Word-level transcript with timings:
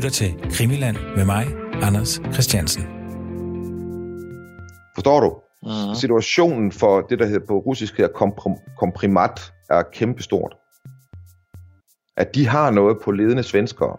lytter 0.00 0.10
til 0.10 0.50
Krimiland 0.52 0.96
med 1.16 1.24
mig, 1.24 1.46
Anders 1.82 2.20
Christiansen. 2.32 2.82
Forstår 4.94 5.20
du? 5.20 5.42
Uh-huh. 5.66 6.00
Situationen 6.00 6.72
for 6.72 7.00
det, 7.00 7.18
der 7.18 7.26
hedder 7.26 7.46
på 7.46 7.58
russisk 7.58 7.98
her 7.98 8.08
komprim- 8.08 8.76
komprimat, 8.78 9.52
er 9.70 9.82
kæmpestort. 9.92 10.56
At 12.16 12.34
de 12.34 12.46
har 12.46 12.70
noget 12.70 12.96
på 13.04 13.10
ledende 13.10 13.42
svenskere, 13.42 13.96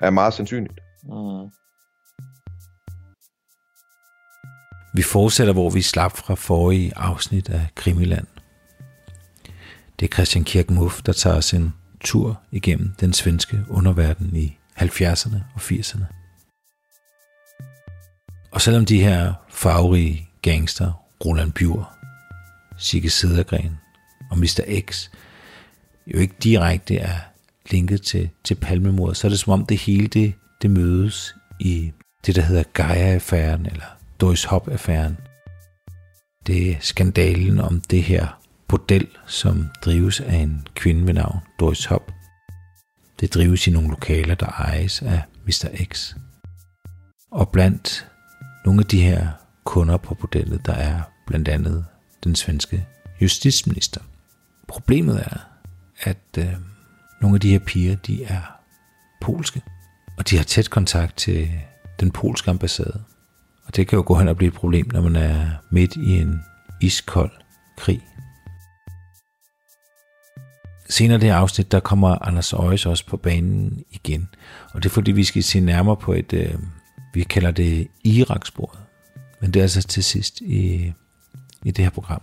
er 0.00 0.10
meget 0.10 0.34
sandsynligt. 0.34 0.80
Uh-huh. 1.04 1.50
Vi 4.94 5.02
fortsætter, 5.02 5.52
hvor 5.52 5.70
vi 5.70 5.82
slap 5.82 6.12
fra 6.12 6.34
forrige 6.34 6.92
afsnit 6.96 7.50
af 7.50 7.66
Krimiland. 7.74 8.26
Det 10.00 10.04
er 10.10 10.14
Christian 10.14 10.44
Kirkenhoff, 10.44 11.02
der 11.02 11.12
tager 11.12 11.36
os 11.36 11.54
en 11.54 11.74
tur 12.04 12.40
igennem 12.52 12.90
den 13.00 13.12
svenske 13.12 13.64
underverden 13.68 14.36
i 14.36 14.58
70'erne 14.80 15.36
og 15.54 15.60
80'erne. 15.60 16.04
Og 18.50 18.60
selvom 18.60 18.84
de 18.84 19.02
her 19.02 19.32
farverige 19.48 20.28
gangster, 20.42 20.92
Roland 21.24 21.52
Bjur, 21.52 21.92
Sigge 22.78 23.10
Sedergren 23.10 23.78
og 24.30 24.38
Mr. 24.38 24.80
X, 24.90 25.08
jo 26.06 26.18
ikke 26.18 26.34
direkte 26.42 26.96
er 26.96 27.18
linket 27.70 28.02
til, 28.02 28.30
til 28.44 28.54
palmemordet, 28.54 29.16
så 29.16 29.26
er 29.26 29.28
det 29.28 29.38
som 29.38 29.52
om 29.52 29.66
det 29.66 29.78
hele 29.78 30.06
det, 30.06 30.34
det 30.62 30.70
mødes 30.70 31.34
i 31.60 31.92
det, 32.26 32.36
der 32.36 32.42
hedder 32.42 32.62
Gaia-affæren 32.62 33.66
eller 33.66 33.96
Doris 34.20 34.44
Hop-affæren. 34.44 35.16
Det 36.46 36.70
er 36.70 36.76
skandalen 36.80 37.60
om 37.60 37.80
det 37.80 38.02
her 38.02 38.43
bordel, 38.74 39.08
som 39.26 39.68
drives 39.84 40.20
af 40.20 40.36
en 40.36 40.66
kvinde 40.74 41.06
ved 41.06 41.14
navn 41.14 41.38
Doris 41.60 41.84
Hop. 41.84 42.12
Det 43.20 43.34
drives 43.34 43.66
i 43.66 43.70
nogle 43.70 43.88
lokaler, 43.88 44.34
der 44.34 44.46
ejes 44.46 45.02
af 45.02 45.22
Mr. 45.46 45.84
X. 45.84 46.14
Og 47.30 47.48
blandt 47.48 48.08
nogle 48.64 48.80
af 48.80 48.86
de 48.86 49.02
her 49.02 49.28
kunder 49.64 49.96
på 49.96 50.14
bordellet, 50.14 50.66
der 50.66 50.72
er 50.72 51.00
blandt 51.26 51.48
andet 51.48 51.86
den 52.24 52.36
svenske 52.36 52.86
justitsminister. 53.20 54.00
Problemet 54.68 55.20
er, 55.20 55.38
at 56.00 56.38
øh, 56.38 56.54
nogle 57.20 57.36
af 57.36 57.40
de 57.40 57.50
her 57.50 57.58
piger, 57.58 57.96
de 57.96 58.24
er 58.24 58.42
polske, 59.20 59.62
og 60.18 60.30
de 60.30 60.36
har 60.36 60.44
tæt 60.44 60.70
kontakt 60.70 61.16
til 61.16 61.50
den 62.00 62.10
polske 62.10 62.50
ambassade. 62.50 63.02
Og 63.66 63.76
det 63.76 63.88
kan 63.88 63.96
jo 63.96 64.04
gå 64.06 64.14
hen 64.14 64.28
og 64.28 64.36
blive 64.36 64.48
et 64.48 64.54
problem, 64.54 64.86
når 64.92 65.00
man 65.00 65.16
er 65.16 65.50
midt 65.70 65.96
i 65.96 66.18
en 66.20 66.40
iskold 66.80 67.32
krig. 67.76 68.02
Senere 70.94 71.18
det 71.18 71.28
her 71.28 71.36
afsnit, 71.36 71.72
der 71.72 71.80
kommer 71.80 72.26
Anders 72.26 72.52
Øjes 72.52 72.86
også 72.86 73.06
på 73.06 73.16
banen 73.16 73.84
igen. 73.90 74.28
Og 74.72 74.82
det 74.82 74.88
er 74.88 74.92
fordi, 74.92 75.12
vi 75.12 75.24
skal 75.24 75.42
se 75.42 75.60
nærmere 75.60 75.96
på 75.96 76.12
et, 76.12 76.32
øh, 76.32 76.54
vi 77.14 77.22
kalder 77.22 77.50
det 77.50 77.88
Irak-sporet. 78.04 78.78
Men 79.40 79.50
det 79.50 79.60
er 79.60 79.64
altså 79.64 79.82
til 79.82 80.04
sidst 80.04 80.40
i, 80.40 80.92
i 81.64 81.70
det 81.70 81.84
her 81.84 81.90
program. 81.90 82.20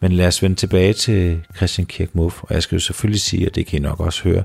Men 0.00 0.12
lad 0.12 0.26
os 0.26 0.42
vende 0.42 0.56
tilbage 0.56 0.92
til 0.92 1.40
Christian 1.56 1.86
Kirk 1.86 2.14
Muff, 2.14 2.42
og 2.42 2.54
jeg 2.54 2.62
skal 2.62 2.76
jo 2.76 2.80
selvfølgelig 2.80 3.20
sige, 3.20 3.48
og 3.48 3.54
det 3.54 3.66
kan 3.66 3.78
I 3.78 3.82
nok 3.82 4.00
også 4.00 4.22
høre, 4.22 4.42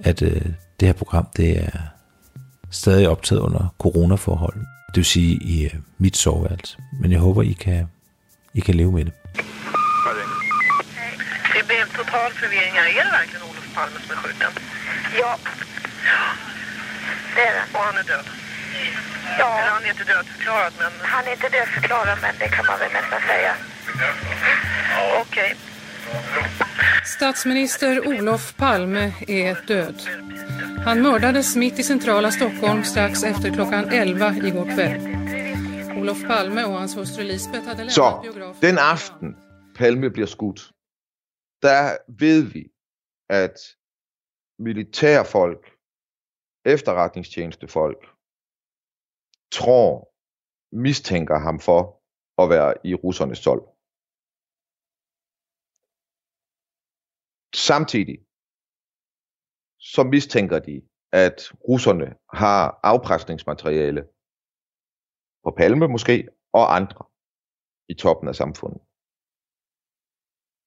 at 0.00 0.22
øh, 0.22 0.42
det 0.80 0.88
her 0.88 0.92
program, 0.92 1.28
det 1.36 1.62
er 1.62 1.78
stadig 2.70 3.08
optaget 3.08 3.40
under 3.40 3.74
coronaforhold. 3.78 4.56
Det 4.86 4.96
vil 4.96 5.04
sige 5.04 5.40
i 5.44 5.64
øh, 5.64 5.74
mit 5.98 6.16
soveværelse. 6.16 6.78
Men 7.00 7.12
jeg 7.12 7.20
håber, 7.20 7.42
I 7.42 7.52
kan, 7.52 7.86
I 8.54 8.60
kan 8.60 8.74
leve 8.74 8.92
med 8.92 9.04
det 9.04 9.12
en 12.36 12.42
total 12.42 12.48
förvirring 12.50 12.74
här. 12.74 12.86
Är 13.00 13.04
det 13.04 13.10
verkligen 13.10 13.42
Olof 13.42 13.74
Palme 13.74 13.98
som 14.06 14.16
är 14.16 14.20
skjuten? 14.22 14.52
Ja, 15.18 15.38
det 17.34 17.40
är 17.40 17.52
det. 17.54 17.78
Och 17.78 17.84
han 17.84 17.96
är 17.96 18.02
död? 18.02 18.26
Ja, 19.38 19.58
Eller 19.58 19.70
han 19.70 19.84
är 19.84 19.90
inte 19.90 20.04
dödförklarad, 20.04 20.72
men 20.78 20.92
han 21.02 21.24
är 21.26 21.32
inte 21.32 21.48
dödförklarad 21.48 22.18
men 22.22 22.34
det 22.38 22.48
kan 22.48 22.66
man 22.66 22.78
väl 22.78 22.92
nästan 22.92 23.20
säga. 23.26 23.54
okej. 25.20 25.56
Statsminister 27.04 28.08
Olof 28.08 28.54
Palme 28.56 29.12
är 29.28 29.66
död. 29.66 30.02
Han 30.84 31.02
mördades 31.02 31.56
mitt 31.56 31.78
i 31.78 31.82
centrala 31.82 32.30
Stockholm 32.30 32.84
strax 32.84 33.22
efter 33.24 33.50
klockan 33.50 33.88
11 33.92 34.34
igår 34.36 34.74
kväll. 34.74 35.00
Olof 35.98 36.22
Palme 36.28 36.64
och 36.64 36.72
hans 36.78 36.96
hustru 36.96 37.24
Lisbeth 37.24 37.64
hade 37.66 37.76
lämnat 37.78 37.92
Så, 37.92 38.20
biografen. 38.22 38.56
den 38.60 38.78
aften 38.78 39.34
Palme 39.78 40.10
bliver 40.10 40.26
skudt, 40.26 40.60
der 41.62 41.98
ved 42.22 42.52
vi, 42.52 42.62
at 43.28 43.56
militærfolk, 44.58 45.62
efterretningstjenestefolk, 46.64 48.02
tror, 49.58 49.90
mistænker 50.86 51.38
ham 51.38 51.58
for 51.60 51.80
at 52.42 52.50
være 52.54 52.74
i 52.90 52.94
russernes 52.94 53.38
sol. 53.38 53.62
Samtidig 57.68 58.18
så 59.78 60.02
mistænker 60.14 60.58
de, 60.58 60.88
at 61.12 61.38
russerne 61.68 62.08
har 62.42 62.80
afpresningsmateriale 62.82 64.02
på 65.44 65.50
Palme 65.58 65.88
måske, 65.88 66.28
og 66.52 66.76
andre 66.76 67.04
i 67.88 67.94
toppen 67.94 68.28
af 68.28 68.34
samfundet. 68.34 68.80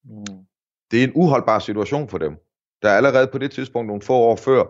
Mm. 0.03 0.48
Det 0.91 1.00
er 1.00 1.07
en 1.07 1.13
uholdbar 1.16 1.59
situation 1.59 2.09
for 2.09 2.17
dem. 2.17 2.35
Der 2.81 2.89
er 2.89 2.97
allerede 2.97 3.27
på 3.27 3.38
det 3.38 3.51
tidspunkt, 3.51 3.88
nogle 3.88 4.01
få 4.01 4.13
år 4.13 4.35
før, 4.35 4.66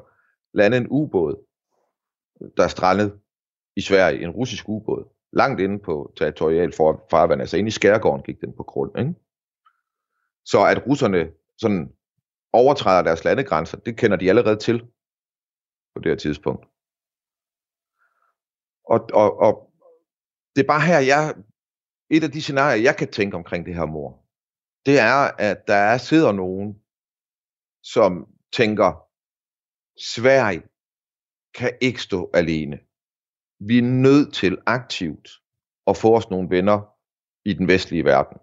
landet 0.53 0.77
en 0.77 0.87
ubåd, 0.89 1.45
der 2.57 2.63
er 2.63 2.67
strandet 2.67 3.19
i 3.75 3.81
Sverige, 3.81 4.23
en 4.23 4.29
russisk 4.29 4.69
ubåd, 4.69 5.15
langt 5.33 5.61
inde 5.61 5.79
på 5.79 6.13
territorial 6.17 6.73
farvand, 7.09 7.41
altså 7.41 7.57
inde 7.57 7.67
i 7.67 7.71
skærgården 7.71 8.23
gik 8.23 8.41
den 8.41 8.53
på 8.57 8.63
grund. 8.63 8.99
Ikke? 8.99 9.13
Så 10.45 10.65
at 10.65 10.87
russerne 10.87 11.31
sådan 11.57 11.93
overtræder 12.53 13.03
deres 13.03 13.23
landegrænser, 13.23 13.77
det 13.77 13.97
kender 13.97 14.17
de 14.17 14.29
allerede 14.29 14.55
til 14.55 14.79
på 15.95 16.01
det 16.01 16.11
her 16.11 16.15
tidspunkt. 16.15 16.65
Og, 18.83 19.09
og, 19.13 19.39
og 19.39 19.71
det 20.55 20.61
er 20.63 20.67
bare 20.67 20.81
her, 20.81 20.99
jeg, 20.99 21.35
et 22.09 22.23
af 22.23 22.31
de 22.31 22.41
scenarier, 22.41 22.83
jeg 22.83 22.95
kan 22.95 23.11
tænke 23.11 23.37
omkring 23.37 23.65
det 23.65 23.75
her 23.75 23.85
mor, 23.85 24.23
det 24.85 24.99
er, 24.99 25.31
at 25.37 25.67
der 25.67 25.73
er, 25.73 25.97
sidder 25.97 26.31
nogen, 26.31 26.81
som 27.83 28.27
tænker, 28.53 29.05
Sverige 30.01 30.63
kan 31.53 31.71
ikke 31.81 32.01
stå 32.01 32.29
alene. 32.33 32.79
Vi 33.59 33.77
er 33.77 33.83
nødt 33.83 34.33
til 34.33 34.57
aktivt 34.65 35.29
at 35.87 35.97
få 35.97 36.15
os 36.15 36.29
nogle 36.29 36.49
venner 36.49 36.95
i 37.45 37.53
den 37.53 37.67
vestlige 37.67 38.05
verden. 38.05 38.37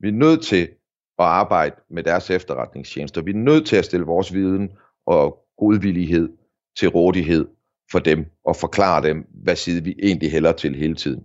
Vi 0.00 0.08
er 0.08 0.12
nødt 0.12 0.44
til 0.44 0.62
at 1.18 1.24
arbejde 1.24 1.76
med 1.90 2.02
deres 2.02 2.30
efterretningstjenester. 2.30 3.22
Vi 3.22 3.30
er 3.30 3.34
nødt 3.34 3.66
til 3.66 3.76
at 3.76 3.84
stille 3.84 4.06
vores 4.06 4.32
viden 4.32 4.78
og 5.06 5.46
godvillighed 5.56 6.36
til 6.76 6.88
rådighed 6.88 7.48
for 7.90 7.98
dem 7.98 8.26
og 8.44 8.56
forklare 8.56 9.02
dem, 9.02 9.26
hvad 9.30 9.56
side 9.56 9.84
vi 9.84 9.94
egentlig 10.02 10.30
hælder 10.30 10.52
til 10.52 10.74
hele 10.76 10.94
tiden. 10.94 11.24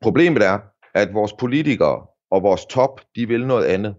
Problemet 0.00 0.42
er, 0.42 0.58
at 0.94 1.14
vores 1.14 1.32
politikere 1.32 2.06
og 2.34 2.42
vores 2.42 2.66
top, 2.66 3.00
de 3.16 3.26
vil 3.26 3.46
noget 3.46 3.66
andet. 3.74 3.94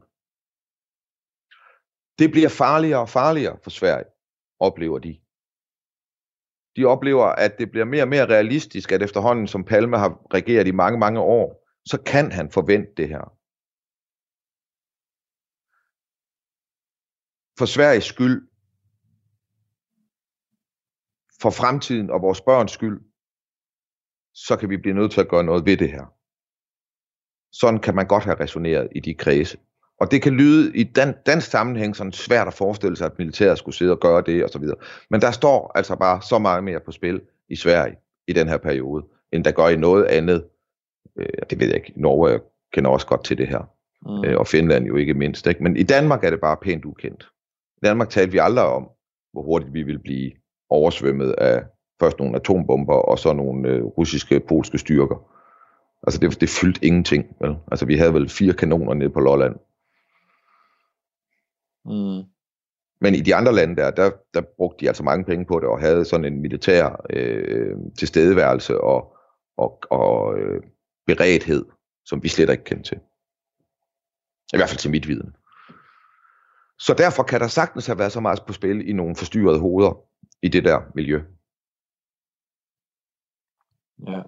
Det 2.20 2.32
bliver 2.32 2.50
farligere 2.50 3.02
og 3.02 3.10
farligere 3.10 3.58
for 3.64 3.70
Sverige, 3.70 4.10
oplever 4.60 5.00
de. 5.00 5.14
De 6.76 6.86
oplever, 6.86 7.26
at 7.26 7.58
det 7.60 7.72
bliver 7.72 7.86
mere 7.86 8.04
og 8.04 8.08
mere 8.08 8.26
realistisk, 8.26 8.92
at 8.92 9.02
efterhånden 9.02 9.48
som 9.48 9.64
Palme 9.64 9.98
har 9.98 10.12
regeret 10.34 10.68
i 10.68 10.72
mange, 10.72 11.00
mange 11.00 11.20
år, 11.20 11.48
så 11.86 12.04
kan 12.06 12.32
han 12.32 12.52
forvente 12.52 12.94
det 12.98 13.08
her. 13.08 13.24
For 17.60 17.66
Sveriges 17.66 18.04
skyld, 18.04 18.40
for 21.42 21.52
fremtiden 21.62 22.10
og 22.10 22.22
vores 22.22 22.42
børns 22.42 22.72
skyld, 22.72 23.00
så 24.34 24.58
kan 24.60 24.70
vi 24.70 24.78
blive 24.78 24.96
nødt 24.96 25.12
til 25.12 25.22
at 25.22 25.30
gøre 25.30 25.44
noget 25.44 25.66
ved 25.66 25.78
det 25.78 25.92
her. 25.92 26.23
Sådan 27.54 27.80
kan 27.80 27.96
man 27.96 28.08
godt 28.08 28.24
have 28.24 28.40
resoneret 28.40 28.88
i 28.96 29.00
de 29.00 29.14
kredse. 29.14 29.58
Og 30.00 30.12
det 30.12 30.22
kan 30.22 30.34
lyde 30.34 30.78
i 30.78 30.84
den, 30.84 31.14
den 31.26 31.42
sammenhæng 31.42 31.96
sådan 31.96 32.12
svært 32.12 32.48
at 32.48 32.54
forestille 32.54 32.98
sig, 32.98 33.06
at 33.06 33.20
militæret 33.20 33.58
skulle 33.58 33.76
sidde 33.76 33.92
og 33.92 34.00
gøre 34.00 34.24
det 34.26 34.46
osv. 34.46 34.64
Men 35.10 35.22
der 35.22 35.32
står 35.32 35.72
altså 35.76 35.96
bare 35.96 36.22
så 36.22 36.40
meget 36.40 36.64
mere 36.64 36.80
på 36.80 36.92
spil 36.92 37.22
i 37.50 37.56
Sverige 37.56 37.96
i 38.28 38.34
den 38.34 38.48
her 38.48 38.58
periode, 38.58 39.06
end 39.32 39.44
der 39.44 39.52
gør 39.52 39.68
i 39.68 39.76
noget 39.76 40.06
andet. 40.06 40.44
Øh, 41.20 41.28
det 41.50 41.60
ved 41.60 41.68
jeg 41.68 41.76
ikke. 41.76 41.94
Norge 41.96 42.40
kender 42.74 42.90
også 42.90 43.08
godt 43.08 43.24
til 43.24 43.38
det 43.38 43.48
her. 43.48 43.70
Mm. 44.06 44.26
Øh, 44.26 44.40
og 44.40 44.48
Finland 44.48 44.86
jo 44.86 44.96
ikke 44.96 45.14
mindst. 45.14 45.48
Ikke? 45.48 45.64
Men 45.64 45.78
i 45.78 45.84
Danmark 45.84 46.24
er 46.24 46.30
det 46.30 46.42
bare 46.42 46.58
pænt 46.62 46.86
ukendt. 46.86 47.30
I 47.78 47.86
Danmark 47.86 48.10
talte 48.10 48.32
vi 48.32 48.38
aldrig 48.38 48.66
om, 48.66 48.90
hvor 49.34 49.42
hurtigt 49.42 49.74
vi 49.74 49.84
ville 49.84 50.00
blive 50.00 50.32
oversvømmet 50.70 51.32
af 51.32 51.64
først 52.00 52.20
nogle 52.20 52.36
atombomber 52.36 52.94
og 52.94 53.20
så 53.20 53.34
nogle 53.34 53.70
øh, 53.70 53.84
russiske, 53.84 54.40
polske 54.40 54.78
styrker. 54.78 55.30
Altså 56.04 56.20
det, 56.20 56.42
det 56.42 56.50
fyldte 56.50 56.86
ingenting. 56.86 57.36
Vel? 57.42 57.56
Altså 57.72 57.86
vi 57.86 57.98
havde 57.98 58.14
vel 58.14 58.30
fire 58.30 58.54
kanoner 58.54 58.94
nede 58.94 59.10
på 59.10 59.20
Lolland. 59.20 59.56
Mm. 61.86 62.30
Men 63.02 63.16
i 63.16 63.22
de 63.22 63.36
andre 63.36 63.54
lande 63.54 63.76
der, 63.76 63.92
der, 63.92 64.12
der 64.34 64.42
brugte 64.58 64.80
de 64.80 64.88
altså 64.88 65.04
mange 65.04 65.26
penge 65.26 65.46
på 65.46 65.60
det, 65.60 65.70
og 65.70 65.80
havde 65.80 66.06
sådan 66.06 66.26
en 66.26 66.42
militær 66.42 67.06
øh, 67.10 67.78
tilstedeværelse 68.00 68.82
og, 68.82 69.18
og, 69.58 69.84
og 69.92 70.40
øh, 70.40 70.62
beredthed, 71.06 71.66
som 72.06 72.24
vi 72.24 72.28
slet 72.28 72.50
ikke 72.50 72.64
kendte 72.64 72.90
til. 72.90 73.00
I 74.54 74.58
hvert 74.58 74.70
fald 74.70 74.80
til 74.80 74.92
mit 74.92 75.08
viden. 75.08 75.36
Så 76.80 76.94
derfor 76.98 77.24
kan 77.24 77.40
der 77.40 77.48
sagtens 77.48 77.86
have 77.86 78.00
været 78.00 78.12
så 78.12 78.20
meget 78.20 78.44
på 78.48 78.54
spil 78.54 78.90
i 78.90 78.94
nogle 78.94 79.16
forstyrrede 79.16 79.60
hoveder 79.60 80.06
i 80.42 80.48
det 80.48 80.64
der 80.64 80.82
miljø. 80.96 81.22
Ja. 84.08 84.22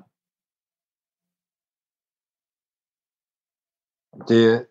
Det, 4.28 4.66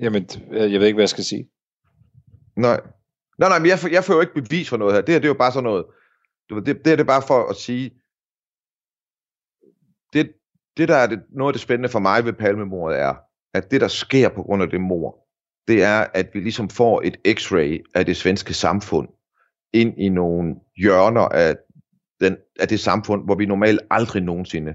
Jamen, 0.00 0.28
jeg 0.50 0.80
ved 0.80 0.86
ikke, 0.86 0.96
hvad 0.96 1.02
jeg 1.02 1.08
skal 1.08 1.24
sige. 1.24 1.48
Nej. 2.56 2.80
Nej, 3.38 3.48
nej, 3.48 3.58
men 3.58 3.68
jeg, 3.68 3.78
får, 3.78 3.88
jeg 3.88 4.04
får 4.04 4.14
jo 4.14 4.20
ikke 4.20 4.34
bevis 4.34 4.68
for 4.68 4.76
noget 4.76 4.94
her. 4.94 5.00
Det 5.00 5.14
her, 5.14 5.18
det 5.18 5.26
er 5.26 5.34
jo 5.34 5.38
bare 5.38 5.52
sådan 5.52 5.64
noget... 5.64 5.84
Du 6.50 6.54
ved, 6.54 6.62
det, 6.62 6.84
det 6.84 6.92
er 6.92 6.96
det 6.96 7.06
bare 7.06 7.22
for 7.26 7.48
at 7.50 7.56
sige... 7.56 7.90
Det, 10.12 10.32
det 10.76 10.88
der 10.88 10.96
er 10.96 11.06
det, 11.06 11.22
noget 11.30 11.50
af 11.50 11.54
det 11.54 11.62
spændende 11.62 11.88
for 11.88 11.98
mig 11.98 12.24
ved 12.24 12.32
palmemordet 12.32 12.98
er, 12.98 13.14
at 13.54 13.70
det, 13.70 13.80
der 13.80 13.88
sker 13.88 14.28
på 14.28 14.42
grund 14.42 14.62
af 14.62 14.70
det 14.70 14.80
mor, 14.80 15.26
det 15.68 15.82
er, 15.82 16.06
at 16.14 16.30
vi 16.34 16.40
ligesom 16.40 16.70
får 16.70 17.02
et 17.04 17.16
x-ray 17.28 17.92
af 17.94 18.06
det 18.06 18.16
svenske 18.16 18.54
samfund 18.54 19.08
ind 19.72 19.98
i 19.98 20.08
nogle 20.08 20.56
hjørner 20.76 21.28
af, 21.28 21.56
den, 22.20 22.36
af 22.60 22.68
det 22.68 22.80
samfund, 22.80 23.24
hvor 23.24 23.34
vi 23.34 23.46
normalt 23.46 23.80
aldrig 23.90 24.22
nogensinde 24.22 24.74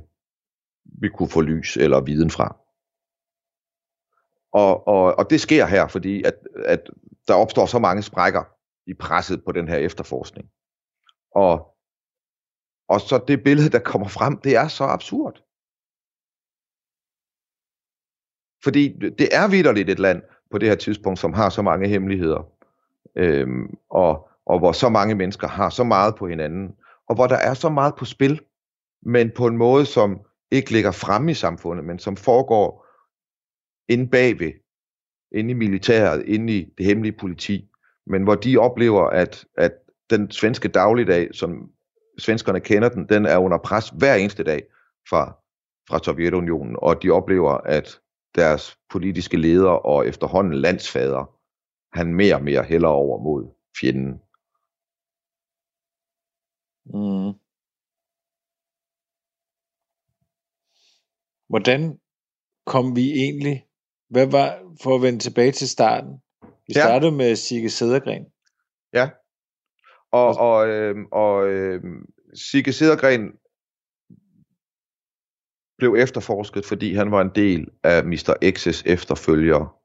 vi 0.91 1.09
kunne 1.09 1.29
få 1.29 1.41
lys 1.41 1.77
eller 1.77 2.01
viden 2.01 2.31
fra. 2.31 2.57
Og, 4.51 4.87
og, 4.87 5.15
og 5.15 5.29
det 5.29 5.41
sker 5.41 5.65
her, 5.65 5.87
fordi 5.87 6.23
at, 6.23 6.33
at 6.65 6.89
der 7.27 7.33
opstår 7.33 7.65
så 7.65 7.79
mange 7.79 8.01
sprækker 8.01 8.43
i 8.87 8.93
presset 8.93 9.43
på 9.45 9.51
den 9.51 9.67
her 9.67 9.77
efterforskning. 9.77 10.49
Og, 11.35 11.75
og 12.87 13.01
så 13.01 13.23
det 13.27 13.43
billede, 13.43 13.69
der 13.69 13.79
kommer 13.79 14.07
frem, 14.07 14.37
det 14.37 14.55
er 14.55 14.67
så 14.67 14.83
absurd. 14.83 15.43
Fordi 18.63 18.99
det 19.19 19.35
er 19.35 19.49
vidderligt 19.49 19.89
et 19.89 19.99
land 19.99 20.21
på 20.51 20.57
det 20.57 20.69
her 20.69 20.75
tidspunkt, 20.75 21.19
som 21.19 21.33
har 21.33 21.49
så 21.49 21.61
mange 21.61 21.87
hemmeligheder, 21.87 22.51
øhm, 23.15 23.77
og, 23.89 24.29
og 24.45 24.59
hvor 24.59 24.71
så 24.71 24.89
mange 24.89 25.15
mennesker 25.15 25.47
har 25.47 25.69
så 25.69 25.83
meget 25.83 26.15
på 26.15 26.27
hinanden, 26.27 26.75
og 27.07 27.15
hvor 27.15 27.27
der 27.27 27.35
er 27.35 27.53
så 27.53 27.69
meget 27.69 27.95
på 27.95 28.05
spil, 28.05 28.41
men 29.01 29.31
på 29.35 29.47
en 29.47 29.57
måde, 29.57 29.85
som 29.85 30.21
ikke 30.51 30.71
ligger 30.71 30.91
fremme 30.91 31.31
i 31.31 31.33
samfundet, 31.33 31.85
men 31.85 31.99
som 31.99 32.17
foregår 32.17 32.85
inde 33.89 34.07
bagved, 34.07 34.51
inde 35.31 35.51
i 35.51 35.53
militæret, 35.53 36.25
inde 36.25 36.57
i 36.57 36.73
det 36.77 36.85
hemmelige 36.85 37.17
politi, 37.19 37.69
men 38.07 38.23
hvor 38.23 38.35
de 38.35 38.57
oplever, 38.57 39.03
at, 39.03 39.45
at 39.57 39.73
den 40.09 40.31
svenske 40.31 40.67
dagligdag, 40.67 41.35
som 41.35 41.71
svenskerne 42.17 42.59
kender 42.59 42.89
den, 42.89 43.09
den 43.09 43.25
er 43.25 43.37
under 43.37 43.57
pres 43.57 43.89
hver 43.89 44.15
eneste 44.15 44.43
dag 44.43 44.63
fra, 45.09 45.37
fra 45.89 45.99
Sovjetunionen, 46.03 46.75
og 46.79 47.03
de 47.03 47.09
oplever, 47.09 47.51
at 47.51 47.99
deres 48.35 48.77
politiske 48.89 49.37
leder 49.37 49.69
og 49.69 50.07
efterhånden 50.07 50.53
landsfader, 50.53 51.37
han 51.97 52.13
mere 52.13 52.35
og 52.35 52.43
mere 52.43 52.63
hælder 52.63 52.87
over 52.87 53.23
mod 53.23 53.49
fjenden. 53.79 54.21
Mm. 56.85 57.39
Hvordan 61.51 61.99
kom 62.65 62.95
vi 62.95 63.05
egentlig 63.11 63.65
hvad 64.09 64.27
var, 64.27 64.75
for 64.83 64.95
at 64.95 65.01
vende 65.01 65.19
tilbage 65.19 65.51
til 65.51 65.69
starten, 65.69 66.13
vi 66.67 66.73
Ja. 66.75 66.81
startede 66.81 67.11
med 67.11 67.35
Sigge 67.35 67.69
Sædergren. 67.69 68.25
Ja. 68.93 69.09
Og, 70.11 70.37
og, 70.37 70.67
øh, 70.67 70.95
og 71.11 71.47
øh, 71.49 71.83
Sigge 72.33 72.73
Sedergren 72.73 73.21
blev 75.77 75.95
efterforsket, 75.95 76.65
fordi 76.65 76.93
han 76.93 77.11
var 77.11 77.21
en 77.21 77.31
del 77.35 77.67
af 77.83 78.05
Mr. 78.05 78.33
X's 78.55 78.83
efterfølger, 78.85 79.77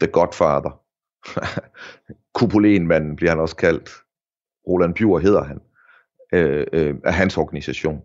The 0.00 0.12
Godfather. 0.12 0.82
Kupolenmanden 2.38 3.16
bliver 3.16 3.30
han 3.30 3.40
også 3.40 3.56
kaldt. 3.56 3.90
Roland 4.68 4.94
Bjur 4.94 5.18
hedder 5.18 5.42
han. 5.44 5.60
Øh, 6.34 6.66
øh, 6.72 6.94
af 7.04 7.14
hans 7.14 7.36
organisation. 7.36 8.02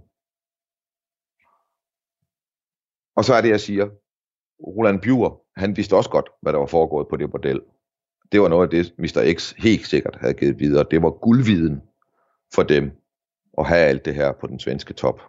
Og 3.15 3.25
så 3.25 3.33
er 3.33 3.41
det, 3.41 3.49
jeg 3.49 3.59
siger. 3.59 3.89
Roland 4.67 5.01
Bjur, 5.01 5.45
han 5.57 5.77
vidste 5.77 5.95
også 5.95 6.09
godt, 6.09 6.29
hvad 6.41 6.53
der 6.53 6.59
var 6.59 6.65
foregået 6.65 7.07
på 7.07 7.17
det 7.17 7.31
bordel. 7.31 7.61
Det 8.31 8.41
var 8.41 8.47
noget 8.47 8.63
af 8.63 8.69
det, 8.69 8.93
Mr. 8.97 9.33
X 9.37 9.53
helt 9.57 9.87
sikkert 9.87 10.15
havde 10.15 10.33
givet 10.33 10.59
videre. 10.59 10.85
Det 10.91 11.01
var 11.01 11.09
guldviden 11.09 11.81
for 12.53 12.63
dem 12.63 12.91
at 13.57 13.67
have 13.67 13.81
alt 13.81 14.05
det 14.05 14.15
her 14.15 14.31
på 14.31 14.47
den 14.47 14.59
svenske 14.59 14.93
top. 14.93 15.21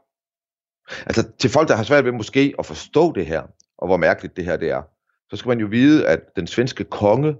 Altså 0.89 1.33
til 1.39 1.51
folk, 1.51 1.69
der 1.69 1.77
har 1.77 1.85
svært 1.85 2.05
ved 2.05 2.13
måske 2.13 2.55
at 2.59 2.67
forstå 2.67 3.13
det 3.13 3.27
her, 3.27 3.43
og 3.79 3.87
hvor 3.87 3.97
mærkeligt 3.97 4.37
det 4.37 4.45
her 4.45 4.57
det 4.57 4.71
er, 4.71 4.83
så 5.31 5.37
skal 5.37 5.49
man 5.49 5.61
jo 5.61 5.67
vide, 5.67 6.09
at 6.09 6.37
den 6.37 6.47
svenske 6.47 6.85
konge, 6.85 7.37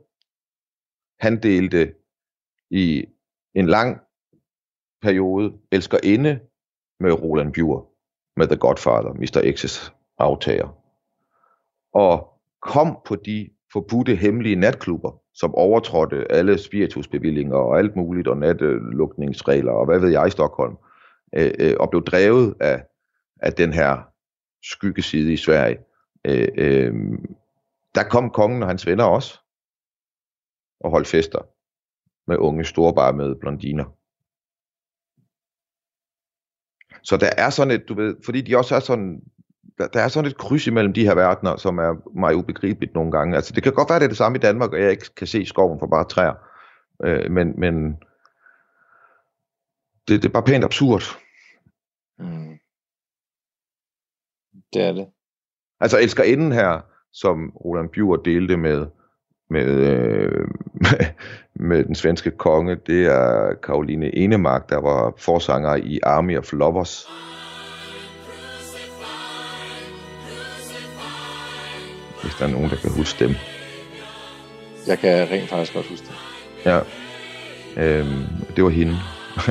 han 1.21 1.43
delte 1.43 1.95
i 2.71 3.07
en 3.55 3.67
lang 3.67 4.01
periode 5.03 5.59
elsker 5.73 5.99
inde 6.03 6.41
med 7.01 7.13
Roland 7.13 7.53
Bjur, 7.53 7.93
med 8.37 8.47
The 8.47 8.57
Godfather, 8.57 9.13
Mr. 9.13 9.53
X's 9.55 9.96
aftager, 10.19 10.69
og 11.93 12.33
kom 12.63 12.99
på 13.07 13.17
de 13.17 13.51
forbudte 13.73 14.15
hemmelige 14.15 14.57
natklubber, 14.57 15.21
som 15.35 15.55
overtrådte 15.55 16.33
alle 16.33 16.59
spiritusbevillinger 16.59 17.57
og 17.57 17.79
alt 17.79 17.97
muligt, 17.97 18.29
og 18.29 18.37
natlukningsregler, 18.37 19.73
og 19.73 19.87
hvad 19.87 20.01
ved 20.01 20.09
jeg 20.09 20.27
i 20.27 20.31
Stockholm, 20.31 20.77
øh, 21.37 21.53
øh, 21.59 21.75
og 21.81 21.91
blev 21.91 22.05
drevet 22.05 22.55
af, 22.61 22.85
af 23.37 23.53
den 23.53 23.73
her 23.73 24.03
skyggeside 24.63 25.33
i 25.33 25.37
Sverige. 25.37 25.79
Øh, 26.25 26.49
øh, 26.57 26.95
der 27.95 28.03
kom 28.11 28.31
kongen 28.31 28.63
og 28.63 28.69
hans 28.69 28.87
venner 28.87 29.05
også, 29.05 29.39
og 30.81 30.91
holdt 30.91 31.09
fester 31.09 31.43
med 32.27 32.37
unge 32.37 32.65
storbarmede 32.65 33.37
blondiner. 33.41 33.85
Så 37.03 37.17
der 37.17 37.31
er 37.37 37.51
sådan 37.51 37.75
et, 37.75 37.89
du 37.89 37.95
ved, 37.95 38.17
fordi 38.25 38.41
de 38.41 38.57
også 38.57 38.75
er 38.75 38.81
sådan, 38.81 39.23
der, 39.79 39.87
der 39.87 40.01
er 40.01 40.09
sådan 40.09 40.31
et 40.31 40.37
kryds 40.37 40.67
imellem 40.67 40.93
de 40.93 41.05
her 41.05 41.15
verdener, 41.15 41.57
som 41.57 41.79
er 41.79 42.19
mig 42.19 42.37
ubegribeligt 42.37 42.95
nogle 42.95 43.13
gange. 43.13 43.37
Altså 43.37 43.53
det 43.53 43.63
kan 43.63 43.73
godt 43.73 43.91
være, 43.91 43.99
det 43.99 44.05
er 44.05 44.09
det 44.09 44.17
samme 44.17 44.39
i 44.39 44.41
Danmark, 44.41 44.73
og 44.73 44.81
jeg 44.81 44.91
ikke 44.91 45.15
kan 45.17 45.27
se 45.27 45.47
skoven 45.47 45.79
for 45.79 45.87
bare 45.87 46.05
træer. 46.05 46.35
Øh, 47.05 47.31
men 47.31 47.61
men 47.61 47.97
det, 50.09 50.23
det 50.23 50.25
er 50.25 50.33
bare 50.33 50.43
pænt 50.43 50.65
absurd. 50.65 51.03
Mm. 52.19 52.59
Det 54.73 54.83
er 54.83 54.93
det. 54.93 55.09
Altså 55.81 55.99
elsker 55.99 56.23
inden 56.23 56.53
her, 56.53 56.81
som 57.13 57.51
Roland 57.51 57.89
Bjur 57.89 58.17
delte 58.17 58.57
med, 58.57 58.87
med, 59.51 59.67
øh, 59.67 60.49
med, 60.75 61.07
med 61.69 61.85
den 61.85 61.95
svenske 61.95 62.31
konge, 62.31 62.75
det 62.75 63.07
er 63.07 63.55
Karoline 63.55 64.17
Enemark, 64.17 64.69
der 64.69 64.77
var 64.77 65.15
forsanger 65.19 65.75
i 65.75 66.01
Army 66.03 66.39
of 66.39 66.53
Lovers. 66.53 67.07
Hvis 72.27 72.37
der 72.39 72.45
er 72.45 72.51
nogen, 72.51 72.71
der 72.71 72.77
kan 72.77 72.91
huske 72.91 73.25
dem. 73.25 73.35
Jeg 74.87 74.99
kan 74.99 75.31
rent 75.31 75.49
faktisk 75.49 75.75
godt 75.75 75.87
huske 75.87 76.07
det. 76.07 76.15
Ja. 76.65 76.81
Øhm, 77.77 78.25
det 78.57 78.65
var 78.65 78.71
hende. 78.71 78.99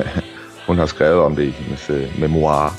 Hun 0.66 0.78
har 0.78 0.86
skrevet 0.86 1.18
om 1.20 1.36
det 1.36 1.42
i 1.42 1.50
hendes 1.50 1.90
øh, 1.90 2.20
memoir. 2.20 2.74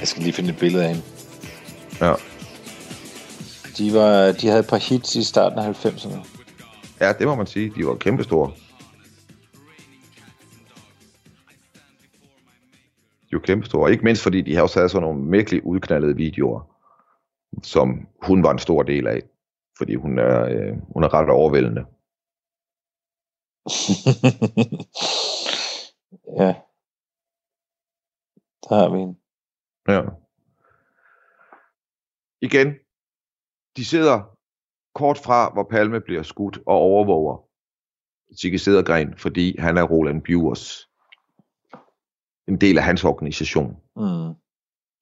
Jeg 0.00 0.08
skal 0.08 0.22
lige 0.22 0.32
finde 0.32 0.50
et 0.50 0.58
billede 0.58 0.82
af 0.82 0.88
hende. 0.88 1.02
Ja. 2.00 2.14
De, 3.78 3.94
var, 3.94 4.32
de 4.32 4.46
havde 4.46 4.60
et 4.60 4.68
par 4.68 4.76
hits 4.90 5.16
i 5.16 5.22
starten 5.22 5.58
af 5.58 5.84
90'erne. 5.84 6.28
ja, 7.00 7.12
det 7.12 7.26
må 7.26 7.34
man 7.34 7.46
sige. 7.46 7.72
De 7.76 7.86
var 7.86 7.94
kæmpestore. 7.94 8.52
De 13.30 13.32
var 13.32 13.38
kæmpestore. 13.38 13.90
Ikke 13.90 14.04
mindst 14.04 14.22
fordi 14.22 14.40
de 14.40 14.54
har 14.54 14.62
også 14.62 14.78
havde 14.78 14.88
sådan 14.88 15.08
nogle 15.08 15.30
virkelig 15.30 15.66
udknaldede 15.66 16.16
videoer, 16.16 16.60
som 17.62 18.08
hun 18.22 18.42
var 18.42 18.50
en 18.52 18.58
stor 18.58 18.82
del 18.82 19.06
af. 19.06 19.22
Fordi 19.78 19.94
hun 19.94 20.18
er, 20.18 20.44
øh, 20.44 20.76
hun 20.92 21.04
er 21.04 21.14
ret 21.14 21.28
overvældende. 21.28 21.80
ja. 26.40 26.54
Der 28.68 28.74
har 28.74 28.88
vi 28.92 28.98
hende. 28.98 29.16
Ja. 29.88 30.02
Igen, 32.40 32.74
de 33.76 33.84
sidder 33.84 34.22
kort 34.94 35.18
fra, 35.18 35.50
hvor 35.52 35.62
Palme 35.62 36.00
bliver 36.00 36.22
skudt 36.22 36.58
og 36.66 36.74
overvåger 36.76 37.44
Sigge 38.40 38.58
Sedergren, 38.58 39.18
fordi 39.18 39.58
han 39.58 39.76
er 39.76 39.82
Roland 39.82 40.22
Bjurs, 40.22 40.88
en 42.48 42.60
del 42.60 42.78
af 42.78 42.84
hans 42.84 43.04
organisation, 43.04 43.76
Mm. 43.96 44.34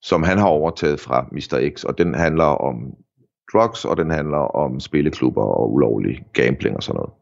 som 0.02 0.22
han 0.22 0.38
har 0.38 0.48
overtaget 0.48 1.00
fra 1.00 1.28
Mr. 1.32 1.70
X, 1.76 1.84
og 1.84 1.98
den 1.98 2.14
handler 2.14 2.44
om 2.44 2.94
drugs, 3.52 3.84
og 3.84 3.96
den 3.96 4.10
handler 4.10 4.38
om 4.38 4.80
spilleklubber 4.80 5.42
og 5.44 5.72
ulovlig 5.72 6.26
gambling 6.32 6.76
og 6.76 6.82
sådan 6.82 6.96
noget. 6.96 7.12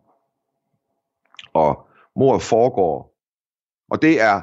Og 1.53 1.89
mordet 2.17 2.43
foregår, 2.43 3.17
og 3.91 4.03
det 4.03 4.21
er, 4.21 4.43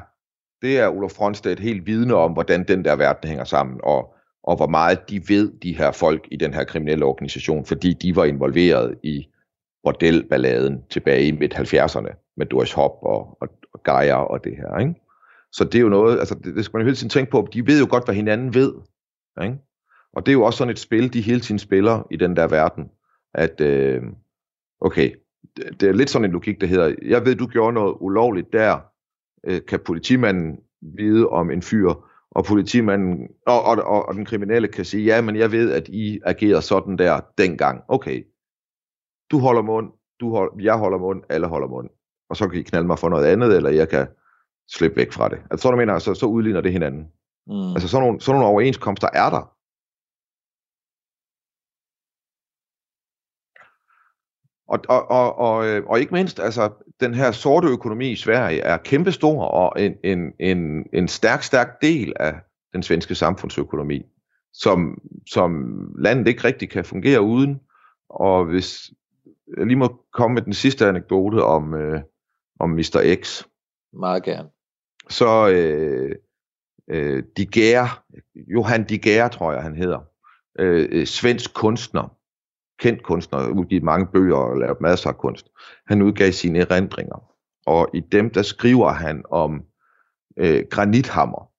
det 0.62 0.78
er 0.78 0.88
Olof 0.88 1.10
Fronstedt 1.10 1.60
helt 1.60 1.86
vidne 1.86 2.14
om, 2.14 2.32
hvordan 2.32 2.68
den 2.68 2.84
der 2.84 2.96
verden 2.96 3.28
hænger 3.28 3.44
sammen, 3.44 3.80
og, 3.82 4.14
og 4.48 4.56
hvor 4.56 4.66
meget 4.66 5.10
de 5.10 5.28
ved, 5.28 5.52
de 5.62 5.76
her 5.76 5.92
folk 5.92 6.28
i 6.30 6.36
den 6.36 6.54
her 6.54 6.64
kriminelle 6.64 7.04
organisation, 7.04 7.64
fordi 7.64 7.92
de 7.92 8.16
var 8.16 8.24
involveret 8.24 8.98
i 9.02 9.28
bordelballaden 9.82 10.82
tilbage 10.90 11.26
i 11.26 11.30
midt-70'erne, 11.30 12.34
med 12.36 12.46
Doris 12.46 12.72
Hop 12.72 12.98
og, 13.02 13.38
og, 13.40 13.48
og 13.74 13.82
Geyer 13.84 14.14
og 14.14 14.44
det 14.44 14.56
her, 14.56 14.78
ikke? 14.78 14.94
Så 15.52 15.64
det 15.64 15.74
er 15.74 15.80
jo 15.80 15.88
noget, 15.88 16.18
altså 16.18 16.34
det, 16.34 16.56
det 16.56 16.64
skal 16.64 16.76
man 16.78 16.82
jo 16.82 16.86
hele 16.86 16.96
tiden 16.96 17.10
tænke 17.10 17.30
på, 17.30 17.48
de 17.52 17.66
ved 17.66 17.80
jo 17.80 17.86
godt, 17.90 18.04
hvad 18.04 18.14
hinanden 18.14 18.54
ved, 18.54 18.74
ikke? 19.42 19.58
Og 20.12 20.26
det 20.26 20.32
er 20.32 20.34
jo 20.34 20.42
også 20.42 20.56
sådan 20.56 20.72
et 20.72 20.78
spil, 20.78 21.12
de 21.12 21.20
hele 21.20 21.40
tiden 21.40 21.58
spiller 21.58 22.06
i 22.10 22.16
den 22.16 22.36
der 22.36 22.48
verden, 22.48 22.90
at 23.34 23.60
øh, 23.60 24.02
okay, 24.80 25.12
det, 25.56 25.80
det 25.80 25.88
er 25.88 25.92
lidt 25.92 26.10
sådan 26.10 26.24
en 26.24 26.32
logik, 26.32 26.60
der 26.60 26.66
hedder, 26.66 26.94
jeg 27.02 27.24
ved, 27.24 27.34
du 27.34 27.46
gjorde 27.46 27.72
noget 27.72 27.96
ulovligt 28.00 28.52
der, 28.52 28.78
øh, 29.44 29.60
kan 29.68 29.80
politimanden 29.80 30.60
vide 30.82 31.28
om 31.28 31.50
en 31.50 31.62
fyr, 31.62 32.07
og 32.38 32.44
politimanden 32.44 33.28
og, 33.46 33.62
og, 33.64 33.76
og, 33.76 34.08
og 34.08 34.14
den 34.14 34.24
kriminelle 34.24 34.68
kan 34.68 34.84
sige, 34.84 35.04
ja, 35.04 35.20
men 35.20 35.36
jeg 35.36 35.52
ved, 35.52 35.72
at 35.72 35.88
I 35.88 36.20
agerede 36.24 36.62
sådan 36.62 36.98
der 36.98 37.20
dengang. 37.38 37.82
Okay, 37.88 38.26
du 39.30 39.38
holder 39.38 39.62
mund, 39.62 39.90
du 40.20 40.30
hold, 40.30 40.62
jeg 40.62 40.74
holder 40.74 40.98
mund, 40.98 41.22
alle 41.28 41.46
holder 41.46 41.68
mund. 41.68 41.88
Og 42.30 42.36
så 42.36 42.48
kan 42.48 42.60
I 42.60 42.62
knalde 42.62 42.86
mig 42.86 42.98
for 42.98 43.08
noget 43.08 43.26
andet, 43.26 43.56
eller 43.56 43.70
jeg 43.70 43.88
kan 43.88 44.06
slippe 44.70 44.96
væk 44.96 45.12
fra 45.12 45.28
det. 45.28 45.38
Altså, 45.50 45.62
så, 45.62 45.70
du 45.70 45.76
mener, 45.76 45.94
altså, 45.94 46.14
så 46.14 46.26
udligner 46.26 46.60
det 46.60 46.72
hinanden. 46.72 47.06
Mm. 47.46 47.72
Altså 47.72 47.88
sådan 47.88 48.06
nogle, 48.06 48.20
sådan 48.20 48.40
nogle 48.40 48.52
overenskomster 48.52 49.08
er 49.12 49.30
der. 49.30 49.52
Og, 54.68 54.80
og, 54.88 55.10
og, 55.10 55.38
og, 55.38 55.66
øh, 55.66 55.86
og 55.86 56.00
ikke 56.00 56.14
mindst, 56.14 56.40
altså, 56.40 56.70
den 57.00 57.14
her 57.14 57.32
sorte 57.32 57.68
økonomi 57.68 58.10
i 58.10 58.16
Sverige 58.16 58.60
er 58.60 58.76
kæmpestor 58.76 59.44
og 59.44 59.82
en, 59.82 59.94
en, 60.04 60.32
en, 60.40 60.86
en 60.92 61.08
stærk, 61.08 61.42
stærk 61.42 61.82
del 61.82 62.12
af 62.20 62.34
den 62.72 62.82
svenske 62.82 63.14
samfundsøkonomi, 63.14 64.02
som, 64.52 64.98
som 65.26 65.62
landet 65.98 66.28
ikke 66.28 66.44
rigtig 66.44 66.70
kan 66.70 66.84
fungere 66.84 67.20
uden. 67.20 67.60
Og 68.10 68.44
hvis 68.44 68.90
jeg 69.56 69.66
lige 69.66 69.76
må 69.76 70.04
komme 70.12 70.34
med 70.34 70.42
den 70.42 70.52
sidste 70.52 70.86
anekdote 70.86 71.44
om, 71.44 71.74
øh, 71.74 72.00
om 72.60 72.70
Mr. 72.70 73.16
X, 73.22 73.44
Meget 73.92 74.22
gerne. 74.22 74.48
så 75.10 75.48
øh, 75.48 76.14
øh, 76.90 77.22
De 77.36 77.46
Johan 78.34 78.84
De 78.84 79.28
tror 79.28 79.52
jeg 79.52 79.62
han 79.62 79.76
hedder, 79.76 80.00
øh, 80.58 80.88
øh, 80.92 81.06
svensk 81.06 81.54
kunstner, 81.54 82.17
kendt 82.78 83.02
kunstner, 83.02 83.48
udgivet 83.48 83.82
mange 83.82 84.06
bøger 84.06 84.36
og 84.36 84.58
lavet 84.58 84.80
masser 84.80 85.08
af 85.08 85.18
kunst. 85.18 85.46
Han 85.86 86.02
udgav 86.02 86.32
sine 86.32 86.58
erindringer, 86.58 87.32
og 87.66 87.88
i 87.94 88.00
dem 88.00 88.30
der 88.30 88.42
skriver 88.42 88.92
han 88.92 89.22
om 89.30 89.62
øh, 90.36 90.64
granithammer. 90.70 91.50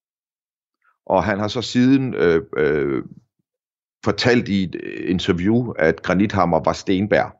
Og 1.05 1.23
han 1.23 1.39
har 1.39 1.47
så 1.47 1.61
siden 1.61 2.13
øh, 2.13 2.43
øh, 2.57 3.03
fortalt 4.05 4.49
i 4.49 4.63
et 4.63 4.75
øh, 4.83 5.09
interview, 5.09 5.71
at 5.71 6.01
granithammer 6.01 6.59
var 6.65 6.73
Stenberg. 6.73 7.31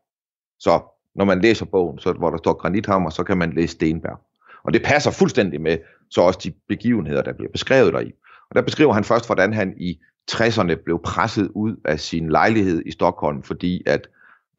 Så 0.60 0.82
når 1.16 1.26
man 1.26 1.42
læser 1.42 1.66
bogen, 1.66 2.00
så, 2.00 2.14
hvor 2.14 2.30
der 2.30 2.38
står 2.38 2.54
granithammer, 2.54 3.10
så 3.10 3.24
kan 3.24 3.38
man 3.38 3.54
læse 3.54 3.74
Stenberg. 3.74 4.20
Og 4.64 4.74
det 4.74 4.84
passer 4.84 5.12
fuldstændig 5.12 5.62
med 5.62 5.78
så 6.10 6.22
også 6.22 6.40
de 6.44 6.54
begivenheder, 6.68 7.22
der 7.22 7.34
bliver 7.34 7.52
beskrevet 7.52 7.94
deri. 7.94 8.12
Og 8.50 8.56
der 8.56 8.62
beskriver 8.62 8.94
han 8.94 9.04
først, 9.04 9.26
hvordan 9.26 9.54
han 9.54 9.74
i 9.78 10.00
60'erne 10.32 10.76
blev 10.76 11.02
presset 11.04 11.52
ud 11.56 11.76
af 11.86 12.00
sin 12.00 12.30
lejlighed 12.30 12.82
i 12.86 12.92
Stockholm, 12.92 13.44
fordi 13.44 13.84
at 13.86 14.08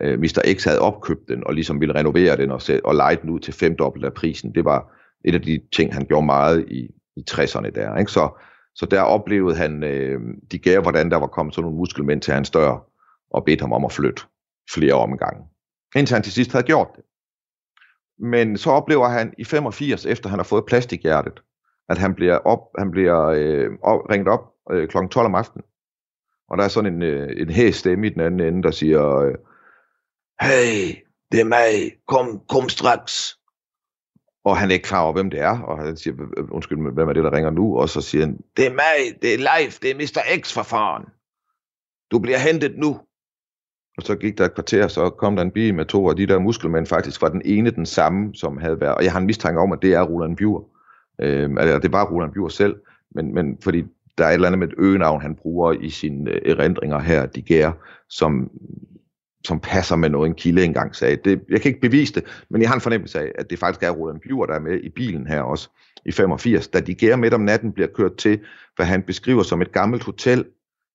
øh, 0.03 0.19
Mr. 0.19 0.55
X 0.55 0.65
havde 0.65 0.81
opkøbt 0.81 1.29
den 1.29 1.47
og 1.47 1.55
ligesom 1.55 1.81
ville 1.81 1.95
renovere 1.95 2.37
den 2.37 2.51
og, 2.51 2.61
og 2.85 2.95
lege 2.95 3.19
den 3.23 3.31
ud 3.31 3.41
til 3.41 3.55
femdobbelt 3.55 4.05
af 4.05 4.13
prisen. 4.13 4.55
Det 4.55 4.65
var 4.65 4.93
et 5.25 5.35
af 5.35 5.43
de 5.43 5.61
ting, 5.73 5.95
han 5.95 6.07
gjorde 6.07 6.27
meget 6.27 6.65
i, 6.69 6.91
i 7.17 7.25
60'erne 7.31 7.71
der. 7.71 7.97
Ikke? 7.97 8.13
Så, 8.13 8.43
så 8.75 8.87
der 8.87 9.01
oplevede 9.01 9.57
han, 9.57 9.83
øh, 9.85 10.21
de 10.53 10.59
gav, 10.59 10.83
hvordan 10.83 11.11
der 11.11 11.17
var 11.17 11.27
kommet 11.27 11.55
sådan 11.55 11.63
nogle 11.65 11.79
muskelmænd 11.79 12.21
til 12.21 12.35
hans 12.35 12.51
dør 12.51 12.87
og 13.31 13.45
bedt 13.45 13.61
ham 13.61 13.73
om 13.73 13.85
at 13.85 13.93
flytte 13.93 14.23
flere 14.75 14.95
omgange. 14.95 15.45
Indtil 15.97 16.15
han 16.15 16.23
til 16.23 16.33
sidst 16.33 16.53
havde 16.53 16.67
gjort 16.67 16.89
det. 16.97 17.05
Men 18.19 18.57
så 18.57 18.71
oplever 18.71 19.09
han 19.09 19.35
i 19.39 19.45
85, 19.45 20.07
efter 20.07 20.29
han 20.31 20.39
har 20.39 20.45
fået 20.45 20.65
plastikhjertet, 20.67 21.43
at 21.89 21.99
han 21.99 22.15
bliver, 22.15 22.37
op, 22.37 22.61
han 22.79 22.91
bliver 22.91 23.27
øh, 23.27 23.71
op, 23.83 24.01
ringet 24.11 24.29
op 24.29 24.51
øh, 24.71 24.89
kl. 24.89 24.97
12 25.11 25.27
om 25.27 25.35
aftenen. 25.35 25.65
Og 26.49 26.59
der 26.59 26.65
er 26.65 26.69
sådan 26.69 26.95
en, 26.95 27.03
øh, 27.03 27.29
en 27.37 27.51
hæs 27.51 27.77
stemme 27.77 28.07
i 28.07 28.11
den 28.11 28.21
anden 28.21 28.41
ende, 28.41 28.63
der 28.63 28.71
siger, 28.71 29.17
øh, 29.17 29.35
hey, 30.41 30.97
det 31.33 31.41
er 31.41 31.45
mig, 31.45 31.93
kom, 32.07 32.41
kom 32.49 32.69
straks. 32.69 33.37
Og 34.45 34.57
han 34.57 34.69
er 34.69 34.75
ikke 34.75 34.89
klar 34.89 35.03
over, 35.03 35.13
hvem 35.13 35.31
det 35.31 35.41
er, 35.41 35.59
og 35.61 35.79
han 35.79 35.97
siger, 35.97 36.15
undskyld, 36.51 36.93
hvem 36.93 37.09
er 37.09 37.13
det, 37.13 37.25
der 37.25 37.33
ringer 37.33 37.51
nu? 37.51 37.79
Og 37.79 37.89
så 37.89 38.01
siger 38.01 38.27
han, 38.27 38.39
det 38.57 38.67
er 38.67 38.71
mig, 38.71 39.23
det 39.23 39.35
er 39.35 39.39
live, 39.39 39.73
det 39.83 39.91
er 39.91 39.95
Mr. 39.95 40.43
X 40.43 40.55
for 40.55 40.63
faren. 40.63 41.05
Du 42.11 42.19
bliver 42.19 42.39
hentet 42.39 42.79
nu. 42.79 43.01
Og 43.97 44.03
så 44.03 44.17
gik 44.17 44.39
der 44.39 44.45
et 44.45 44.55
kvarter, 44.55 44.89
så 44.89 45.11
kom 45.11 45.37
der 45.37 45.43
en 45.43 45.51
bil 45.51 45.75
med 45.75 45.85
to 45.85 46.09
af 46.09 46.17
de 46.17 46.27
der 46.27 46.39
muskelmænd, 46.39 46.87
faktisk 46.87 47.23
var 47.23 47.29
den 47.29 47.43
ene 47.45 47.71
den 47.71 47.87
samme, 47.87 48.35
som 48.35 48.59
havde 48.59 48.81
været, 48.81 48.95
og 48.95 49.05
jeg 49.05 49.13
har 49.13 49.21
en 49.21 49.27
mistanke 49.27 49.61
om, 49.61 49.73
at 49.73 49.83
det 49.83 49.95
er 49.95 50.03
Roland 50.03 50.37
Bjur. 50.37 50.69
Øh, 51.21 51.51
altså, 51.59 51.79
det 51.79 51.93
var 51.93 52.11
Roland 52.11 52.33
Bjur 52.33 52.49
selv, 52.49 52.77
men, 53.11 53.35
men 53.35 53.59
fordi 53.63 53.85
der 54.21 54.27
er 54.27 54.31
et 54.31 54.35
eller 54.35 54.47
andet 54.47 54.59
med 54.59 54.69
et 54.69 54.75
øgenavn, 54.79 55.23
han 55.23 55.35
bruger 55.35 55.73
i 55.73 55.91
sine 55.91 56.31
øh, 56.31 56.41
erindringer 56.45 56.99
her, 56.99 57.27
de 57.27 57.43
gær, 57.43 57.73
som, 58.09 58.51
som 59.47 59.61
passer 59.61 59.97
med 59.97 60.09
noget, 60.09 60.29
en 60.29 60.35
kilde 60.35 60.65
engang 60.65 60.97
sagde. 60.97 61.17
Det, 61.17 61.41
jeg 61.49 61.61
kan 61.61 61.69
ikke 61.69 61.81
bevise 61.81 62.15
det, 62.15 62.45
men 62.51 62.63
jeg 62.63 62.71
har 62.71 62.75
en 62.75 62.81
fornemmelse 62.81 63.21
af, 63.21 63.33
at 63.35 63.51
det 63.51 63.59
faktisk 63.59 63.83
er 63.83 63.91
Roland 63.91 64.21
Bjur, 64.21 64.47
der 64.47 64.55
er 64.55 64.61
med 64.61 64.81
i 64.81 64.89
bilen 64.89 65.27
her 65.27 65.41
også, 65.43 65.69
i 66.07 66.13
85, 66.13 66.69
da 66.69 66.81
de 66.81 66.95
gær 66.95 67.17
midt 67.17 67.35
om 67.35 67.41
natten 67.41 67.73
bliver 67.73 67.89
kørt 67.95 68.17
til, 68.17 68.41
hvad 68.77 68.87
han 68.87 69.03
beskriver 69.03 69.43
som 69.43 69.63
et 69.63 69.73
gammelt 69.73 70.05
hotel, 70.05 70.45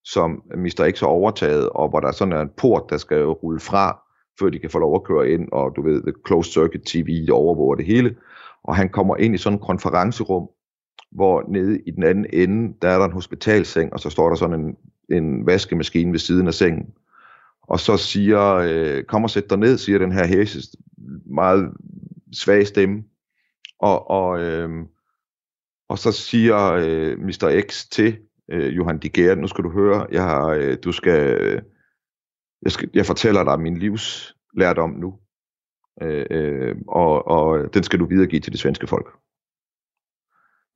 som 0.03 0.43
Mr. 0.55 0.91
X 0.95 0.99
har 0.99 1.07
overtaget, 1.07 1.69
og 1.69 1.89
hvor 1.89 1.99
der 1.99 2.11
sådan 2.11 2.33
er 2.33 2.41
en 2.41 2.51
port, 2.57 2.83
der 2.89 2.97
skal 2.97 3.23
rulle 3.25 3.59
fra, 3.59 3.99
før 4.39 4.49
de 4.49 4.59
kan 4.59 4.69
få 4.69 4.79
lov 4.79 4.95
at 4.95 5.03
køre 5.03 5.29
ind, 5.29 5.49
og 5.51 5.73
du 5.75 5.81
ved, 5.81 6.01
the 6.01 6.13
closed 6.27 6.51
circuit 6.51 6.81
TV 6.85 7.27
overvåger 7.31 7.75
det 7.75 7.85
hele. 7.85 8.15
Og 8.63 8.75
han 8.75 8.89
kommer 8.89 9.17
ind 9.17 9.35
i 9.35 9.37
sådan 9.37 9.59
en 9.59 9.65
konferencerum, 9.65 10.47
hvor 11.15 11.45
nede 11.49 11.79
i 11.85 11.91
den 11.91 12.03
anden 12.03 12.25
ende, 12.33 12.73
der 12.81 12.89
er 12.89 12.97
der 12.97 13.05
en 13.05 13.11
hospitalseng, 13.11 13.93
og 13.93 13.99
så 13.99 14.09
står 14.09 14.29
der 14.29 14.35
sådan 14.35 14.59
en, 14.59 14.77
en 15.17 15.45
vaskemaskine 15.45 16.11
ved 16.11 16.19
siden 16.19 16.47
af 16.47 16.53
sengen. 16.53 16.93
Og 17.61 17.79
så 17.79 17.97
siger, 17.97 18.53
øh, 18.53 19.03
kom 19.03 19.23
og 19.23 19.29
sæt 19.29 19.49
dig 19.49 19.57
ned, 19.57 19.77
siger 19.77 19.99
den 19.99 20.11
her 20.11 20.27
hæse, 20.27 20.77
meget 21.25 21.71
svag 22.33 22.67
stemme. 22.67 23.03
Og, 23.79 24.09
og, 24.09 24.41
øh, 24.41 24.69
og 25.89 25.99
så 25.99 26.11
siger 26.11 26.71
øh, 26.71 27.19
Mr. 27.19 27.61
X 27.69 27.85
til 27.89 28.17
øh, 28.49 28.77
Johan 28.77 28.97
de 28.97 29.35
nu 29.35 29.47
skal 29.47 29.63
du 29.63 29.71
høre, 29.71 30.07
jeg, 30.11 30.23
har, 30.23 30.47
øh, 30.47 30.77
du 30.83 30.91
skal, 30.91 31.41
øh, 31.41 31.61
jeg, 32.61 32.71
skal, 32.71 32.89
jeg 32.93 33.05
fortæller 33.05 33.43
dig 33.43 33.59
min 33.59 33.77
livs 33.77 34.35
lærdom 34.57 34.89
nu, 34.89 35.19
øh, 36.01 36.25
øh, 36.31 36.75
og, 36.87 37.27
og 37.27 37.73
den 37.73 37.83
skal 37.83 37.99
du 37.99 38.05
videregive 38.05 38.39
til 38.39 38.51
det 38.51 38.59
svenske 38.59 38.87
folk. 38.87 39.07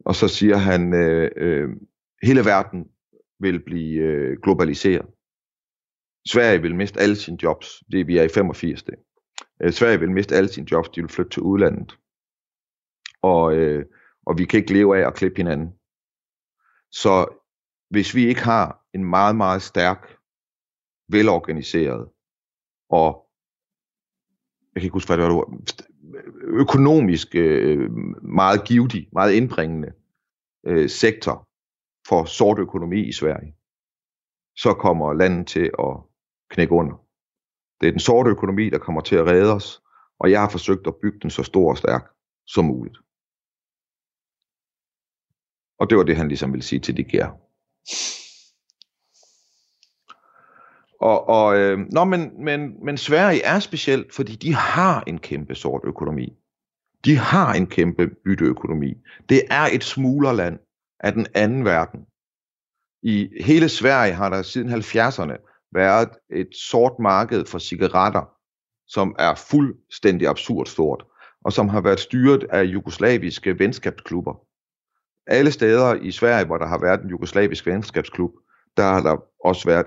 Og 0.06 0.16
så 0.16 0.28
siger 0.28 0.58
han, 0.58 0.94
øh, 0.94 1.32
øh, 1.36 1.70
hele 2.24 2.46
verden 2.46 2.92
vil 3.40 3.64
blive 3.64 4.00
øh, 4.00 4.38
globaliseret. 4.44 5.06
Sverige 6.28 6.62
vil 6.62 6.76
miste 6.76 7.00
alle 7.00 7.16
sine 7.16 7.38
jobs. 7.44 7.84
Det 7.92 8.08
vi 8.08 8.18
er 8.18 8.24
i 8.24 8.30
85. 8.30 8.84
Det. 8.84 8.96
Øh, 9.62 9.72
Sverige 9.72 10.00
vil 10.00 10.12
miste 10.12 10.36
alle 10.36 10.50
sine 10.50 10.68
jobs. 10.72 10.90
De 10.90 11.02
vil 11.02 11.10
flytte 11.10 11.32
til 11.32 11.42
udlandet. 11.42 11.98
Og, 13.22 13.56
øh, 13.56 13.86
og 14.26 14.38
vi 14.38 14.46
kan 14.46 14.60
ikke 14.60 14.74
leve 14.74 14.98
af 14.98 15.08
at 15.08 15.16
klippe 15.16 15.38
hinanden. 15.38 15.74
Så 16.92 17.44
hvis 17.90 18.16
vi 18.16 18.28
ikke 18.28 18.42
har 18.42 18.86
en 18.94 19.06
meget, 19.06 19.36
meget 19.36 19.62
stærk, 19.62 20.16
velorganiseret 21.12 22.10
og 22.90 23.26
jeg 24.74 24.82
kan 24.82 24.88
ikke 24.88 24.94
huske, 24.94 25.10
hvad 25.10 25.18
det 25.18 25.36
var, 25.36 25.58
økonomisk 26.44 27.36
øh, 27.36 27.92
meget 28.22 28.64
givetig, 28.68 29.10
meget 29.14 29.34
indbringende 29.34 29.92
øh, 30.66 30.90
sektor 30.90 31.48
for 32.08 32.26
sort 32.26 32.60
økonomi 32.60 33.08
i 33.08 33.12
Sverige, 33.12 33.56
så 34.56 34.74
kommer 34.74 35.14
landet 35.14 35.48
til 35.48 35.72
at 35.80 35.98
knække 36.50 36.74
under. 36.74 37.06
Det 37.82 37.88
er 37.88 37.92
den 37.92 38.00
sorte 38.00 38.30
økonomi, 38.30 38.70
der 38.70 38.78
kommer 38.78 39.02
til 39.02 39.16
at 39.16 39.26
redde 39.26 39.54
os, 39.54 39.82
og 40.20 40.32
jeg 40.32 40.42
har 40.42 40.50
forsøgt 40.50 40.88
at 40.88 40.96
bygge 41.02 41.20
den 41.20 41.30
så 41.30 41.44
stor 41.44 41.70
og 41.70 41.78
stærk 41.78 42.12
som 42.48 42.66
muligt. 42.66 42.98
Og 45.80 45.90
det 45.90 45.98
var 45.98 46.04
det, 46.04 46.18
han 46.18 46.28
ligesom 46.28 46.52
ville 46.52 46.64
sige 46.64 46.80
til 46.80 46.98
de 46.98 47.04
gær. 47.04 47.28
Og, 51.00 51.30
og 51.30 51.58
øh, 51.58 51.80
nå, 51.92 52.04
men, 52.04 52.44
men, 52.44 52.86
men 52.86 52.98
Sverige 52.98 53.44
er 53.44 53.60
specielt, 53.60 54.14
fordi 54.14 54.36
de 54.36 54.54
har 54.54 55.04
en 55.08 55.20
kæmpe 55.20 55.56
sort 55.56 55.82
økonomi. 55.84 56.34
De 57.06 57.18
har 57.18 57.54
en 57.54 57.68
kæmpe 57.68 58.08
bytteøkonomi. 58.08 58.94
Det 59.30 59.42
er 59.50 59.68
et 59.72 59.84
smuglerland 59.84 60.60
af 61.00 61.14
den 61.14 61.28
anden 61.36 61.66
verden. 61.66 62.06
I 63.04 63.30
hele 63.44 63.70
Sverige 63.70 64.14
har 64.14 64.30
der 64.30 64.42
siden 64.42 64.70
70'erne 64.70 65.68
været 65.74 66.10
et 66.30 66.50
sort 66.56 67.00
marked 67.00 67.46
for 67.46 67.60
cigaretter, 67.60 68.32
som 68.88 69.16
er 69.20 69.36
fuldstændig 69.36 70.28
absurd 70.28 70.66
stort, 70.66 71.06
og 71.46 71.54
som 71.54 71.70
har 71.70 71.82
været 71.82 72.00
styret 72.00 72.44
af 72.44 72.64
jugoslaviske 72.64 73.60
venskabsklubber. 73.60 74.34
Alle 75.28 75.52
steder 75.52 75.94
i 75.94 76.12
Sverige, 76.12 76.46
hvor 76.46 76.58
der 76.58 76.68
har 76.68 76.80
været 76.80 77.02
en 77.04 77.10
jugoslavisk 77.10 77.66
venskabsklub, 77.66 78.32
der 78.78 78.84
har 78.84 79.02
der 79.02 79.18
også 79.46 79.68
været, 79.68 79.86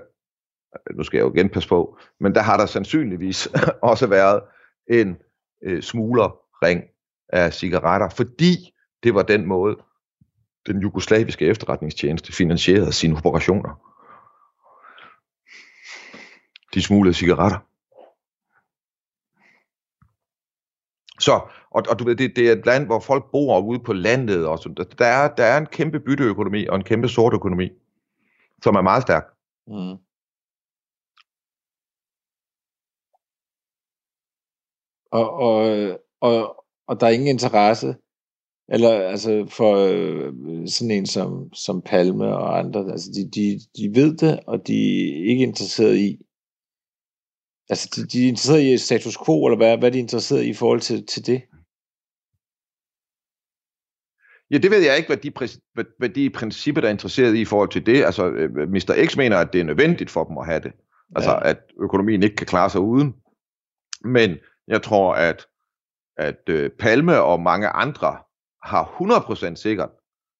Øh, 0.89 0.97
nu 0.97 1.03
skal 1.03 1.17
jeg 1.17 1.23
jo 1.23 1.33
igen 1.33 1.49
passe 1.49 1.69
på, 1.69 1.97
men 2.19 2.35
der 2.35 2.41
har 2.41 2.57
der 2.57 2.65
sandsynligvis 2.65 3.47
også 3.91 4.07
været 4.07 4.41
en 4.89 5.17
øh, 5.63 5.81
smuglerring 5.81 6.83
af 7.29 7.53
cigaretter, 7.53 8.09
fordi 8.09 8.73
det 9.03 9.15
var 9.15 9.23
den 9.23 9.45
måde, 9.45 9.77
den 10.67 10.81
jugoslaviske 10.81 11.45
efterretningstjeneste 11.45 12.33
finansierede 12.33 12.93
sine 12.93 13.17
operationer. 13.17 13.79
De 16.73 16.81
smuglede 16.81 17.13
cigaretter. 17.13 17.59
Så, 21.19 21.31
og, 21.71 21.83
og 21.89 21.99
du 21.99 22.03
ved, 22.03 22.15
det, 22.15 22.35
det 22.35 22.47
er 22.47 22.51
et 22.51 22.65
land, 22.65 22.85
hvor 22.85 22.99
folk 22.99 23.31
bor 23.31 23.59
ude 23.59 23.79
på 23.79 23.93
landet, 23.93 24.47
og 24.47 24.59
så, 24.59 24.85
der, 24.99 25.05
er, 25.05 25.35
der 25.35 25.43
er 25.43 25.57
en 25.57 25.65
kæmpe 25.65 25.99
bytteøkonomi 25.99 26.65
og 26.65 26.75
en 26.75 26.83
kæmpe 26.83 27.07
sort 27.07 27.33
økonomi, 27.33 27.69
som 28.63 28.75
er 28.75 28.81
meget 28.81 29.01
stærk. 29.01 29.23
Mm. 29.67 29.97
Og, 35.19 35.27
og, 35.33 35.55
og, 36.21 36.65
og 36.87 36.99
der 36.99 37.07
er 37.07 37.11
ingen 37.11 37.27
interesse 37.27 37.95
eller 38.69 38.89
altså 38.89 39.45
for 39.49 39.75
øh, 39.75 40.33
sådan 40.67 40.91
en 40.91 41.05
som, 41.05 41.53
som 41.53 41.81
Palme 41.81 42.25
og 42.25 42.59
andre, 42.59 42.91
altså 42.91 43.11
de, 43.15 43.29
de, 43.29 43.59
de 43.77 43.95
ved 43.99 44.17
det, 44.17 44.39
og 44.47 44.67
de 44.67 44.73
er 44.73 45.29
ikke 45.29 45.43
interesseret 45.43 45.97
i, 45.97 46.19
altså 47.69 47.89
de, 47.95 48.07
de 48.07 48.23
er 48.23 48.27
interesseret 48.27 48.63
i 48.63 48.77
status 48.77 49.17
quo, 49.25 49.45
eller 49.45 49.57
hvad, 49.57 49.77
hvad 49.77 49.89
er 49.89 49.91
de 49.91 49.99
interesseret 49.99 50.43
i 50.43 50.49
i 50.49 50.53
forhold 50.53 50.81
til, 50.81 51.05
til 51.05 51.25
det? 51.25 51.41
Ja, 54.51 54.57
det 54.57 54.71
ved 54.71 54.81
jeg 54.85 54.97
ikke, 54.97 55.07
hvad 55.07 55.17
de, 55.17 55.31
hvad, 55.73 55.85
hvad 55.97 56.09
de 56.09 56.25
i 56.25 56.29
princippet 56.29 56.85
er 56.85 56.89
interesseret 56.89 57.35
i 57.35 57.41
i 57.41 57.45
forhold 57.45 57.69
til 57.69 57.85
det. 57.85 58.03
Altså, 58.03 58.29
øh, 58.29 58.69
Mr. 58.69 59.05
X 59.07 59.17
mener, 59.17 59.37
at 59.37 59.53
det 59.53 59.61
er 59.61 59.65
nødvendigt 59.65 60.09
for 60.09 60.23
dem 60.23 60.37
at 60.37 60.45
have 60.45 60.59
det. 60.59 60.71
Altså, 61.15 61.31
ja. 61.31 61.49
at 61.49 61.59
økonomien 61.79 62.23
ikke 62.23 62.35
kan 62.35 62.47
klare 62.47 62.69
sig 62.69 62.81
uden. 62.81 63.15
Men 64.03 64.37
jeg 64.67 64.83
tror, 64.83 65.13
at, 65.13 65.47
at 66.17 66.49
øh, 66.49 66.69
Palme 66.79 67.21
og 67.21 67.39
mange 67.39 67.67
andre 67.67 68.17
har 68.63 68.83
100% 69.51 69.55
sikkert 69.55 69.89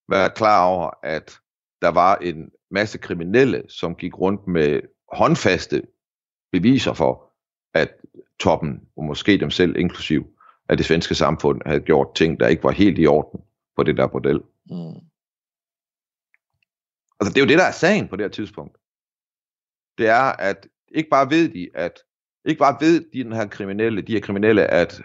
været 0.09 0.33
klar 0.33 0.65
over, 0.65 0.91
at 1.03 1.39
der 1.81 1.89
var 1.89 2.15
en 2.15 2.51
masse 2.71 2.97
kriminelle, 2.97 3.63
som 3.69 3.95
gik 3.95 4.19
rundt 4.19 4.47
med 4.47 4.81
håndfaste 5.11 5.83
beviser 6.51 6.93
for, 6.93 7.29
at 7.73 7.93
toppen, 8.39 8.81
og 8.97 9.03
måske 9.03 9.39
dem 9.39 9.51
selv 9.51 9.77
inklusiv, 9.77 10.33
af 10.69 10.77
det 10.77 10.85
svenske 10.85 11.15
samfund 11.15 11.61
havde 11.65 11.79
gjort 11.79 12.15
ting, 12.15 12.39
der 12.39 12.47
ikke 12.47 12.63
var 12.63 12.71
helt 12.71 12.99
i 12.99 13.07
orden 13.07 13.39
på 13.75 13.83
det 13.83 13.97
der 13.97 14.07
bordel. 14.07 14.41
Mm. 14.65 14.99
Altså 17.19 17.33
det 17.33 17.37
er 17.37 17.41
jo 17.41 17.47
det, 17.47 17.57
der 17.57 17.65
er 17.65 17.71
sagen 17.71 18.07
på 18.07 18.15
det 18.15 18.23
her 18.23 18.29
tidspunkt. 18.29 18.77
Det 19.97 20.07
er, 20.07 20.23
at 20.23 20.67
ikke 20.87 21.09
bare 21.09 21.29
ved 21.29 21.49
de, 21.49 21.69
at 21.73 21.99
ikke 22.45 22.59
bare 22.59 22.77
ved 22.79 23.11
de, 23.13 23.23
den 23.23 23.31
her 23.31 23.47
kriminelle, 23.47 24.01
de 24.01 24.13
her 24.13 24.21
kriminelle, 24.21 24.67
at 24.67 25.01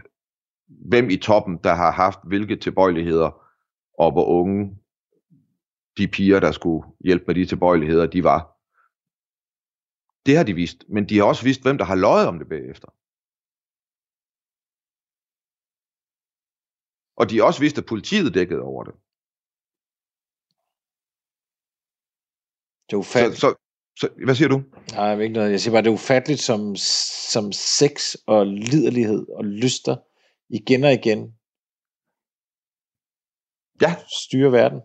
hvem 0.66 1.10
i 1.10 1.16
toppen, 1.16 1.58
der 1.64 1.74
har 1.74 1.90
haft 1.90 2.18
hvilke 2.24 2.56
tilbøjeligheder, 2.56 3.30
og 3.98 4.12
hvor 4.12 4.24
unge 4.24 4.78
de 5.96 6.08
piger, 6.08 6.40
der 6.40 6.52
skulle 6.52 6.88
hjælpe 7.00 7.24
med 7.26 7.34
de 7.34 7.46
tilbøjeligheder, 7.46 8.06
de 8.06 8.24
var. 8.24 8.40
Det 10.26 10.36
har 10.36 10.44
de 10.44 10.54
vist, 10.54 10.84
men 10.88 11.08
de 11.08 11.16
har 11.16 11.24
også 11.24 11.44
vist, 11.44 11.62
hvem 11.62 11.78
der 11.78 11.84
har 11.84 11.94
løjet 11.94 12.28
om 12.28 12.38
det 12.38 12.48
bagefter. 12.48 12.88
Og 17.16 17.30
de 17.30 17.36
har 17.36 17.44
også 17.44 17.60
vist, 17.60 17.78
at 17.78 17.86
politiet 17.86 18.34
dækkede 18.34 18.62
over 18.62 18.84
det. 18.84 18.94
Det 22.86 22.92
er 22.92 23.00
ufatteligt. 23.04 23.40
Så, 23.40 23.48
så, 23.50 23.67
så, 24.00 24.08
hvad 24.24 24.34
siger 24.34 24.48
du? 24.48 24.62
Nej, 24.92 25.04
jeg 25.04 25.22
ikke 25.22 25.34
noget. 25.34 25.50
Jeg 25.50 25.60
siger 25.60 25.74
bare, 25.74 25.82
det 25.82 25.88
er 25.88 25.94
ufatteligt 25.94 26.40
som, 26.40 26.76
som 27.32 27.52
sex 27.52 28.14
og 28.26 28.46
liderlighed 28.46 29.26
og 29.38 29.44
lyster 29.44 29.96
igen 30.48 30.84
og 30.84 30.92
igen 30.92 31.32
ja. 33.82 33.96
styre 34.24 34.52
verden. 34.52 34.80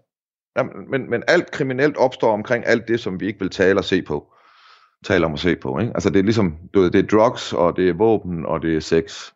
Ja, 0.58 0.63
men, 0.63 1.10
men 1.10 1.23
alt 1.28 1.52
kriminelt 1.52 1.97
opstår 1.97 2.34
omkring 2.34 2.65
alt 2.67 2.88
det, 2.88 2.99
som 2.99 3.19
vi 3.19 3.28
ikke 3.28 3.39
vil 3.39 3.49
tale 3.49 3.80
og 3.80 3.84
se 3.84 4.02
på. 4.02 4.34
Tale 5.06 5.26
om 5.26 5.34
at 5.34 5.39
se 5.39 5.56
på. 5.56 5.80
Ikke? 5.80 5.93
Altså 5.93 6.10
det 6.10 6.19
er 6.19 6.23
ligesom, 6.23 6.58
du 6.73 6.82
ved, 6.82 6.91
det 6.91 7.04
er 7.04 7.17
drugs, 7.17 7.54
og 7.54 7.78
det 7.78 7.89
er 7.89 7.93
våben, 7.93 8.45
og 8.45 8.62
det 8.62 8.76
er 8.76 8.80
sex. 8.80 9.32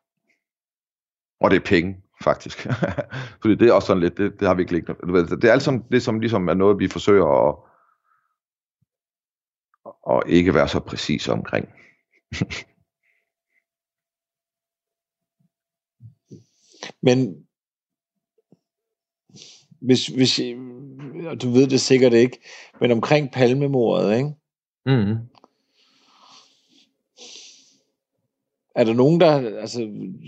Og 1.41 1.51
det 1.51 1.57
er 1.57 1.65
penge, 1.65 1.97
faktisk. 2.23 2.67
Fordi 3.41 3.55
det 3.55 3.69
er 3.69 3.73
også 3.73 3.85
sådan 3.85 4.03
lidt, 4.03 4.17
det, 4.17 4.39
det 4.39 4.47
har 4.47 4.55
vi 4.55 4.61
ikke 4.61 4.73
liggende. 4.73 4.99
Du 5.07 5.11
ved, 5.11 5.27
det 5.27 5.43
er 5.43 5.51
alt 5.51 5.61
sådan, 5.61 5.83
det 5.91 6.03
som 6.03 6.19
ligesom 6.19 6.47
er 6.47 6.53
noget, 6.53 6.79
vi 6.79 6.87
forsøger 6.87 7.49
at, 7.49 7.55
at 10.17 10.29
ikke 10.29 10.53
være 10.53 10.67
så 10.67 10.79
præcis 10.79 11.27
omkring. 11.27 11.67
Men 17.01 17.47
hvis, 19.81 20.07
hvis, 20.07 20.39
og 21.27 21.41
du 21.41 21.49
ved 21.49 21.67
det 21.67 21.81
sikkert 21.81 22.13
ikke, 22.13 22.39
men 22.81 22.91
omkring 22.91 23.31
palmemordet, 23.31 24.17
ikke? 24.17 24.29
Mm. 24.85 25.15
Er 28.75 28.83
der 28.83 28.93
nogen, 28.93 29.19
der, 29.21 29.59
altså, 29.59 29.81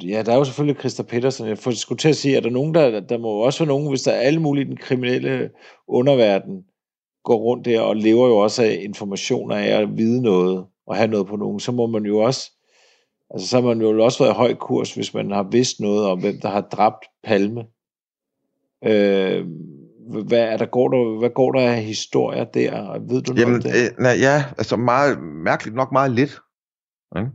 ja, 0.03 0.23
der 0.25 0.31
er 0.31 0.37
jo 0.37 0.43
selvfølgelig 0.43 0.79
Christa 0.79 1.03
Petersen, 1.03 1.47
jeg 1.47 1.57
får 1.57 1.71
skulle 1.71 1.99
til 1.99 2.09
at 2.09 2.15
sige, 2.15 2.37
er 2.37 2.41
der 2.41 2.49
nogen, 2.49 2.73
der, 2.73 2.99
der 2.99 3.17
må 3.17 3.29
også 3.29 3.59
være 3.59 3.67
nogen, 3.67 3.89
hvis 3.89 4.01
der 4.01 4.11
er 4.11 4.19
alle 4.19 4.39
mulige 4.39 4.65
den 4.65 4.77
kriminelle 4.77 5.51
underverden, 5.87 6.65
går 7.23 7.35
rundt 7.35 7.65
der 7.65 7.81
og 7.81 7.95
lever 7.95 8.27
jo 8.27 8.37
også 8.37 8.63
af 8.63 8.79
informationer 8.81 9.55
af 9.55 9.81
at 9.81 9.97
vide 9.97 10.21
noget, 10.21 10.65
og 10.87 10.95
have 10.95 11.07
noget 11.07 11.27
på 11.27 11.35
nogen, 11.35 11.59
så 11.59 11.71
må 11.71 11.87
man 11.87 12.05
jo 12.05 12.19
også 12.19 12.51
Altså, 13.33 13.47
så 13.47 13.61
har 13.61 13.67
man 13.67 13.81
jo 13.81 14.03
også 14.03 14.23
været 14.23 14.33
i 14.33 14.37
høj 14.37 14.53
kurs, 14.53 14.93
hvis 14.93 15.13
man 15.13 15.31
har 15.31 15.43
vidst 15.43 15.79
noget 15.79 16.05
om, 16.05 16.19
hvem 16.19 16.39
der 16.41 16.49
har 16.49 16.61
dræbt 16.61 17.05
Palme. 17.23 17.65
Øh, 18.85 19.47
hvad, 20.27 20.39
er 20.39 20.57
der, 20.57 20.65
går 20.65 20.87
der, 20.87 21.19
hvad 21.19 21.29
går 21.29 21.51
der 21.51 21.71
af 21.71 21.83
historier 21.83 22.43
der? 22.43 22.99
Ved 22.99 23.21
du 23.21 23.33
Jamen, 23.33 23.53
noget 23.53 23.65
om 23.65 23.71
det? 23.71 23.91
Øh, 23.91 24.03
nej, 24.03 24.15
ja, 24.19 24.45
altså 24.57 24.77
meget, 24.77 25.23
mærkeligt 25.23 25.75
nok 25.75 25.91
meget 25.91 26.11
lidt. 26.11 26.39
Ikke? 27.17 27.29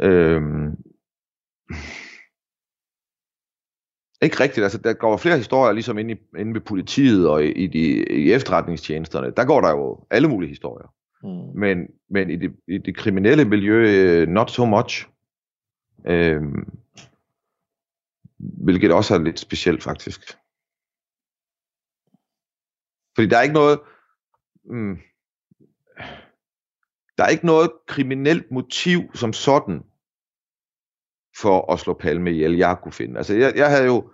Øhm, 0.00 0.76
ikke 4.22 4.40
rigtigt, 4.40 4.64
altså 4.64 4.78
der 4.78 4.92
går 4.92 5.16
flere 5.16 5.36
historier 5.36 5.72
ligesom 5.72 5.98
inde, 5.98 6.14
i, 6.14 6.38
inde 6.38 6.54
ved 6.54 6.60
politiet 6.60 7.28
og 7.28 7.44
i, 7.44 7.52
i, 7.52 7.66
de, 7.66 7.78
i 8.10 8.32
efterretningstjenesterne. 8.32 9.32
Der 9.36 9.44
går 9.44 9.60
der 9.60 9.70
jo 9.70 10.06
alle 10.10 10.28
mulige 10.28 10.48
historier. 10.48 10.94
Mm. 11.22 11.60
Men, 11.60 11.78
men 12.10 12.30
i, 12.30 12.36
det, 12.36 12.52
i 12.68 12.78
det 12.78 12.96
kriminelle 12.96 13.44
miljø, 13.44 14.24
not 14.28 14.50
so 14.50 14.64
much. 14.64 15.08
Øh, 16.06 16.42
hvilket 18.38 18.92
også 18.92 19.14
er 19.14 19.18
lidt 19.18 19.38
specielt 19.38 19.82
faktisk. 19.82 20.20
Fordi 23.14 23.28
der 23.28 23.38
er 23.38 23.42
ikke 23.42 23.54
noget, 23.54 23.80
mm, 24.64 24.98
der 27.18 27.24
er 27.24 27.28
ikke 27.28 27.46
noget 27.46 27.70
kriminelt 27.86 28.50
motiv 28.50 29.00
som 29.14 29.32
sådan 29.32 29.82
for 31.36 31.72
at 31.72 31.78
slå 31.78 31.94
Palme 31.94 32.30
ihjel, 32.30 32.56
jeg 32.56 32.76
kunne 32.82 32.92
finde. 32.92 33.16
Altså 33.16 33.34
jeg, 33.34 33.52
jeg 33.56 33.70
havde 33.70 33.86
jo, 33.86 34.10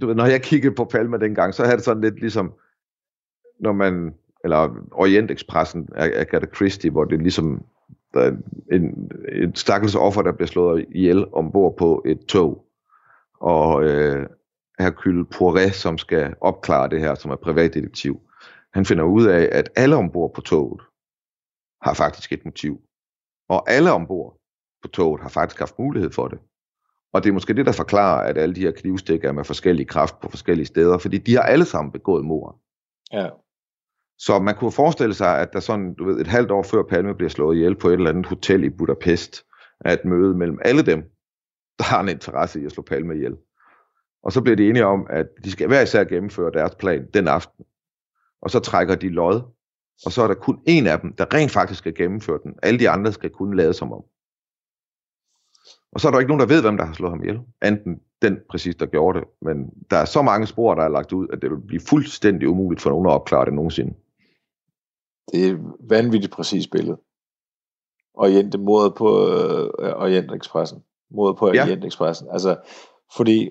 du 0.00 0.06
ved, 0.06 0.14
når 0.14 0.26
jeg 0.26 0.42
kiggede 0.42 0.74
på 0.74 0.84
Palme 0.84 1.18
dengang, 1.18 1.54
så 1.54 1.64
havde 1.64 1.76
det 1.76 1.84
sådan 1.84 2.02
lidt 2.02 2.20
ligesom, 2.20 2.52
når 3.60 3.72
man, 3.72 4.14
eller 4.44 4.74
Orient 4.92 5.30
Expressen 5.30 5.88
af 5.94 6.10
Agatha 6.14 6.46
Christie, 6.54 6.90
hvor 6.90 7.04
det 7.04 7.22
ligesom 7.22 7.64
der 8.14 8.20
er 8.20 8.32
en, 8.72 9.10
en 9.32 9.54
stakkels 9.54 9.94
offer, 9.94 10.22
der 10.22 10.32
bliver 10.32 10.46
slået 10.46 10.86
ihjel 10.90 11.26
ombord 11.32 11.76
på 11.76 12.02
et 12.06 12.20
tog. 12.26 12.66
Og 13.40 13.84
øh, 13.84 14.26
Hercule 14.78 15.24
Poiret, 15.24 15.74
som 15.74 15.98
skal 15.98 16.34
opklare 16.40 16.88
det 16.88 17.00
her, 17.00 17.14
som 17.14 17.30
er 17.30 17.36
privatdetektiv, 17.36 18.20
han 18.72 18.84
finder 18.84 19.04
ud 19.04 19.26
af, 19.26 19.48
at 19.52 19.70
alle 19.76 19.96
ombord 19.96 20.34
på 20.34 20.40
toget 20.40 20.82
har 21.82 21.94
faktisk 21.94 22.32
et 22.32 22.44
motiv. 22.44 22.80
Og 23.48 23.70
alle 23.70 23.92
ombord 23.92 24.40
på 24.84 24.88
toget 24.88 25.22
har 25.22 25.28
faktisk 25.28 25.58
haft 25.58 25.78
mulighed 25.78 26.10
for 26.10 26.28
det. 26.28 26.38
Og 27.12 27.24
det 27.24 27.28
er 27.28 27.32
måske 27.32 27.54
det, 27.54 27.66
der 27.66 27.72
forklarer, 27.72 28.28
at 28.28 28.38
alle 28.38 28.54
de 28.54 28.60
her 28.60 28.70
knivstikker 28.70 29.28
er 29.28 29.32
med 29.32 29.44
forskellige 29.44 29.86
kraft 29.86 30.20
på 30.20 30.30
forskellige 30.30 30.66
steder, 30.66 30.98
fordi 30.98 31.18
de 31.18 31.34
har 31.34 31.42
alle 31.42 31.64
sammen 31.64 31.92
begået 31.92 32.24
mord. 32.24 32.60
Ja. 33.12 33.28
Så 34.18 34.38
man 34.38 34.54
kunne 34.54 34.72
forestille 34.72 35.14
sig, 35.14 35.40
at 35.40 35.52
der 35.52 35.60
sådan, 35.60 35.94
du 35.94 36.04
ved, 36.04 36.20
et 36.20 36.26
halvt 36.26 36.50
år 36.50 36.62
før 36.62 36.82
Palme 36.82 37.14
bliver 37.14 37.30
slået 37.30 37.56
ihjel 37.56 37.76
på 37.76 37.88
et 37.88 37.92
eller 37.92 38.10
andet 38.10 38.26
hotel 38.26 38.64
i 38.64 38.70
Budapest, 38.70 39.44
er 39.80 39.92
et 39.92 40.04
møde 40.04 40.34
mellem 40.34 40.58
alle 40.64 40.82
dem, 40.82 41.02
der 41.78 41.84
har 41.84 42.00
en 42.00 42.08
interesse 42.08 42.62
i 42.62 42.64
at 42.64 42.72
slå 42.72 42.82
Palme 42.82 43.14
ihjel. 43.14 43.36
Og 44.22 44.32
så 44.32 44.40
bliver 44.40 44.56
de 44.56 44.68
enige 44.68 44.86
om, 44.86 45.06
at 45.10 45.26
de 45.44 45.50
skal 45.50 45.66
hver 45.66 45.82
især 45.82 46.04
gennemføre 46.04 46.50
deres 46.52 46.74
plan 46.74 47.06
den 47.14 47.28
aften. 47.28 47.64
Og 48.42 48.50
så 48.50 48.60
trækker 48.60 48.94
de 48.94 49.08
lod, 49.08 49.40
og 50.06 50.12
så 50.12 50.22
er 50.22 50.26
der 50.26 50.34
kun 50.34 50.62
en 50.66 50.86
af 50.86 51.00
dem, 51.00 51.12
der 51.12 51.34
rent 51.34 51.50
faktisk 51.50 51.78
skal 51.78 51.94
gennemføre 51.94 52.38
den. 52.42 52.54
Alle 52.62 52.78
de 52.78 52.90
andre 52.90 53.12
skal 53.12 53.30
kun 53.30 53.56
lade 53.56 53.74
som 53.74 53.92
om. 53.92 54.04
Og 55.94 56.00
så 56.00 56.08
er 56.08 56.12
der 56.12 56.18
ikke 56.18 56.28
nogen, 56.28 56.40
der 56.40 56.54
ved, 56.54 56.62
hvem 56.62 56.76
der 56.76 56.84
har 56.84 56.92
slået 56.92 57.12
ham 57.12 57.22
ihjel. 57.22 57.40
Enten 57.64 58.00
den 58.22 58.38
præcis, 58.50 58.76
der 58.76 58.86
gjorde 58.86 59.18
det. 59.18 59.28
Men 59.42 59.70
der 59.90 59.96
er 59.96 60.04
så 60.04 60.22
mange 60.22 60.46
spor, 60.46 60.74
der 60.74 60.82
er 60.82 60.88
lagt 60.88 61.12
ud, 61.12 61.28
at 61.32 61.42
det 61.42 61.50
vil 61.50 61.66
blive 61.66 61.80
fuldstændig 61.80 62.48
umuligt 62.48 62.82
for 62.82 62.90
nogen 62.90 63.06
at 63.06 63.12
opklare 63.12 63.44
det 63.44 63.54
nogensinde. 63.54 63.94
Det 65.32 65.48
er 65.48 65.76
vanvittigt 65.88 66.32
præcis 66.32 66.66
billede. 66.66 67.00
Orient, 68.14 68.60
mordet 68.60 68.94
på 68.94 69.08
øh, 69.08 69.92
Orient 70.04 70.32
Expressen. 70.32 70.82
Mordet 71.10 71.38
på 71.38 71.52
Ja. 71.54 71.62
Orient 71.62 71.84
Expressen. 71.84 72.28
Altså, 72.30 72.56
fordi... 73.16 73.50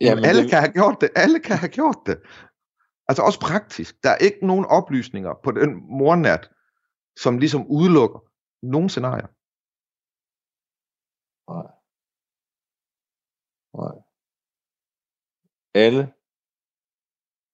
Jamen, 0.00 0.24
alle 0.24 0.42
det... 0.42 0.50
kan 0.50 0.58
have 0.58 0.72
gjort 0.72 0.96
det. 1.00 1.10
Alle 1.16 1.40
kan 1.40 1.56
have 1.56 1.68
gjort 1.68 1.98
det. 2.06 2.18
Altså 3.08 3.22
også 3.22 3.40
praktisk. 3.40 4.02
Der 4.02 4.10
er 4.10 4.16
ikke 4.16 4.46
nogen 4.46 4.64
oplysninger 4.64 5.34
på 5.44 5.50
den 5.50 5.70
mornat, 5.98 6.50
som 7.16 7.38
ligesom 7.38 7.66
udelukker 7.66 8.31
nogen 8.62 8.88
scenarier. 8.88 9.28
Nej. 11.50 11.66
Nej. 13.78 13.94
Alle. 15.74 16.12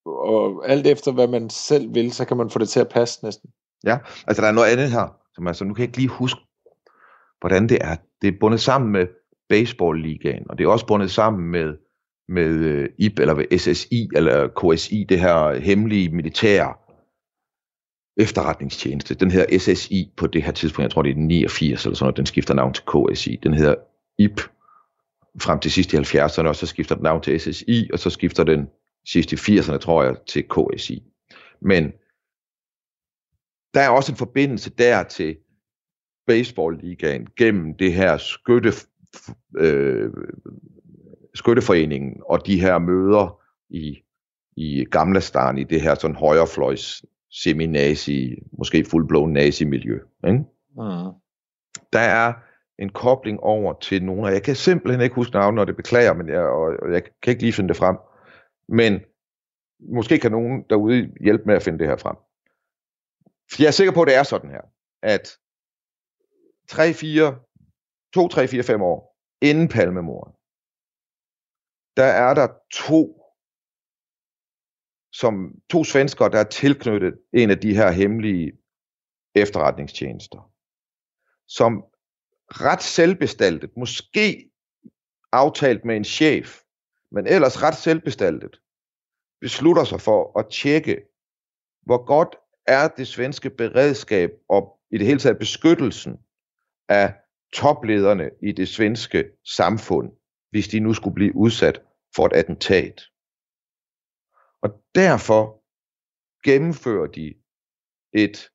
Og 0.07 0.69
alt 0.69 0.87
efter, 0.87 1.13
hvad 1.13 1.29
man 1.29 1.51
selv 1.51 1.95
vil, 1.95 2.13
så 2.13 2.25
kan 2.25 2.37
man 2.37 2.51
få 2.51 2.59
det 2.59 2.69
til 2.69 2.81
at 2.81 2.89
passe 2.89 3.25
næsten. 3.25 3.51
Ja, 3.85 3.99
altså 4.27 4.43
der 4.43 4.49
er 4.49 4.53
noget 4.53 4.73
andet 4.73 4.91
her, 4.91 5.21
som 5.35 5.47
altså, 5.47 5.65
nu 5.65 5.75
kan 5.75 5.81
jeg 5.81 5.89
ikke 5.89 5.99
lige 5.99 6.09
huske, 6.09 6.41
hvordan 7.41 7.69
det 7.69 7.79
er. 7.81 7.97
Det 8.23 8.29
er 8.29 8.39
bundet 8.41 8.61
sammen 8.61 8.93
med 8.93 9.07
baseballligaen, 9.49 10.51
og 10.51 10.59
det 10.59 10.65
er 10.65 10.69
også 10.69 10.87
bundet 10.87 11.11
sammen 11.11 11.51
med, 11.51 11.77
med 12.29 12.49
øh, 12.49 12.89
IP, 12.99 13.19
eller 13.19 13.59
SSI, 13.59 14.09
eller 14.15 14.49
KSI, 14.49 15.05
det 15.09 15.21
her 15.21 15.55
hemmelige 15.55 16.09
militære 16.11 16.75
efterretningstjeneste. 18.19 19.15
Den 19.15 19.31
hedder 19.31 19.59
SSI 19.59 20.13
på 20.17 20.27
det 20.27 20.43
her 20.43 20.53
tidspunkt, 20.53 20.83
jeg 20.83 20.91
tror 20.91 21.03
det 21.03 21.11
er 21.11 21.17
89 21.17 21.85
eller 21.85 21.97
sådan 21.97 22.05
noget, 22.05 22.17
den 22.17 22.27
skifter 22.27 22.55
navn 22.55 22.75
til 22.75 22.85
KSI. 22.85 23.39
Den 23.43 23.55
hedder 23.55 23.75
IP 24.19 24.41
frem 25.41 25.61
til 25.61 25.71
sidst 25.71 25.93
i 25.93 25.97
70'erne, 25.97 26.47
og 26.47 26.57
så 26.57 26.67
skifter 26.67 26.95
den 26.95 27.03
navn 27.03 27.23
til 27.23 27.41
SSI, 27.41 27.91
og 27.93 27.99
så 27.99 28.11
skifter 28.11 28.45
den 28.45 28.67
sidst 29.07 29.33
i 29.33 29.37
80'erne, 29.37 29.79
tror 29.79 30.03
jeg, 30.03 30.17
til 30.27 30.45
KSI. 30.49 31.03
Men 31.63 31.93
der 33.75 33.81
er 33.81 33.89
også 33.89 34.13
en 34.13 34.19
forbindelse 34.19 34.71
der 34.71 35.03
til 35.03 35.37
baseballligaen 36.27 37.27
gennem 37.37 37.75
det 37.75 37.95
her 37.95 38.17
skytte, 38.17 38.73
øh, 39.59 40.11
skytteforeningen 41.35 42.23
og 42.29 42.47
de 42.47 42.61
her 42.61 42.79
møder 42.79 43.41
i, 43.71 43.99
i 44.57 44.85
Gamle 44.85 45.21
Stan, 45.21 45.59
i 45.59 45.65
det 45.65 45.81
her 45.81 45.95
sådan 45.95 46.17
højrefløjs 46.17 47.05
semi-nazi, 47.31 48.43
måske 48.59 48.85
fuldblåen 48.85 49.33
nazi-miljø. 49.33 49.99
Ikke? 50.27 50.39
Mm. 50.71 51.13
Der 51.93 51.99
er 51.99 52.33
en 52.79 52.89
kobling 52.89 53.41
over 53.41 53.79
til 53.81 54.05
nogle, 54.05 54.23
og 54.23 54.33
jeg 54.33 54.43
kan 54.43 54.57
simpelthen 54.57 55.01
ikke 55.01 55.15
huske 55.15 55.35
navnet, 55.35 55.57
når 55.57 55.65
det 55.65 55.77
beklager, 55.77 56.15
men 56.15 56.29
jeg, 56.29 56.41
og, 56.41 56.77
og 56.83 56.93
jeg 56.93 57.03
kan 57.23 57.31
ikke 57.31 57.43
lige 57.43 57.53
finde 57.53 57.69
det 57.69 57.77
frem. 57.77 57.97
Men 58.69 59.01
måske 59.81 60.19
kan 60.19 60.31
nogen 60.31 60.65
derude 60.71 61.13
hjælpe 61.21 61.45
med 61.47 61.55
at 61.55 61.63
finde 61.63 61.79
det 61.79 61.89
her 61.89 61.97
frem. 61.97 62.17
For 63.51 63.63
jeg 63.63 63.67
er 63.67 63.71
sikker 63.73 63.93
på, 63.93 64.03
at 64.03 64.09
det 64.09 64.17
er 64.17 64.23
sådan 64.23 64.51
her, 64.51 64.63
at 65.03 65.39
3, 66.69 66.93
4, 66.93 67.39
2, 68.15 68.29
3, 68.29 68.49
4, 68.49 68.63
5 68.63 68.83
år 68.83 69.19
inden 69.43 69.69
Palmemordet, 69.69 70.35
der 71.97 72.05
er 72.05 72.35
der 72.35 72.49
to, 72.73 73.18
som 75.21 75.55
to 75.71 75.85
svenskere, 75.85 76.31
der 76.31 76.39
er 76.39 76.49
tilknyttet 76.49 77.15
en 77.33 77.51
af 77.51 77.59
de 77.59 77.75
her 77.75 77.91
hemmelige 77.91 78.53
efterretningstjenester, 79.35 80.53
som 81.47 81.85
ret 82.49 82.83
selvbestaltet, 82.83 83.71
måske 83.77 84.51
aftalt 85.33 85.85
med 85.85 85.97
en 85.97 86.05
chef, 86.05 86.61
men 87.11 87.27
ellers 87.27 87.63
ret 87.63 87.77
selvbestaltet, 87.77 88.61
beslutter 89.41 89.85
sig 89.85 90.01
for 90.01 90.39
at 90.39 90.47
tjekke, 90.51 91.01
hvor 91.83 92.05
godt 92.07 92.37
er 92.67 92.89
det 92.89 93.09
svenske 93.09 93.51
beredskab 93.51 94.31
og 94.49 94.79
i 94.91 94.99
det 94.99 95.07
hele 95.07 95.21
taget 95.21 95.39
beskyttelsen 95.39 96.17
af 96.89 97.15
toplederne 97.53 98.31
i 98.43 98.53
det 98.53 98.69
svenske 98.69 99.25
samfund, 99.57 100.13
hvis 100.51 100.69
de 100.69 100.81
nu 100.81 100.95
skulle 100.95 101.15
blive 101.15 101.37
udsat 101.37 101.83
for 102.17 102.27
et 102.27 102.33
attentat. 102.33 103.03
Og 104.63 104.83
derfor 104.95 105.63
gennemfører 106.45 107.07
de 107.07 107.35
et 108.13 108.51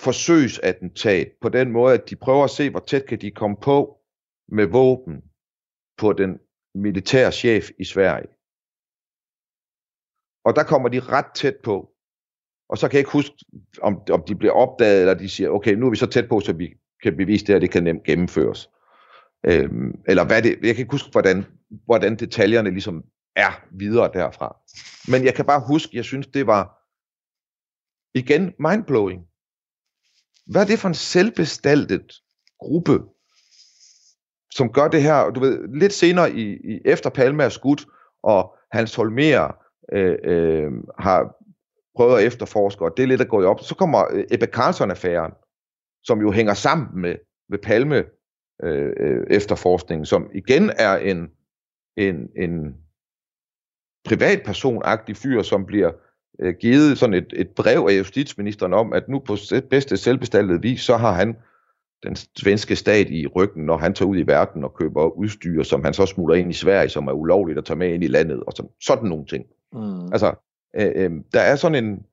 forsøgsattentat 0.00 1.32
på 1.40 1.48
den 1.48 1.72
måde, 1.72 1.94
at 1.94 2.10
de 2.10 2.16
prøver 2.16 2.44
at 2.44 2.50
se, 2.50 2.70
hvor 2.70 2.80
tæt 2.80 3.06
kan 3.06 3.20
de 3.20 3.30
komme 3.30 3.56
på 3.62 4.00
med 4.48 4.66
våben 4.66 5.22
på 5.96 6.12
den 6.12 6.38
militære 6.74 7.32
chef 7.32 7.70
i 7.78 7.84
Sverige. 7.84 8.28
Og 10.44 10.56
der 10.56 10.64
kommer 10.64 10.88
de 10.88 11.00
ret 11.00 11.34
tæt 11.34 11.56
på. 11.64 11.94
Og 12.68 12.78
så 12.78 12.88
kan 12.88 12.94
jeg 12.94 13.00
ikke 13.00 13.12
huske, 13.12 13.36
om, 13.82 14.02
om 14.10 14.24
de 14.28 14.34
bliver 14.34 14.52
opdaget, 14.52 15.00
eller 15.00 15.14
de 15.14 15.28
siger, 15.28 15.50
okay, 15.50 15.74
nu 15.74 15.86
er 15.86 15.90
vi 15.90 15.96
så 15.96 16.06
tæt 16.06 16.28
på, 16.28 16.40
så 16.40 16.52
vi 16.52 16.74
kan 17.02 17.16
bevise 17.16 17.46
det, 17.46 17.54
at 17.54 17.62
det 17.62 17.70
kan 17.70 17.84
nemt 17.84 18.04
gennemføres. 18.04 18.70
Øhm, 19.46 20.02
eller 20.08 20.26
hvad 20.26 20.42
det, 20.42 20.50
jeg 20.50 20.74
kan 20.74 20.82
ikke 20.82 20.90
huske, 20.90 21.10
hvordan, 21.12 21.44
hvordan 21.84 22.16
detaljerne 22.16 22.70
ligesom 22.70 23.04
er 23.38 23.64
videre 23.70 24.10
derfra. 24.14 24.56
Men 25.12 25.24
jeg 25.24 25.34
kan 25.34 25.44
bare 25.44 25.62
huske, 25.66 25.96
jeg 25.96 26.04
synes, 26.04 26.26
det 26.26 26.46
var 26.46 26.78
igen 28.14 28.54
mindblowing. 28.58 29.22
Hvad 30.46 30.62
er 30.62 30.66
det 30.66 30.78
for 30.78 30.88
en 30.88 30.94
selvbestaltet 30.94 32.12
gruppe, 32.60 33.02
som 34.50 34.72
gør 34.72 34.88
det 34.88 35.02
her, 35.02 35.30
du 35.30 35.40
ved, 35.40 35.68
lidt 35.74 35.92
senere 35.92 36.32
i, 36.32 36.42
i 36.42 36.80
efter 36.84 37.10
Palme 37.10 37.42
er 37.42 37.48
skudt, 37.48 37.86
og 38.22 38.54
Hans 38.72 38.94
Holmer 38.94 39.54
øh, 39.92 40.18
øh, 40.24 40.72
har 40.98 41.34
prøvet 41.96 42.18
at 42.18 42.26
efterforske, 42.26 42.84
og 42.84 42.96
det 42.96 43.02
er 43.02 43.06
lidt 43.06 43.20
at 43.20 43.28
gå 43.28 43.44
op. 43.44 43.60
Så 43.60 43.74
kommer 43.74 44.04
øh, 44.10 44.24
Ebbe 44.30 44.46
Carlson-affæren, 44.46 45.32
som 46.02 46.20
jo 46.20 46.30
hænger 46.30 46.54
sammen 46.54 47.00
med, 47.00 47.16
med 47.48 47.58
Palme 47.58 48.04
øh, 48.62 48.92
øh 48.96 49.26
efterforskningen, 49.30 50.06
som 50.06 50.30
igen 50.34 50.70
er 50.78 50.96
en, 50.96 51.30
en, 51.96 52.28
en 52.36 52.74
privatpersonagtig 54.08 55.16
fyr, 55.16 55.42
som 55.42 55.66
bliver 55.66 55.90
øh, 56.40 56.54
givet 56.60 56.98
sådan 56.98 57.14
et, 57.14 57.32
et 57.36 57.48
brev 57.48 57.86
af 57.90 57.98
justitsministeren 57.98 58.72
om, 58.72 58.92
at 58.92 59.08
nu 59.08 59.18
på 59.18 59.36
bedste 59.70 59.96
selvbestaltede 59.96 60.62
vis, 60.62 60.80
så 60.80 60.96
har 60.96 61.12
han 61.12 61.36
den 62.02 62.16
svenske 62.16 62.76
stat 62.76 63.10
i 63.10 63.26
ryggen, 63.26 63.66
når 63.66 63.76
han 63.76 63.94
tager 63.94 64.08
ud 64.08 64.18
i 64.18 64.26
verden 64.26 64.64
og 64.64 64.74
køber 64.74 65.16
udstyr, 65.16 65.62
som 65.62 65.84
han 65.84 65.94
så 65.94 66.06
smutter 66.06 66.34
ind 66.34 66.50
i 66.50 66.54
Sverige, 66.54 66.88
som 66.88 67.06
er 67.08 67.12
ulovligt 67.12 67.58
at 67.58 67.64
tage 67.64 67.76
med 67.76 67.94
ind 67.94 68.04
i 68.04 68.06
landet, 68.06 68.42
og 68.46 68.52
sådan, 68.56 68.70
sådan 68.82 69.08
nogle 69.08 69.26
ting. 69.26 69.44
Mm. 69.72 70.12
Altså, 70.12 70.34
øh, 70.76 70.92
øh, 70.94 71.10
der 71.32 71.40
er 71.40 71.56
sådan 71.56 71.84
en, 71.84 72.06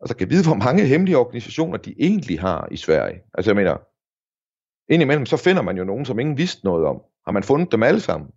altså 0.00 0.16
kan 0.16 0.30
vide, 0.30 0.46
hvor 0.46 0.64
mange 0.64 0.86
hemmelige 0.86 1.18
organisationer 1.18 1.76
de 1.76 1.94
egentlig 1.98 2.40
har 2.40 2.68
i 2.70 2.76
Sverige. 2.76 3.20
Altså 3.34 3.50
jeg 3.50 3.56
mener, 3.56 3.76
indimellem 4.92 5.26
så 5.26 5.36
finder 5.36 5.62
man 5.62 5.78
jo 5.78 5.84
nogen, 5.84 6.04
som 6.04 6.18
ingen 6.18 6.38
vidste 6.38 6.64
noget 6.64 6.86
om. 6.86 7.02
Har 7.26 7.32
man 7.32 7.42
fundet 7.42 7.72
dem 7.72 7.82
alle 7.82 8.00
sammen? 8.00 8.30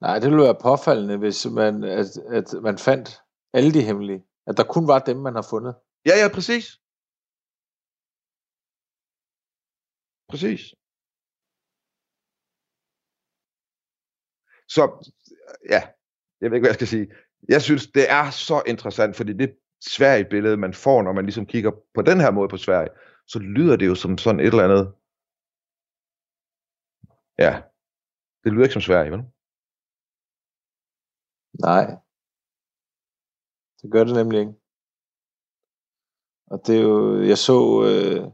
Nej, 0.00 0.18
det 0.18 0.30
ville 0.30 0.44
være 0.44 0.62
påfaldende, 0.68 1.16
hvis 1.18 1.46
man, 1.58 1.84
at, 1.84 2.06
at 2.38 2.62
man 2.62 2.78
fandt 2.78 3.08
alle 3.52 3.72
de 3.72 3.82
hemmelige. 3.82 4.24
At 4.46 4.56
der 4.56 4.64
kun 4.64 4.86
var 4.88 4.98
dem, 4.98 5.16
man 5.16 5.34
har 5.34 5.46
fundet. 5.50 5.74
Ja, 6.06 6.14
ja, 6.22 6.28
præcis. 6.34 6.66
Præcis. 10.28 10.60
Så, 14.68 14.82
ja, 15.74 15.82
jeg 16.40 16.50
ved 16.50 16.56
ikke, 16.56 16.64
hvad 16.64 16.70
jeg 16.70 16.80
skal 16.80 16.86
sige. 16.86 17.06
Jeg 17.48 17.62
synes, 17.62 17.86
det 17.86 18.10
er 18.10 18.30
så 18.30 18.62
interessant, 18.66 19.16
fordi 19.16 19.32
det 19.32 19.58
Sverige-billede, 19.80 20.56
man 20.56 20.74
får, 20.74 21.02
når 21.02 21.12
man 21.12 21.24
ligesom 21.24 21.46
kigger 21.46 21.70
på 21.94 22.02
den 22.02 22.20
her 22.20 22.30
måde 22.30 22.48
på 22.48 22.56
Sverige, 22.56 22.90
så 23.26 23.38
lyder 23.38 23.76
det 23.76 23.86
jo 23.86 23.94
som 23.94 24.18
sådan 24.18 24.40
et 24.40 24.46
eller 24.46 24.64
andet. 24.64 24.94
Ja, 27.38 27.62
det 28.44 28.52
lyder 28.52 28.64
ikke 28.64 28.72
som 28.72 28.82
Sverige, 28.82 29.12
vel? 29.12 29.22
Nej. 31.58 31.96
Det 33.82 33.92
gør 33.92 34.04
det 34.04 34.14
nemlig 34.14 34.40
ikke. 34.40 34.52
Og 36.46 36.66
det 36.66 36.76
er 36.78 36.82
jo, 36.82 37.22
jeg 37.22 37.38
så, 37.38 37.82
øh, 37.84 38.30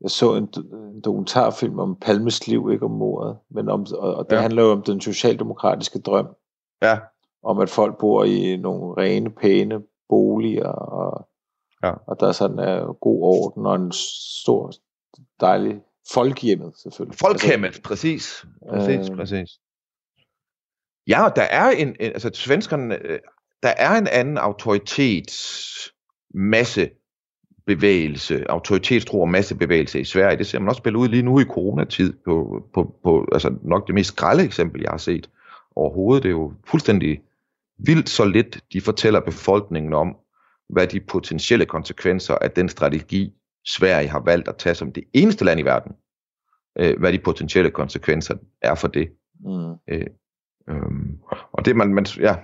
jeg 0.00 0.10
så 0.10 0.34
en, 0.34 0.48
en 0.74 1.00
dokumentarfilm 1.00 1.78
om 1.78 1.96
Palmes 2.00 2.46
liv, 2.48 2.68
ikke 2.72 2.84
om 2.84 2.90
mordet, 2.90 3.38
men 3.50 3.68
om, 3.68 3.86
og, 3.94 4.14
og 4.14 4.30
det 4.30 4.36
Ja. 4.36 4.40
handler 4.40 4.62
jo 4.62 4.72
om 4.72 4.82
den 4.82 5.00
socialdemokratiske 5.00 5.98
drøm, 5.98 6.28
Ja, 6.82 6.98
om 7.42 7.58
at 7.58 7.70
folk 7.70 7.98
bor 7.98 8.24
i 8.24 8.56
nogle 8.56 9.02
rene, 9.02 9.30
pæne 9.30 9.82
boliger, 10.08 10.68
og, 10.68 11.28
Ja. 11.82 11.92
og 12.06 12.20
der 12.20 12.32
sådan 12.32 12.58
er 12.58 12.92
god 12.92 13.22
orden, 13.22 13.66
og 13.66 13.74
en 13.76 13.92
stor, 14.42 14.72
dejlig 15.40 15.82
folkehjemmet, 16.12 16.78
selvfølgelig. 16.78 17.18
Folkhemmet, 17.18 17.80
præcis. 17.84 18.46
Præcis, 18.70 19.10
Øh. 19.10 19.16
præcis. 19.16 19.60
Ja, 21.06 21.24
og 21.24 21.36
der 21.36 21.42
er 21.42 21.70
en, 21.70 21.88
en 21.88 21.96
altså 22.00 22.30
svenskerne, 22.34 23.06
øh, 23.06 23.18
der 23.62 23.68
er 23.68 23.98
en 23.98 24.06
anden 24.06 24.38
autoritets 24.38 25.92
masse 26.34 26.90
bevægelse, 27.66 28.50
autoritetstro 28.50 29.20
og 29.20 29.28
massebevægelse 29.28 30.00
i 30.00 30.04
Sverige. 30.04 30.38
Det 30.38 30.46
ser 30.46 30.58
man 30.58 30.68
også 30.68 30.78
spille 30.78 30.98
ud 30.98 31.08
lige 31.08 31.22
nu 31.22 31.40
i 31.40 31.44
coronatid 31.44 32.12
på, 32.24 32.64
på, 32.74 32.94
på 33.02 33.28
altså 33.32 33.54
nok 33.62 33.86
det 33.86 33.94
mest 33.94 34.16
grælde 34.16 34.44
eksempel, 34.44 34.80
jeg 34.80 34.90
har 34.90 34.98
set 34.98 35.30
overhovedet. 35.76 36.22
Det 36.22 36.28
er 36.28 36.32
jo 36.32 36.52
fuldstændig 36.66 37.20
vildt 37.78 38.08
så 38.08 38.24
lidt, 38.24 38.60
de 38.72 38.80
fortæller 38.80 39.20
befolkningen 39.20 39.92
om, 39.92 40.16
hvad 40.68 40.86
de 40.86 41.00
potentielle 41.00 41.66
konsekvenser 41.66 42.34
af 42.34 42.50
den 42.50 42.68
strategi, 42.68 43.32
Sverige 43.64 44.08
har 44.08 44.20
valgt 44.20 44.48
at 44.48 44.56
tage 44.56 44.74
som 44.74 44.92
det 44.92 45.04
eneste 45.12 45.44
land 45.44 45.60
i 45.60 45.62
verden, 45.62 45.92
øh, 46.78 46.98
hvad 46.98 47.12
de 47.12 47.18
potentielle 47.18 47.70
konsekvenser 47.70 48.34
er 48.62 48.74
for 48.74 48.88
det. 48.88 49.08
Mm. 49.40 49.74
Øhm, 50.68 51.20
og 51.52 51.64
det 51.64 51.76
man, 51.76 51.94
man 51.94 52.06
ja, 52.18 52.36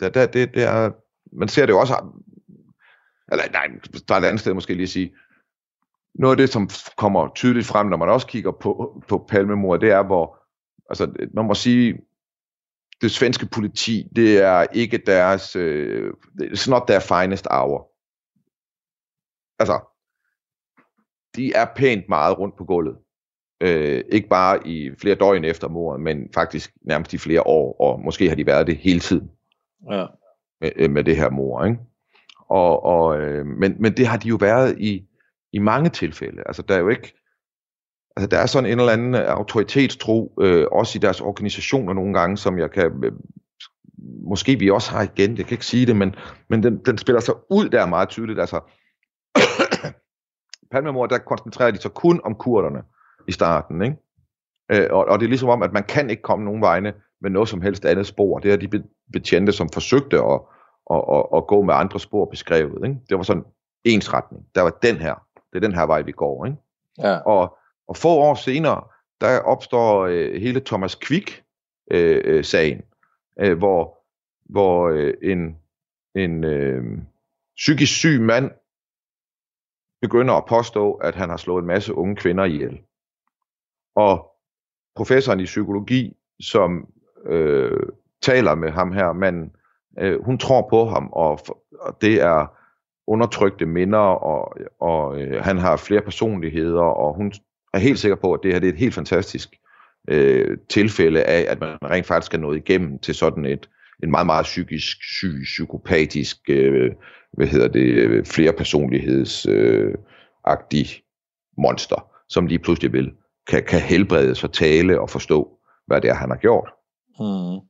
det, 0.00 0.14
det, 0.14 0.32
det, 0.32 0.54
det 0.54 0.62
er, 0.62 0.90
man 1.32 1.48
ser 1.48 1.66
det 1.66 1.72
jo 1.72 1.80
også, 1.80 1.94
eller 3.32 3.44
nej, 3.52 3.66
der 4.08 4.14
er 4.14 4.18
et 4.18 4.24
andet 4.24 4.40
sted 4.40 4.54
måske 4.54 4.74
lige 4.74 4.82
at 4.82 4.88
sige, 4.88 5.16
noget 6.14 6.32
af 6.32 6.36
det, 6.36 6.50
som 6.50 6.68
kommer 6.96 7.28
tydeligt 7.34 7.66
frem, 7.66 7.86
når 7.86 7.96
man 7.96 8.08
også 8.08 8.26
kigger 8.26 8.52
på, 8.52 9.02
på 9.08 9.26
palmemor, 9.28 9.76
det 9.76 9.90
er, 9.90 10.02
hvor, 10.02 10.38
altså, 10.90 11.28
man 11.34 11.44
må 11.44 11.54
sige, 11.54 12.00
det 13.00 13.10
svenske 13.10 13.46
politi, 13.46 14.08
det 14.16 14.38
er 14.38 14.66
ikke 14.72 14.98
deres, 14.98 15.56
øh, 15.56 16.12
it's 16.40 16.70
not 16.70 16.82
their 16.88 17.00
finest 17.00 17.46
hour. 17.50 17.92
Altså, 19.58 19.80
de 21.36 21.52
er 21.52 21.66
pænt 21.76 22.08
meget 22.08 22.38
rundt 22.38 22.56
på 22.56 22.64
gulvet. 22.64 22.98
Øh, 23.60 24.04
ikke 24.12 24.28
bare 24.28 24.66
i 24.66 24.90
flere 24.98 25.14
døgn 25.14 25.44
efter 25.44 25.68
mordet, 25.68 26.00
men 26.00 26.28
faktisk 26.34 26.72
nærmest 26.82 27.12
i 27.12 27.18
flere 27.18 27.46
år, 27.46 27.80
og 27.80 28.00
måske 28.00 28.28
har 28.28 28.36
de 28.36 28.46
været 28.46 28.66
det 28.66 28.76
hele 28.76 29.00
tiden 29.00 29.30
Ja. 29.90 30.06
med, 30.60 30.70
øh, 30.76 30.90
med 30.90 31.04
det 31.04 31.16
her 31.16 31.30
mor. 31.30 31.64
Ikke? 31.64 31.78
Og, 32.48 32.84
og, 32.84 33.20
øh, 33.20 33.46
men, 33.46 33.76
men 33.78 33.96
det 33.96 34.06
har 34.06 34.16
de 34.16 34.28
jo 34.28 34.36
været 34.40 34.78
i, 34.80 35.06
i 35.52 35.58
mange 35.58 35.90
tilfælde. 35.90 36.42
Altså 36.46 36.62
der 36.62 36.74
er 36.74 36.78
jo 36.78 36.88
ikke, 36.88 37.14
altså 38.16 38.28
der 38.28 38.38
er 38.38 38.46
sådan 38.46 38.70
en 38.70 38.78
eller 38.78 38.92
anden 38.92 39.14
autoritetstro, 39.14 40.34
øh, 40.40 40.66
også 40.72 40.98
i 40.98 41.00
deres 41.00 41.20
organisationer 41.20 41.92
nogle 41.92 42.14
gange, 42.14 42.36
som 42.36 42.58
jeg 42.58 42.70
kan, 42.70 43.04
øh, 43.04 43.12
måske 44.28 44.58
vi 44.58 44.70
også 44.70 44.90
har 44.90 45.02
igen, 45.02 45.36
jeg 45.36 45.46
kan 45.46 45.54
ikke 45.54 45.66
sige 45.66 45.86
det, 45.86 45.96
men, 45.96 46.14
men 46.48 46.62
den, 46.62 46.78
den 46.78 46.98
spiller 46.98 47.20
sig 47.20 47.34
ud 47.50 47.68
der 47.68 47.86
meget 47.86 48.08
tydeligt. 48.08 48.40
Altså, 48.40 48.60
Palmemor, 50.70 51.06
der 51.06 51.18
koncentrerer 51.18 51.70
de 51.70 51.78
sig 51.78 51.90
kun 51.90 52.20
om 52.24 52.34
kurderne 52.34 52.82
i 53.28 53.32
starten, 53.32 53.82
ikke? 53.82 53.96
Øh, 54.72 54.88
og, 54.90 55.04
og 55.04 55.18
det 55.18 55.24
er 55.24 55.28
ligesom 55.28 55.48
om, 55.48 55.62
at 55.62 55.72
man 55.72 55.84
kan 55.84 56.10
ikke 56.10 56.22
komme 56.22 56.44
nogen 56.44 56.62
vegne 56.62 56.94
med 57.20 57.30
noget 57.30 57.48
som 57.48 57.62
helst 57.62 57.84
andet 57.84 58.06
spor. 58.06 58.38
Det 58.38 58.52
er 58.52 58.56
de 58.56 58.68
be- 58.68 58.88
betjente, 59.12 59.52
som 59.52 59.68
forsøgte 59.68 60.16
at, 60.16 60.40
at, 60.90 61.04
at, 61.12 61.24
at 61.36 61.46
gå 61.46 61.62
med 61.62 61.74
andre 61.74 62.00
spor 62.00 62.24
beskrevet. 62.24 62.88
Ikke? 62.88 63.00
Det 63.08 63.16
var 63.16 63.22
sådan 63.22 63.44
ens 63.84 64.12
retning. 64.14 64.46
Der 64.54 64.62
var 64.62 64.70
den 64.70 64.96
her. 64.96 65.14
Det 65.52 65.56
er 65.56 65.60
den 65.68 65.74
her 65.74 65.86
vej, 65.86 66.02
vi 66.02 66.12
går. 66.12 66.46
Ikke? 66.46 66.58
Ja. 66.98 67.18
Og, 67.18 67.58
og 67.88 67.96
få 67.96 68.08
år 68.08 68.34
senere, 68.34 68.84
der 69.20 69.40
opstår 69.40 70.06
øh, 70.06 70.40
hele 70.40 70.60
Thomas 70.60 70.96
Quick-sagen, 70.96 72.22
øh, 72.24 72.44
sagen, 72.44 72.82
øh, 73.40 73.58
hvor, 73.58 73.98
hvor 74.52 74.88
øh, 74.88 75.14
en, 75.22 75.56
en 76.14 76.44
øh, 76.44 76.84
psykisk 77.56 77.92
syg 77.92 78.20
mand 78.20 78.50
begynder 80.00 80.34
at 80.34 80.46
påstå, 80.48 80.92
at 80.92 81.14
han 81.14 81.28
har 81.28 81.36
slået 81.36 81.62
en 81.62 81.66
masse 81.66 81.94
unge 81.94 82.16
kvinder 82.16 82.44
ihjel. 82.44 82.80
Og 83.98 84.26
professoren 84.96 85.40
i 85.40 85.44
psykologi, 85.44 86.16
som 86.40 86.86
øh, 87.26 87.80
taler 88.22 88.54
med 88.54 88.70
ham 88.70 88.92
her 88.92 89.12
manden, 89.12 89.50
øh, 89.98 90.24
hun 90.24 90.38
tror 90.38 90.66
på 90.70 90.84
ham, 90.84 91.08
og, 91.12 91.40
og 91.80 91.98
det 92.00 92.22
er 92.22 92.58
undertrykte 93.06 93.66
minder, 93.66 93.98
og, 93.98 94.56
og 94.80 95.20
øh, 95.20 95.44
han 95.44 95.58
har 95.58 95.76
flere 95.76 96.00
personligheder, 96.00 96.82
og 96.82 97.14
hun 97.14 97.32
er 97.74 97.78
helt 97.78 97.98
sikker 97.98 98.16
på, 98.16 98.32
at 98.32 98.40
det 98.42 98.52
her 98.52 98.60
det 98.60 98.68
er 98.68 98.72
et 98.72 98.78
helt 98.78 98.94
fantastisk 98.94 99.48
øh, 100.08 100.58
tilfælde 100.68 101.22
af, 101.22 101.46
at 101.48 101.60
man 101.60 101.78
rent 101.82 102.06
faktisk 102.06 102.34
er 102.34 102.38
nået 102.38 102.56
igennem 102.56 102.98
til 102.98 103.14
sådan 103.14 103.44
et 103.44 103.68
en 104.02 104.10
meget, 104.10 104.26
meget 104.26 104.44
psykisk 104.44 104.96
syg, 105.02 105.40
psykopatisk, 105.42 106.36
øh, 106.48 106.92
hvad 107.32 107.46
hedder 107.46 107.68
det, 107.68 108.04
flere 108.08 108.24
flerpersonligheds 108.24 109.46
øh, 109.46 109.94
agtig 110.44 110.86
øh, 110.86 111.62
monster, 111.62 112.10
som 112.28 112.46
lige 112.46 112.58
pludselig 112.58 112.92
vil, 112.92 113.12
kan, 113.48 113.64
kan 113.64 113.80
helbredes 113.80 114.44
og 114.44 114.52
tale 114.52 115.00
og 115.00 115.10
forstå, 115.10 115.58
hvad 115.86 116.00
det 116.00 116.10
er, 116.10 116.14
han 116.14 116.30
har 116.30 116.36
gjort. 116.36 116.70
Mm. 117.20 117.68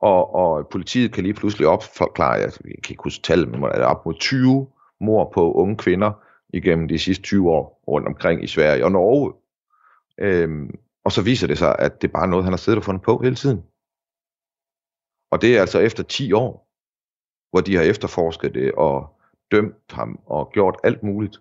Og, 0.00 0.34
og 0.34 0.68
politiet 0.68 1.12
kan 1.12 1.22
lige 1.22 1.34
pludselig 1.34 1.66
opforklare, 1.66 2.32
jeg 2.32 2.52
kan 2.52 2.72
ikke 2.90 3.02
huske 3.04 3.22
tallet, 3.22 3.48
men 3.48 3.62
er 3.62 3.84
op 3.84 4.06
mod 4.06 4.14
20 4.20 4.68
mor 5.00 5.30
på 5.34 5.52
unge 5.52 5.76
kvinder 5.76 6.12
igennem 6.48 6.88
de 6.88 6.98
sidste 6.98 7.22
20 7.22 7.50
år 7.50 7.82
rundt 7.88 8.08
omkring 8.08 8.44
i 8.44 8.46
Sverige 8.46 8.84
og 8.84 8.92
Norge. 8.92 9.32
Øhm, 10.18 10.78
og 11.04 11.12
så 11.12 11.22
viser 11.22 11.46
det 11.46 11.58
sig, 11.58 11.76
at 11.78 12.02
det 12.02 12.08
er 12.08 12.12
bare 12.12 12.28
noget, 12.28 12.44
han 12.44 12.52
har 12.52 12.58
siddet 12.58 12.78
og 12.78 12.84
fundet 12.84 13.02
på 13.02 13.18
hele 13.22 13.34
tiden. 13.34 13.62
Og 15.30 15.42
det 15.42 15.56
er 15.56 15.60
altså 15.60 15.78
efter 15.78 16.02
10 16.02 16.32
år, 16.32 16.68
hvor 17.50 17.60
de 17.60 17.76
har 17.76 17.82
efterforsket 17.82 18.54
det 18.54 18.72
og 18.72 19.20
dømt 19.50 19.90
ham 19.90 20.20
og 20.26 20.50
gjort 20.52 20.76
alt 20.84 21.02
muligt. 21.02 21.36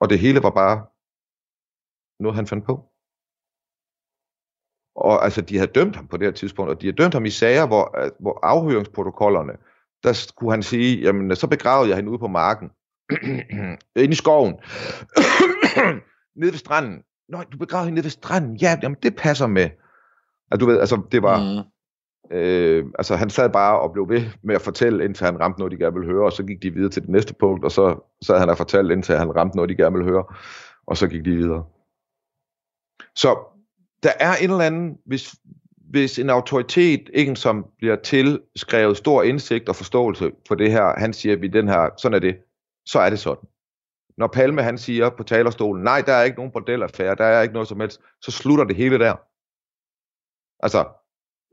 Og 0.00 0.10
det 0.10 0.18
hele 0.18 0.42
var 0.42 0.50
bare 0.50 0.86
noget, 2.20 2.36
han 2.36 2.46
fandt 2.46 2.64
på. 2.64 2.84
Og 4.96 5.24
altså, 5.24 5.40
de 5.40 5.56
havde 5.56 5.72
dømt 5.72 5.96
ham 5.96 6.06
på 6.06 6.16
det 6.16 6.26
her 6.26 6.32
tidspunkt, 6.32 6.70
og 6.70 6.80
de 6.80 6.86
havde 6.86 6.96
dømt 6.96 7.14
ham 7.14 7.24
i 7.24 7.30
sager, 7.30 7.66
hvor, 7.66 8.04
øh, 8.04 8.10
hvor 8.20 8.40
afhøringsprotokollerne, 8.42 9.52
der 10.02 10.12
skulle 10.12 10.52
han 10.52 10.62
sige, 10.62 11.00
jamen, 11.00 11.36
så 11.36 11.46
begravede 11.46 11.88
jeg 11.88 11.96
hende 11.96 12.10
ude 12.10 12.18
på 12.18 12.28
marken, 12.28 12.70
inde 14.02 14.12
i 14.12 14.14
skoven, 14.14 14.54
nede 16.40 16.52
ved 16.52 16.58
stranden. 16.58 17.02
Nå, 17.28 17.42
du 17.52 17.58
begravede 17.58 17.86
hende 17.86 17.94
nede 17.94 18.04
ved 18.04 18.10
stranden. 18.10 18.56
Ja, 18.56 18.78
jamen, 18.82 18.96
det 19.02 19.16
passer 19.16 19.46
med. 19.46 19.70
Altså, 20.50 20.60
du 20.60 20.66
ved, 20.66 20.80
altså, 20.80 21.02
det 21.12 21.22
var, 21.22 21.38
Mm. 21.38 21.70
Øh, 22.30 22.84
altså 22.98 23.16
han 23.16 23.30
sad 23.30 23.50
bare 23.50 23.80
og 23.80 23.92
blev 23.92 24.08
ved 24.08 24.22
med 24.42 24.54
at 24.54 24.60
fortælle, 24.60 25.04
indtil 25.04 25.24
han 25.24 25.40
ramte 25.40 25.58
noget, 25.58 25.72
de 25.72 25.76
gerne 25.76 25.94
ville 25.94 26.12
høre, 26.12 26.24
og 26.24 26.32
så 26.32 26.44
gik 26.44 26.62
de 26.62 26.70
videre 26.70 26.90
til 26.90 27.02
det 27.02 27.10
næste 27.10 27.34
punkt, 27.34 27.64
og 27.64 27.72
så 27.72 28.12
sad 28.22 28.38
han 28.38 28.48
og 28.48 28.56
fortalte, 28.56 28.92
indtil 28.92 29.16
han 29.16 29.36
ramte 29.36 29.56
noget, 29.56 29.68
de 29.68 29.76
gerne 29.76 29.96
ville 29.96 30.10
høre, 30.12 30.24
og 30.86 30.96
så 30.96 31.08
gik 31.08 31.24
de 31.24 31.30
videre. 31.30 31.64
Så 33.16 33.38
der 34.02 34.12
er 34.20 34.36
en 34.36 34.50
eller 34.50 34.64
anden, 34.64 34.98
hvis, 35.06 35.34
hvis 35.90 36.18
en 36.18 36.30
autoritet, 36.30 37.10
en 37.14 37.36
som 37.36 37.66
bliver 37.78 37.96
tilskrevet 37.96 38.96
stor 38.96 39.22
indsigt 39.22 39.68
og 39.68 39.76
forståelse 39.76 40.32
for 40.48 40.54
det 40.54 40.72
her, 40.72 40.98
han 40.98 41.12
siger, 41.12 41.34
at 41.34 41.42
vi 41.42 41.48
den 41.48 41.68
her, 41.68 41.90
sådan 41.98 42.14
er 42.14 42.18
det, 42.18 42.36
så 42.86 42.98
er 42.98 43.10
det 43.10 43.18
sådan. 43.18 43.48
Når 44.18 44.26
Palme 44.26 44.62
han 44.62 44.78
siger 44.78 45.10
på 45.10 45.22
talerstolen, 45.22 45.84
nej, 45.84 46.02
der 46.06 46.12
er 46.12 46.22
ikke 46.22 46.36
nogen 46.36 46.52
bordellaffære, 46.52 47.14
der 47.14 47.24
er 47.24 47.42
ikke 47.42 47.54
noget 47.54 47.68
som 47.68 47.80
helst, 47.80 48.00
så 48.20 48.30
slutter 48.30 48.64
det 48.64 48.76
hele 48.76 48.98
der. 48.98 49.14
Altså, 50.60 50.84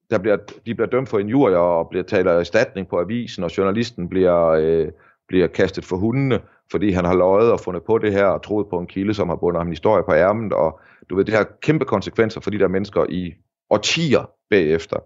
der 0.09 0.17
bliver, 0.17 0.37
de 0.65 0.75
bliver 0.75 0.89
dømt 0.89 1.09
for 1.09 1.19
injurier 1.19 1.57
og 1.57 1.89
bliver 1.89 2.03
talt 2.03 2.27
erstatning 2.27 2.87
på 2.87 2.99
avisen, 2.99 3.43
og 3.43 3.57
journalisten 3.57 4.09
bliver, 4.09 4.47
øh, 4.47 4.91
bliver 5.27 5.47
kastet 5.47 5.85
for 5.85 5.97
hundene, 5.97 6.41
fordi 6.71 6.91
han 6.91 7.05
har 7.05 7.15
løjet 7.15 7.51
og 7.51 7.59
fundet 7.59 7.83
på 7.83 7.97
det 7.97 8.13
her 8.13 8.25
og 8.25 8.43
troet 8.43 8.67
på 8.69 8.79
en 8.79 8.87
kilde, 8.87 9.13
som 9.13 9.29
har 9.29 9.35
bundet 9.35 9.59
ham 9.59 9.67
en 9.67 9.73
historie 9.73 10.03
på 10.03 10.13
ærmet, 10.13 10.53
og 10.53 10.79
du 11.09 11.15
ved, 11.15 11.25
det 11.25 11.33
har 11.33 11.47
kæmpe 11.61 11.85
konsekvenser 11.85 12.41
for 12.41 12.51
de 12.51 12.59
der 12.59 12.67
mennesker 12.67 13.05
i 13.09 13.33
årtier 13.69 14.31
bagefter. 14.49 14.99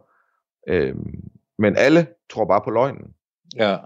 Øhm, 0.68 1.30
men 1.58 1.78
alle 1.78 2.08
tror 2.30 2.46
bare 2.46 2.62
på 2.64 2.70
løgnen. 2.70 3.14
Ja. 3.56 3.78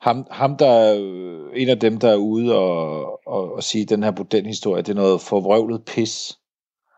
Ham, 0.00 0.26
ham 0.30 0.56
der 0.56 0.66
er 0.66 0.94
øh, 1.00 1.50
en 1.54 1.68
af 1.68 1.80
dem, 1.80 1.98
der 1.98 2.10
er 2.10 2.16
ude 2.16 2.58
og, 2.58 3.26
og, 3.26 3.52
og 3.54 3.62
sige, 3.62 3.82
at 3.82 3.88
den 3.88 4.02
her 4.02 4.12
modelhistorie, 4.18 4.82
det 4.82 4.88
er 4.90 4.94
noget 4.94 5.20
forvrøvlet 5.20 5.84
pis. 5.84 6.38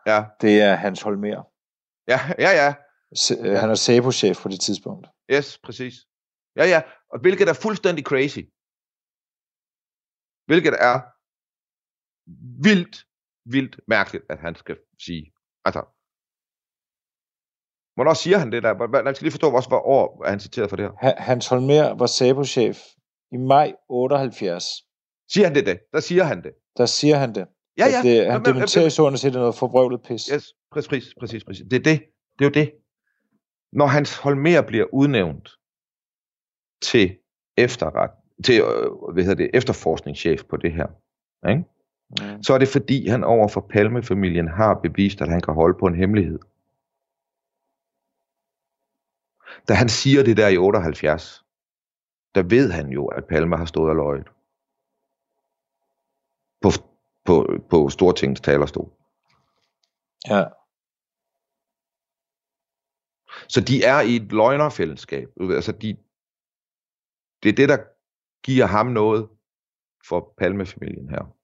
Ja, 0.07 0.23
Det 0.41 0.61
er 0.61 0.75
Hans 0.75 1.01
Holmer. 1.01 1.43
ja, 2.07 2.19
ja, 2.39 2.51
ja. 2.65 2.73
Se, 3.15 3.35
ja. 3.43 3.57
Han 3.57 3.69
er 3.69 3.75
SABO-chef 3.75 4.41
på 4.43 4.49
det 4.49 4.59
tidspunkt. 4.59 5.07
Yes, 5.31 5.57
præcis. 5.63 5.93
Ja, 6.55 6.65
ja. 6.65 6.81
Og 7.13 7.19
hvilket 7.21 7.49
er 7.49 7.53
fuldstændig 7.53 8.03
crazy. 8.05 8.39
Hvilket 10.45 10.73
er 10.79 10.95
vildt, 12.63 12.95
vildt 13.45 13.79
mærkeligt, 13.87 14.23
at 14.29 14.39
han 14.39 14.55
skal 14.55 14.77
sige. 15.05 15.33
Altså, 15.65 15.81
hvornår 17.95 18.13
siger 18.13 18.37
han 18.37 18.51
det 18.51 18.63
der? 18.63 19.03
Man 19.03 19.15
skal 19.15 19.25
lige 19.25 19.31
forstå 19.31 19.51
også, 19.51 19.69
hvor 19.69 19.79
år 19.87 20.23
er 20.25 20.29
han 20.29 20.39
citeret 20.39 20.69
for 20.69 20.75
det 20.75 20.85
her. 20.85 20.91
Ha- 21.01 21.13
Hans 21.17 21.47
Holmer 21.47 21.93
var 21.97 22.05
SABO-chef 22.05 22.77
i 23.31 23.37
maj 23.37 23.75
78. 23.89 24.63
Siger 25.33 25.45
han 25.47 25.55
det 25.55 25.65
det? 25.65 25.79
Der 25.93 25.99
siger 25.99 26.23
han 26.23 26.43
det. 26.43 26.51
der 26.77 26.85
siger 26.85 27.15
han 27.15 27.35
det. 27.35 27.47
Ja, 27.77 27.85
ja. 27.87 27.97
At 27.97 28.03
det, 28.03 28.25
han 28.25 28.33
Men- 28.33 28.41
men- 28.43 28.53
dementerer 28.55 28.89
sådan 28.89 29.17
set, 29.17 29.33
det 29.33 29.37
er 29.37 29.41
noget 29.41 29.55
forvrøvlet 29.55 30.01
pis. 30.03 30.25
Yes, 30.33 30.45
præcis, 30.71 30.89
præcis, 30.89 31.13
præcis, 31.19 31.43
præcis. 31.43 31.65
Det 31.71 31.77
er 31.79 31.83
det. 31.83 31.99
Det 32.39 32.45
er 32.45 32.49
jo 32.49 32.53
det. 32.61 32.71
Når 33.71 33.85
Hans 33.85 34.17
Holmer 34.17 34.61
bliver 34.61 34.85
udnævnt 34.93 35.49
til 36.81 37.17
efterret, 37.57 38.11
til 38.45 38.61
øh, 38.61 39.13
hvad 39.13 39.23
hedder 39.23 39.43
det, 39.43 39.49
efterforskningschef 39.53 40.43
på 40.49 40.57
det 40.57 40.73
her, 40.73 40.87
ikke? 41.49 41.63
Mm. 42.09 42.43
så 42.43 42.53
er 42.53 42.57
det 42.57 42.67
fordi, 42.67 43.07
han 43.07 43.23
over 43.23 43.47
for 43.47 43.67
Palmefamilien 43.69 44.47
har 44.47 44.73
bevist, 44.73 45.21
at 45.21 45.29
han 45.29 45.41
kan 45.41 45.53
holde 45.53 45.79
på 45.79 45.85
en 45.85 45.95
hemmelighed. 45.95 46.39
Da 49.67 49.73
han 49.73 49.89
siger 49.89 50.23
det 50.23 50.37
der 50.37 50.47
i 50.47 50.57
78, 50.57 51.45
der 52.35 52.43
ved 52.43 52.71
han 52.71 52.89
jo, 52.89 53.05
at 53.05 53.25
Palme 53.25 53.57
har 53.57 53.65
stået 53.65 53.89
og 53.89 53.95
løjet. 53.95 54.27
På, 56.61 56.69
på, 57.25 57.65
på 57.69 57.89
Stortingets 57.89 58.41
talerstol. 58.41 58.91
Ja. 60.27 60.45
Så 63.47 63.61
de 63.61 63.83
er 63.83 64.01
i 64.01 64.15
et 64.15 64.31
løgnerfællesskab. 64.31 65.29
Altså 65.39 65.71
de, 65.71 65.97
det 67.43 67.49
er 67.49 67.55
det, 67.55 67.69
der 67.69 67.77
giver 68.43 68.65
ham 68.65 68.87
noget 68.87 69.29
for 70.07 70.33
Palmefamilien 70.37 71.09
her. 71.09 71.34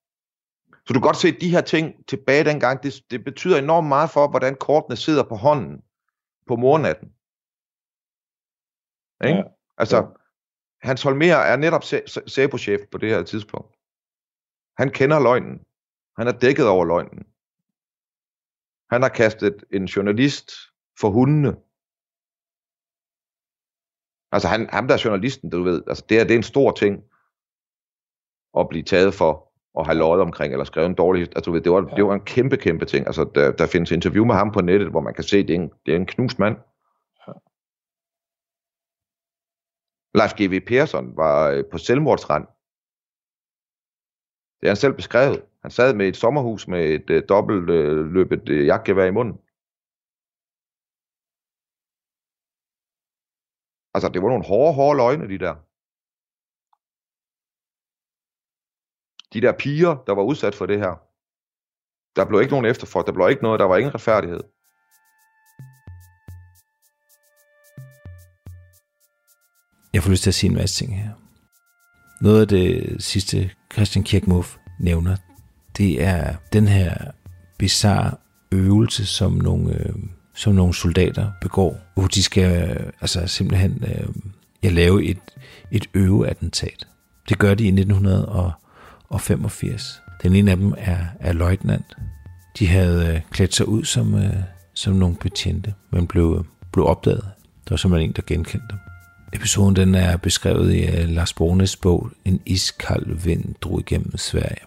Så 0.91 0.93
du 0.93 0.99
kan 0.99 1.08
godt 1.08 1.17
se, 1.17 1.27
at 1.27 1.41
de 1.41 1.49
her 1.49 1.62
ting 1.62 2.08
tilbage 2.08 2.43
dengang, 2.43 2.84
det, 2.84 2.93
det 3.12 3.23
betyder 3.23 3.60
enormt 3.60 3.88
meget 3.88 4.10
for, 4.10 4.27
hvordan 4.27 4.56
kortene 4.56 4.95
sidder 4.95 5.23
på 5.23 5.36
hånden 5.36 5.84
på 6.47 6.56
mornatten. 6.56 7.08
Ikke? 9.27 9.39
Ja. 9.39 9.43
Altså, 9.77 9.97
Ja. 9.97 10.04
Hans 10.88 11.04
Holmer 11.04 11.36
er 11.36 11.56
netop 11.56 11.84
SABO-chef 12.27 12.82
på 12.91 12.97
det 12.97 13.10
her 13.10 13.23
tidspunkt. 13.23 13.75
Han 14.77 14.89
kender 14.89 15.19
løgnen. 15.19 15.65
Han 16.17 16.27
er 16.27 16.32
dækket 16.32 16.67
over 16.67 16.86
løgnen. 16.86 17.23
Han 18.89 19.01
har 19.01 19.10
kastet 19.10 19.63
en 19.73 19.86
journalist 19.86 20.51
for 20.99 21.10
hundene. 21.10 21.51
Altså 24.32 24.47
han, 24.47 24.69
ham 24.69 24.88
der 24.88 24.95
er 24.95 25.01
journalisten, 25.06 25.49
du 25.49 25.63
ved, 25.63 25.84
altså 25.88 26.06
det, 26.10 26.19
er, 26.19 26.23
det 26.23 26.32
er 26.32 26.38
en 26.38 26.54
stor 26.54 26.71
ting 26.71 27.04
at 28.60 28.69
blive 28.69 28.84
taget 28.84 29.13
for 29.13 29.50
at 29.79 29.86
have 29.86 29.97
løjet 29.97 30.21
omkring, 30.21 30.53
eller 30.53 30.63
skrevet 30.63 30.89
en 30.89 30.95
dårlig, 30.95 31.21
altså 31.21 31.41
du 31.41 31.51
ved, 31.51 31.62
det 31.62 31.71
var, 31.71 31.88
ja. 31.89 31.95
det 31.95 32.05
var 32.05 32.13
en 32.13 32.25
kæmpe, 32.25 32.57
kæmpe 32.57 32.86
ting. 32.86 33.07
Altså 33.07 33.31
der, 33.36 33.51
der 33.51 33.67
findes 33.67 33.91
interview 33.91 34.25
med 34.25 34.36
ham 34.36 34.51
på 34.51 34.62
nettet, 34.62 34.89
hvor 34.89 35.01
man 35.01 35.13
kan 35.13 35.23
se, 35.23 35.38
at 35.38 35.47
det 35.47 35.55
er 35.55 35.60
en, 35.60 35.71
det 35.86 35.91
er 35.91 35.95
en 35.95 36.05
knust 36.05 36.39
mand. 36.39 36.57
Ja. 37.27 37.34
Leif 40.19 40.34
G.V. 40.34 40.65
Persson 40.67 41.17
var 41.17 41.49
øh, 41.49 41.63
på 41.71 41.77
selvmordsrand. 41.77 42.47
Det 44.60 44.67
er 44.67 44.71
han 44.71 44.75
selv 44.75 44.93
beskrevet. 44.93 45.45
Han 45.62 45.71
sad 45.71 45.95
med 45.95 46.07
et 46.07 46.17
sommerhus 46.17 46.67
med 46.67 46.86
et 46.86 47.10
øh, 47.10 47.23
dobbelt 47.29 47.69
øh, 47.69 48.05
løbet 48.05 48.49
øh, 48.49 48.65
jagtgevær 48.65 49.05
i 49.05 49.12
munden. 49.12 49.38
Altså, 53.93 54.10
det 54.13 54.21
var 54.21 54.29
nogle 54.29 54.45
hårde, 54.45 54.73
hårde 54.73 54.97
løgne, 54.97 55.29
de 55.34 55.38
der. 55.45 55.55
De 59.34 59.41
der 59.41 59.52
piger, 59.52 59.96
der 60.08 60.15
var 60.15 60.24
udsat 60.24 60.56
for 60.56 60.65
det 60.65 60.80
her. 60.80 61.02
Der 62.15 62.26
blev 62.26 62.41
ikke 62.41 62.52
nogen 62.52 62.65
efterfor. 62.65 63.02
Der 63.02 63.12
blev 63.12 63.30
ikke 63.30 63.44
noget. 63.44 63.60
Der 63.60 63.65
var 63.65 63.78
ingen 63.78 63.94
retfærdighed. 63.94 64.39
Jeg 69.94 70.04
får 70.04 70.12
lyst 70.12 70.24
til 70.24 70.30
at 70.30 70.36
sige 70.36 70.50
en 70.50 70.56
masse 70.56 70.76
ting 70.76 70.98
her. 70.98 71.10
Noget 72.22 72.41
af 72.41 72.48
det 72.48 72.96
sidste 73.04 73.52
Christian 73.74 74.04
Kirkmuff 74.04 74.58
nævner, 74.80 75.15
det 75.78 76.04
er 76.04 76.36
den 76.54 76.67
her 76.67 76.96
bizarre 77.58 78.12
øvelse, 78.52 79.06
som 79.06 79.32
nogle, 79.32 79.74
øh, 79.74 79.96
som 80.34 80.54
nogle 80.54 80.74
soldater 80.74 81.32
begår, 81.41 81.78
hvor 81.94 82.08
de 82.08 82.24
skal 82.24 82.70
øh, 82.70 82.91
altså 83.02 83.28
simpelthen 83.28 83.84
øh, 83.88 84.08
ja, 84.63 84.70
lave 84.70 85.06
et, 85.06 85.20
et 85.72 85.89
øveattentat. 85.94 86.88
Det 87.30 87.39
gør 87.39 87.54
de 87.54 87.63
i 87.63 87.67
1900 87.67 88.30
og 88.30 88.52
og 89.12 89.21
85. 89.21 90.02
Den 90.24 90.36
ene 90.36 90.52
af 90.52 90.58
dem 90.58 90.74
er, 90.78 90.97
er 91.19 91.34
løjtnant. 91.34 91.97
De 92.60 92.67
havde 92.67 93.08
øh, 93.08 93.21
klædt 93.32 93.56
sig 93.56 93.67
ud 93.67 93.84
som, 93.84 94.15
øh, 94.15 94.34
som 94.74 94.93
nogle 94.93 95.15
betjente, 95.15 95.74
men 95.91 96.08
blev, 96.08 96.36
øh, 96.39 96.45
blev 96.74 96.86
opdaget. 96.86 97.24
Der 97.65 97.69
var 97.69 97.78
simpelthen 97.78 98.10
en, 98.10 98.15
der 98.15 98.21
genkendte 98.28 98.67
dem. 98.69 98.78
Episoden 99.34 99.76
den 99.76 99.95
er 99.95 100.17
beskrevet 100.17 100.74
i 100.74 100.86
øh, 100.86 101.10
Lars 101.10 101.34
Bornes 101.34 101.76
bog 101.76 102.10
En 102.26 102.39
iskald 102.45 103.15
vind 103.24 103.56
drog 103.62 103.80
igennem 103.80 104.17
Sverige. 104.17 104.62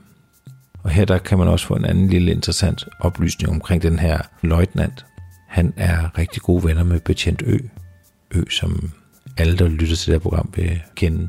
Og 0.83 0.91
her 0.91 1.05
der 1.05 1.19
kan 1.19 1.39
man 1.39 1.49
også 1.49 1.67
få 1.67 1.75
en 1.75 1.85
anden 1.85 2.09
lille 2.09 2.33
interessant 2.33 2.85
oplysning 3.01 3.53
omkring 3.53 3.83
den 3.83 3.99
her 3.99 4.21
løjtnant. 4.43 5.07
Han 5.49 5.75
er 5.77 6.19
rigtig 6.19 6.43
gode 6.43 6.65
venner 6.65 6.85
med 6.85 7.01
betjent 7.01 7.43
Ø. 7.47 7.59
Ø, 8.31 8.43
som 8.51 8.91
alle, 9.37 9.59
der 9.59 9.69
lytter 9.69 9.97
til 9.97 10.07
det 10.07 10.15
her 10.15 10.19
program, 10.19 10.53
vil 10.57 10.83
kende. 10.95 11.29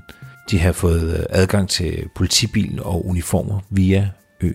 De 0.51 0.59
har 0.59 0.71
fået 0.71 1.19
øh, 1.19 1.25
adgang 1.29 1.69
til 1.69 2.09
politibilen 2.15 2.79
og 2.79 3.07
uniformer 3.07 3.59
via 3.69 4.09
Ø. 4.41 4.51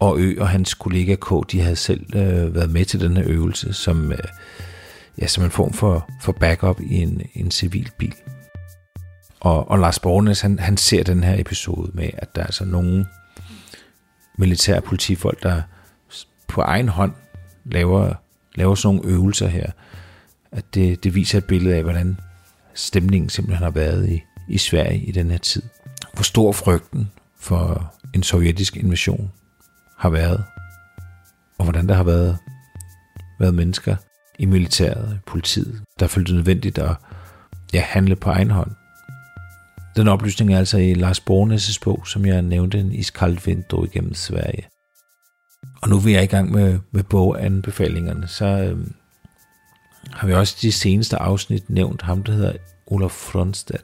Og 0.00 0.18
Ø 0.18 0.40
og 0.40 0.48
hans 0.48 0.74
kollega 0.74 1.14
K, 1.14 1.52
de 1.52 1.60
havde 1.60 1.76
selv 1.76 2.16
øh, 2.16 2.54
været 2.54 2.70
med 2.70 2.84
til 2.84 3.00
den 3.00 3.16
her 3.16 3.24
øvelse, 3.26 3.72
som 3.72 4.12
øh, 4.12 4.18
ja, 5.18 5.26
som 5.26 5.44
en 5.44 5.50
form 5.50 5.72
for, 5.72 6.10
for 6.22 6.32
backup 6.32 6.80
i 6.80 6.94
en, 6.94 7.22
en 7.34 7.50
civil 7.50 7.90
bil. 7.98 8.14
Og, 9.40 9.70
og 9.70 9.78
Lars 9.78 9.98
Bornes, 9.98 10.40
han, 10.40 10.58
han 10.58 10.76
ser 10.76 11.02
den 11.02 11.24
her 11.24 11.40
episode 11.40 11.90
med, 11.94 12.10
at 12.18 12.34
der 12.34 12.42
er 12.42 12.46
altså 12.46 12.64
nogle 12.64 13.06
militære 14.38 14.80
politifolk, 14.80 15.42
der 15.42 15.62
på 16.48 16.60
egen 16.60 16.88
hånd 16.88 17.12
laver, 17.64 18.14
laver 18.54 18.74
sådan 18.74 18.96
nogle 18.96 19.10
øvelser 19.10 19.48
her. 19.48 19.70
At 20.52 20.64
det, 20.74 21.04
det 21.04 21.14
viser 21.14 21.38
et 21.38 21.44
billede 21.44 21.76
af, 21.76 21.82
hvordan 21.82 22.18
stemningen 22.74 23.28
simpelthen 23.28 23.64
har 23.64 23.70
været 23.70 24.08
i, 24.08 24.22
i 24.48 24.58
Sverige 24.58 24.98
i 24.98 25.12
den 25.12 25.30
her 25.30 25.38
tid. 25.38 25.62
Hvor 26.12 26.22
stor 26.22 26.52
frygten 26.52 27.10
for 27.38 27.94
en 28.14 28.22
sovjetisk 28.22 28.76
invasion 28.76 29.32
har 29.98 30.10
været. 30.10 30.44
Og 31.58 31.64
hvordan 31.64 31.88
der 31.88 31.94
har 31.94 32.04
været, 32.04 32.38
været 33.40 33.54
mennesker 33.54 33.96
i 34.38 34.44
militæret, 34.46 35.20
politiet, 35.26 35.82
der 36.00 36.06
følte 36.06 36.32
det 36.32 36.36
nødvendigt 36.36 36.78
at 36.78 36.96
ja, 37.72 37.80
handle 37.80 38.16
på 38.16 38.30
egen 38.30 38.50
hånd. 38.50 38.70
Den 39.96 40.08
oplysning 40.08 40.54
er 40.54 40.58
altså 40.58 40.78
i 40.78 40.94
Lars 40.94 41.20
Bornes' 41.20 41.78
bog, 41.82 42.06
som 42.06 42.26
jeg 42.26 42.42
nævnte, 42.42 42.80
en 42.80 42.92
iskaldt 42.92 43.46
vind 43.46 43.64
drog 43.64 43.86
igennem 43.86 44.14
Sverige. 44.14 44.66
Og 45.82 45.88
nu 45.88 45.96
er 45.96 46.00
vi 46.00 46.22
i 46.22 46.26
gang 46.26 46.50
med, 46.52 46.78
med 46.90 47.02
boganbefalingerne, 47.02 48.28
så 48.28 48.44
øhm, 48.44 48.94
har 50.12 50.26
vi 50.26 50.34
også 50.34 50.56
de 50.62 50.72
seneste 50.72 51.16
afsnit 51.16 51.70
nævnt 51.70 52.02
ham, 52.02 52.22
der 52.22 52.32
hedder 52.32 52.52
Olaf 52.86 53.10
Fronstad. 53.10 53.78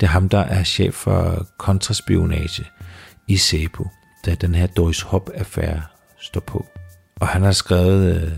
Det 0.00 0.06
er 0.06 0.10
ham, 0.10 0.28
der 0.28 0.38
er 0.38 0.64
chef 0.64 0.94
for 0.94 1.46
kontraspionage 1.56 2.64
i 3.26 3.36
SEPO, 3.36 3.88
da 4.26 4.34
den 4.34 4.54
her 4.54 4.66
Doris 4.66 5.00
Hop-affære 5.00 5.82
står 6.20 6.40
på. 6.40 6.66
Og 7.20 7.28
han 7.28 7.42
har 7.42 7.52
skrevet 7.52 8.22
øh, 8.22 8.32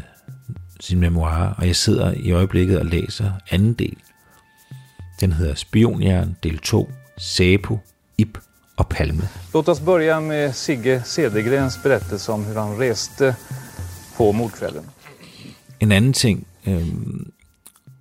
sin 0.81 1.01
memoir, 1.01 1.55
og 1.59 1.67
jeg 1.67 1.77
sidder 1.77 2.15
i 2.17 2.33
øjeblikket 2.33 2.79
og 2.79 2.87
læser 2.87 3.33
anden 3.51 3.75
del. 3.75 3.97
Den 5.21 5.33
hedder 5.33 5.55
Spionjern, 5.55 6.37
del 6.43 6.59
2, 6.59 6.91
Sæpo, 7.19 7.79
Ip 8.19 8.39
og 8.77 8.89
Palme. 8.89 9.29
Låt 9.55 9.69
os 9.69 9.81
börja 9.81 10.21
med 10.21 10.53
Sigge 10.53 11.03
Cedergrens 11.05 11.77
berättelse 11.77 12.33
om 12.33 12.45
hur 12.45 12.61
han 12.61 12.81
reste 12.81 13.35
på 14.17 14.33
mordkvällen. 14.33 14.85
En 15.81 15.93
anden 15.93 16.13
ting, 16.13 16.47
øhm, 16.67 17.33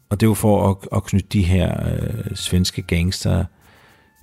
og 0.09 0.19
det 0.19 0.25
er 0.25 0.29
jo 0.29 0.33
for 0.33 0.69
at, 0.69 0.97
at 0.97 1.03
knytte 1.03 1.27
de 1.27 1.43
her 1.43 1.93
øh, 1.93 2.35
svenske 2.35 2.81
gangster 2.81 3.45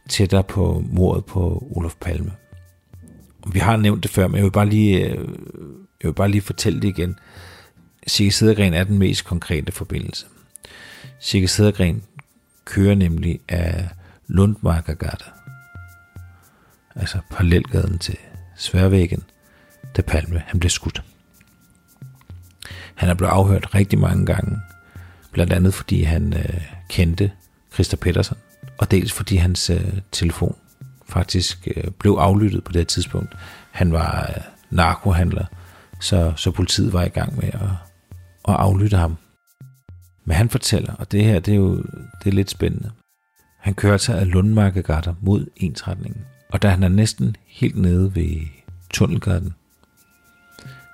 tættere 0.09 0.44
på 0.44 0.85
mordet 0.87 1.25
på 1.25 1.68
Olof 1.77 1.94
Palme. 2.01 2.33
Vi 3.53 3.59
har 3.59 3.77
nævnt 3.77 4.03
det 4.03 4.11
før, 4.11 4.27
men 4.27 4.37
jeg 4.37 4.44
vil 4.44 4.51
bare 4.51 4.68
lige, 4.68 5.05
øh, 5.05 5.29
jeg 6.03 6.09
vil 6.09 6.12
bare 6.12 6.29
lige 6.29 6.42
fortælle 6.42 6.81
det 6.81 6.88
igen. 6.88 7.18
Sigge 8.07 8.31
Cedergren 8.31 8.75
er 8.75 8.85
den 8.85 8.98
mest 8.98 9.25
konkrete 9.25 9.73
forbindelse. 9.73 10.27
Sigge 11.21 11.48
Cedergren 11.48 12.02
kører 12.65 12.94
nemlig 12.94 13.40
af 13.48 13.88
Lundmarkergata, 14.27 15.25
altså 16.94 17.19
parallelgaden 17.31 17.98
til 17.98 18.17
Sværvæggen, 18.56 19.23
da 19.96 20.02
Palme 20.02 20.42
han 20.46 20.60
blev 20.60 20.71
skudt. 20.71 21.02
Han 22.94 23.08
er 23.08 23.15
blevet 23.15 23.33
afhørt 23.33 23.75
rigtig 23.75 23.98
mange 23.98 24.27
gange, 24.27 24.58
blandt 25.37 25.52
andet 25.52 25.74
fordi 25.74 26.02
han 26.02 26.32
øh, 26.32 26.60
kendte 26.88 27.30
Christa 27.74 27.96
Pettersson, 27.96 28.38
og 28.78 28.90
dels 28.90 29.12
fordi 29.12 29.37
hans 29.37 29.70
øh, 29.70 29.92
telefon 30.12 30.56
faktisk 31.08 31.68
øh, 31.76 31.90
blev 31.90 32.12
aflyttet 32.12 32.64
på 32.64 32.72
det 32.72 32.80
her 32.80 32.87
tidspunkt. 32.87 33.37
Han 33.70 33.92
var 33.92 34.32
øh, 34.37 34.42
narkohandler, 34.70 35.44
så, 36.00 36.32
så 36.37 36.50
politiet 36.50 36.92
var 36.92 37.04
i 37.04 37.08
gang 37.08 37.37
med 37.37 37.48
at, 37.48 37.60
at 38.48 38.54
aflytte 38.54 38.96
ham. 38.96 39.16
Men 40.24 40.37
han 40.37 40.48
fortæller, 40.48 40.94
og 40.94 41.12
det 41.12 41.24
her 41.24 41.40
det 41.40 41.52
er 41.52 41.58
jo 41.58 41.76
det 42.24 42.26
er 42.26 42.34
lidt 42.34 42.50
spændende. 42.50 42.90
Han 43.60 43.74
kører 43.74 43.96
sig 43.96 44.18
af 44.18 44.32
Lundmarkegatter 44.32 45.14
mod 45.20 45.46
ensretningen. 45.56 46.24
Og 46.52 46.62
da 46.62 46.68
han 46.68 46.82
er 46.82 46.88
næsten 46.88 47.37
helt 47.46 47.76
nede 47.76 48.14
ved, 48.14 48.40
tunnelgaden, 48.90 49.54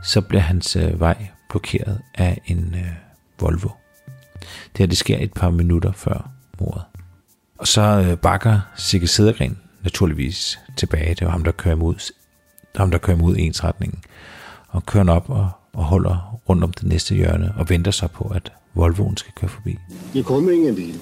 så 0.02 0.20
bliver 0.20 0.42
hans 0.42 0.76
øh, 0.76 1.00
vej 1.00 1.26
blokeret 1.50 2.00
af 2.14 2.40
en 2.46 2.74
øh, 2.74 2.92
Volvo. 3.40 3.68
Det 4.72 4.78
her 4.78 4.86
det 4.86 4.96
sker 4.98 5.18
et 5.20 5.32
par 5.32 5.50
minutter 5.50 5.92
før 5.92 6.30
mordet. 6.60 6.82
Og 7.58 7.68
så 7.68 7.80
øh, 7.82 8.16
bakker 8.16 8.60
Sigge 8.76 9.06
Sedergren 9.06 9.58
naturligvis 9.82 10.58
tilbage. 10.76 11.14
Det 11.14 11.24
var 11.24 11.30
ham, 11.30 11.44
der 11.44 11.52
kører 11.52 11.74
imod, 11.74 12.12
ham, 12.76 12.90
der 12.90 12.98
kører 12.98 13.16
imod 13.16 13.36
ensretningen. 13.38 14.02
Og 14.68 14.86
kører 14.86 15.10
op 15.10 15.30
og, 15.30 15.50
og 15.72 15.84
holder 15.84 16.40
rundt 16.48 16.64
om 16.64 16.72
det 16.72 16.82
næste 16.88 17.14
hjørne 17.14 17.54
og 17.58 17.70
venter 17.70 17.90
så 17.90 18.06
på, 18.08 18.32
at 18.34 18.52
Volvoen 18.74 19.16
skal 19.16 19.32
køre 19.40 19.48
forbi. 19.50 19.78
Det 20.12 20.24
kommer 20.24 20.52
ingen 20.52 20.74
bil. 20.74 21.00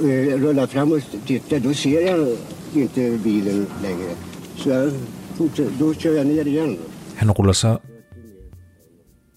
Øh, 0.00 0.26
Jeg 0.26 0.42
rullar 0.44 0.66
fram 0.66 0.92
och 0.92 1.00
tittar, 1.26 1.58
då 1.58 1.74
ser 1.74 2.00
jag 2.10 2.28
inte 2.74 3.18
bilen 3.24 3.66
längre. 3.82 4.14
Så 4.56 4.92
fortsätter, 5.36 5.72
då 5.78 5.94
kör 5.94 6.16
jag 6.16 6.26
ner 6.26 6.44
igen. 6.46 6.78
Han 7.16 7.30
ruller 7.30 7.52
så 7.52 7.78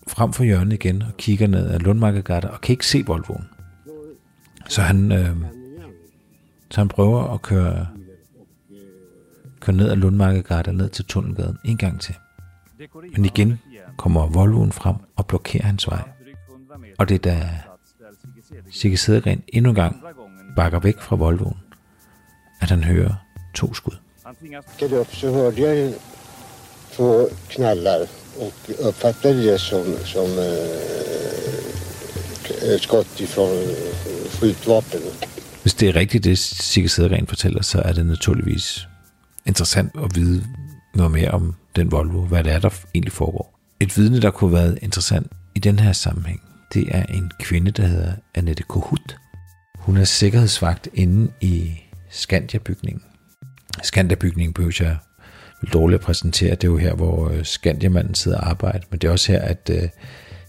frem 0.08 0.34
for 0.34 0.43
hjørnet 0.43 0.74
igen 0.74 1.01
og 1.01 1.18
kigger 1.18 1.47
ned 1.47 1.70
ad 1.70 1.80
Lundmarkegata 1.80 2.47
og 2.47 2.62
kan 2.62 2.74
ikke 2.74 2.88
se 2.88 3.04
Volvoen. 3.08 3.49
Så 4.70 4.82
han, 4.82 5.12
øh, 5.12 5.36
så 6.72 6.82
han 6.82 6.88
prøver 6.88 7.34
at 7.34 7.41
køre, 7.41 7.88
køre 9.60 9.76
ned 9.76 9.89
ad 9.89 9.95
Lundmarkegata 9.95 10.72
ned 10.72 10.89
til 10.89 11.06
Tunnelgaden 11.06 11.58
en 11.66 11.78
gang 11.78 12.01
til. 12.01 12.16
Men 13.16 13.26
igen 13.26 13.60
kommer 13.97 14.28
Volvoen 14.28 14.72
frem 14.72 14.95
og 15.16 15.28
blokerer 15.28 15.64
hans 15.64 15.88
vej. 15.88 16.10
Og 16.97 17.10
det 17.10 17.16
er 17.16 17.20
da 17.20 17.60
Sigge 18.72 18.97
Sedergren 18.97 19.43
endnu 19.47 19.70
en 19.70 19.76
gang 19.76 20.04
bakker 20.56 20.80
væk 20.80 20.99
fra 20.99 21.16
Volvoen, 21.16 21.58
at 22.62 22.70
han 22.70 22.84
hører 22.84 23.14
to 23.54 23.74
skud. 23.74 23.97
Det 24.80 24.99
op, 24.99 25.16
så 25.16 25.32
hørte 25.32 25.62
jeg 25.62 25.93
to 26.91 27.28
två 27.58 28.22
och 28.38 28.53
uppfattade 28.79 29.43
det 29.43 29.59
som, 29.59 29.86
som 30.05 30.25
eh, 30.39 30.93
skott 32.79 33.19
ifrån 33.19 33.57
eh, 33.57 34.29
skjutvapen. 34.29 35.01
Hvis 35.61 35.73
det 35.73 35.89
er 35.89 35.95
rigtigt, 35.95 36.23
det 36.23 36.38
Sigge 36.38 36.89
Sedergren 36.89 37.27
fortæller, 37.27 37.63
så 37.63 37.81
er 37.81 37.93
det 37.93 38.05
naturligvis 38.05 38.88
interessant 39.45 39.91
at 40.03 40.15
vide 40.15 40.43
noget 40.95 41.11
mere 41.11 41.31
om 41.31 41.55
den 41.75 41.91
Volvo, 41.91 42.21
hvad 42.21 42.43
det 42.43 42.51
er, 42.51 42.59
der 42.59 42.69
egentlig 42.95 43.11
foregår. 43.11 43.59
Et 43.79 43.97
vidne, 43.97 44.21
der 44.21 44.31
kunne 44.31 44.57
have 44.57 44.63
været 44.63 44.79
interessant 44.81 45.31
i 45.55 45.59
den 45.59 45.79
her 45.79 45.93
sammenhæng, 45.93 46.41
det 46.73 46.88
er 46.88 47.05
en 47.05 47.31
kvinde, 47.39 47.71
der 47.71 47.88
hedder 47.88 48.13
Annette 48.36 48.63
Kohut. 48.63 49.17
Hun 49.75 49.97
er 49.97 50.03
sikkerhedsvagt 50.03 50.89
inde 50.93 51.31
i 51.41 51.71
Skandia-bygningen. 52.09 53.03
Skandia-bygningen 53.84 54.53
behøver 54.53 54.77
jeg 54.79 54.97
vil 55.64 55.74
dårligt 55.74 55.99
at 55.99 56.05
præsentere. 56.05 56.51
Det 56.51 56.64
er 56.64 56.72
jo 56.72 56.78
her, 56.78 56.93
hvor 56.93 57.30
øh, 57.30 57.45
Skandiamanden 57.45 58.16
sidder 58.16 58.38
og 58.38 58.49
arbejder, 58.49 58.80
men 58.89 58.99
det 58.99 59.07
er 59.07 59.11
også 59.11 59.32
her, 59.32 59.41
at 59.41 59.70
øh, 59.74 59.89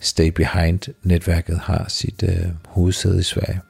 Stay 0.01 0.29
Behind-netværket 0.29 1.59
har 1.59 1.85
sit 1.89 2.23
øh, 2.23 2.47
hovedsæde 2.69 3.21
i 3.21 3.23
Sverige. 3.23 3.61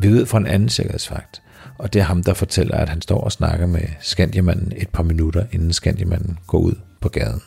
Vi 0.00 0.08
ved 0.08 0.26
fra 0.26 0.38
en 0.38 0.46
anden 0.46 0.68
sikkerhedsvagt, 0.68 1.42
og 1.78 1.92
det 1.92 2.00
er 2.00 2.04
ham, 2.04 2.22
der 2.22 2.34
fortæller, 2.34 2.76
at 2.76 2.88
han 2.88 3.02
står 3.02 3.20
og 3.20 3.32
snakker 3.32 3.66
med 3.66 3.88
Skandiamanden 4.00 4.72
et 4.76 4.88
par 4.88 5.02
minutter, 5.02 5.44
inden 5.52 5.72
Skandiamanden 5.72 6.38
går 6.46 6.58
ud 6.58 6.74
på 7.00 7.08
gaden. 7.08 7.42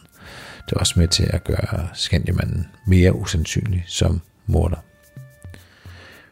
Det 0.65 0.75
er 0.75 0.79
også 0.79 0.93
med 0.99 1.07
til 1.07 1.29
at 1.33 1.43
gøre 1.43 1.87
Skandiamanden 1.93 2.67
mere 2.87 3.15
usandsynlig 3.15 3.83
som 3.87 4.21
morder. 4.45 4.83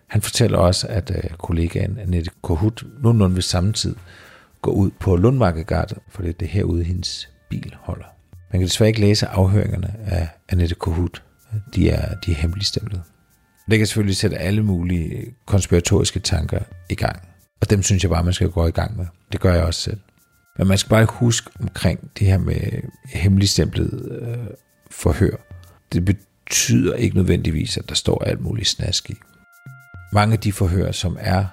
Han 0.08 0.22
fortæller 0.22 0.58
også, 0.58 0.88
at 0.88 1.12
øh, 1.16 1.30
kollegaen 1.38 2.00
Annette 2.00 2.32
Kohut 2.42 2.84
nogenlunde 3.02 3.36
ved 3.36 3.42
samme 3.42 3.74
tid 3.74 3.96
går 4.66 4.72
ud 4.72 4.92
på 5.00 5.16
Lundmarkegade, 5.16 5.96
for 6.10 6.22
det 6.22 6.30
er 6.30 6.34
det 6.34 6.48
herude, 6.48 6.84
hendes 6.84 7.30
bil 7.50 7.76
holder. 7.80 8.06
Man 8.52 8.60
kan 8.60 8.68
desværre 8.68 8.88
ikke 8.88 9.02
læse 9.02 9.28
afhøringerne 9.28 9.96
af 10.06 10.30
Annette 10.50 10.76
Kohut. 10.76 11.24
De 11.76 11.90
er, 11.90 12.16
de 12.16 12.32
er 12.32 12.36
hemmeligstemlet. 12.36 13.02
Det 13.70 13.78
kan 13.78 13.88
selvfølgelig 13.88 14.16
sætte 14.16 14.38
alle 14.38 14.64
mulige 14.64 15.26
konspiratoriske 15.46 16.20
tanker 16.20 16.60
i 16.90 16.96
gang. 16.96 17.22
Og 17.62 17.70
dem 17.70 17.84
synes 17.84 18.04
jeg 18.04 18.12
bare, 18.12 18.24
man 18.24 18.34
skal 18.34 18.50
gå 18.50 18.68
i 18.68 18.72
gang 18.72 18.98
med. 18.98 19.06
Det 19.32 19.40
gør 19.40 19.54
jeg 19.54 19.64
også 19.64 19.82
selv. 19.82 20.00
Men 20.58 20.68
man 20.68 20.78
skal 20.78 20.90
bare 20.90 21.06
huske 21.06 21.52
omkring 21.60 22.12
det 22.20 22.28
her 22.28 22.38
med 22.38 22.82
hemmeligstemplet 23.06 24.20
øh, 24.22 24.48
forhør. 24.92 25.36
Det 25.94 26.06
betyder 26.06 26.96
ikke 26.96 27.16
nødvendigvis, 27.16 27.78
at 27.78 27.90
der 27.90 27.96
står 27.96 28.24
alt 28.24 28.42
muligt 28.42 28.68
snask 28.68 29.10
i. 29.10 29.16
Mange 30.14 30.34
af 30.34 30.40
de 30.40 30.52
forhør, 30.52 30.92
som 30.92 31.18
er 31.20 31.46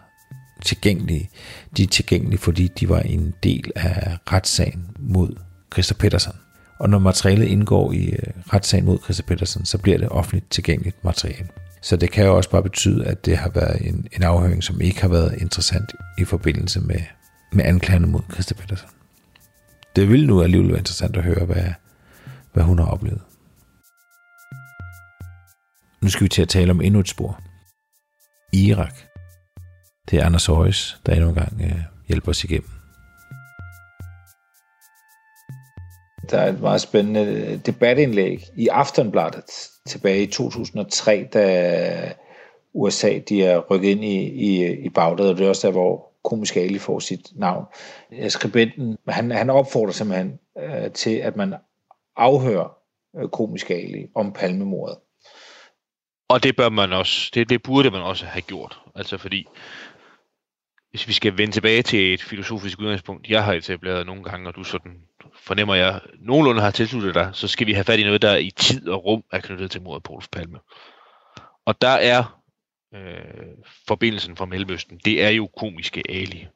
tilgængelige, 0.62 1.30
de 1.76 1.82
er 1.82 1.86
tilgængelige, 1.86 2.38
fordi 2.38 2.68
de 2.80 2.88
var 2.88 3.00
en 3.00 3.34
del 3.42 3.72
af 3.76 4.16
retssagen 4.32 4.86
mod 4.98 5.36
Christer 5.72 5.94
Petersen. 5.94 6.32
Og 6.78 6.90
når 6.90 6.98
materialet 6.98 7.46
indgår 7.46 7.92
i 7.92 8.06
øh, 8.06 8.18
retssagen 8.52 8.84
mod 8.84 8.98
Christer 9.04 9.24
Petersen, 9.24 9.64
så 9.64 9.78
bliver 9.78 9.98
det 9.98 10.08
offentligt 10.08 10.50
tilgængeligt 10.50 11.04
materiale. 11.04 11.48
Så 11.82 11.96
det 11.96 12.10
kan 12.10 12.24
jo 12.24 12.36
også 12.36 12.50
bare 12.50 12.62
betyde, 12.62 13.06
at 13.06 13.26
det 13.26 13.36
har 13.36 13.48
været 13.48 13.88
en, 13.88 14.08
en 14.12 14.22
afhøring, 14.22 14.64
som 14.64 14.80
ikke 14.80 15.00
har 15.00 15.08
været 15.08 15.34
interessant 15.40 15.92
i 16.18 16.24
forbindelse 16.24 16.80
med, 16.80 17.00
med 17.52 17.64
anklagerne 17.64 18.06
mod 18.06 18.20
Christer 18.32 18.54
Petersen. 18.54 18.88
Det 19.96 20.08
vil 20.08 20.26
nu 20.26 20.42
alligevel 20.42 20.68
være 20.68 20.78
interessant 20.78 21.16
at 21.16 21.22
høre, 21.22 21.44
hvad, 21.44 21.64
hvad 22.52 22.64
hun 22.64 22.78
har 22.78 22.86
oplevet. 22.86 23.20
Nu 26.02 26.08
skal 26.08 26.24
vi 26.24 26.28
til 26.28 26.42
at 26.42 26.48
tale 26.48 26.70
om 26.70 26.80
endnu 26.80 27.00
et 27.00 27.08
spor. 27.08 27.40
Irak. 28.52 28.94
Det 30.12 30.20
er 30.20 30.26
Anders 30.26 30.46
Højes, 30.46 31.00
der 31.06 31.12
endnu 31.12 31.28
en 31.28 31.34
gang 31.34 31.60
øh, 31.64 31.80
hjælper 32.08 32.30
os 32.30 32.44
igennem. 32.44 32.68
Der 36.30 36.38
er 36.38 36.52
et 36.52 36.60
meget 36.60 36.80
spændende 36.80 37.56
debatindlæg 37.66 38.44
i 38.56 38.68
Aftonbladet 38.68 39.44
tilbage 39.86 40.22
i 40.22 40.26
2003, 40.26 41.28
da 41.32 42.14
USA 42.74 43.18
de 43.28 43.44
er 43.44 43.58
rykket 43.58 43.88
ind 43.88 44.04
i, 44.04 44.16
i, 44.28 44.72
i 44.72 44.88
Bagdad, 44.88 45.28
og 45.28 45.36
det 45.36 45.44
er 45.44 45.48
også 45.48 45.66
der, 45.66 45.72
hvor 45.72 46.12
komisk 46.24 46.56
Ali 46.56 46.78
får 46.78 46.98
sit 46.98 47.28
navn. 47.34 47.64
Skribenten, 48.28 48.98
han, 49.08 49.30
han 49.30 49.50
opfordrer 49.50 49.92
simpelthen 49.92 50.38
øh, 50.58 50.90
til, 50.90 51.16
at 51.16 51.36
man 51.36 51.54
afhører 52.16 52.76
øh, 53.16 53.28
komisk 53.28 53.70
Ali 53.70 54.06
om 54.14 54.32
palmemordet. 54.32 54.96
Og 56.28 56.42
det 56.42 56.56
bør 56.56 56.68
man 56.68 56.92
også, 56.92 57.30
det, 57.34 57.48
det 57.48 57.62
burde 57.62 57.90
man 57.90 58.02
også 58.02 58.26
have 58.26 58.42
gjort. 58.42 58.80
Altså 58.94 59.18
fordi, 59.18 59.46
hvis 60.92 61.08
vi 61.08 61.12
skal 61.12 61.38
vende 61.38 61.52
tilbage 61.52 61.82
til 61.82 62.14
et 62.14 62.22
filosofisk 62.22 62.80
udgangspunkt, 62.80 63.28
jeg 63.28 63.44
har 63.44 63.52
etableret 63.52 64.06
nogle 64.06 64.24
gange, 64.24 64.48
og 64.48 64.56
du 64.56 64.64
sådan 64.64 64.92
fornemmer 65.42 65.74
jeg 65.74 66.00
nogenlunde 66.20 66.62
har 66.62 66.70
tilsluttet 66.70 67.14
dig, 67.14 67.30
så 67.32 67.48
skal 67.48 67.66
vi 67.66 67.72
have 67.72 67.84
fat 67.84 67.98
i 67.98 68.04
noget, 68.04 68.22
der 68.22 68.36
i 68.36 68.50
tid 68.50 68.88
og 68.88 69.04
rum 69.04 69.22
er 69.32 69.40
knyttet 69.40 69.70
til 69.70 69.82
mordet 69.82 70.02
på 70.02 70.12
Olof 70.12 70.26
Palme. 70.32 70.58
Og 71.66 71.82
der 71.82 71.88
er 71.88 72.40
øh, 72.94 73.00
forbindelsen 73.88 74.36
fra 74.36 74.46
Mellemøsten, 74.46 75.00
det 75.04 75.24
er 75.24 75.28
jo 75.28 75.46
komiske 75.46 76.02
Ali. 76.08 76.46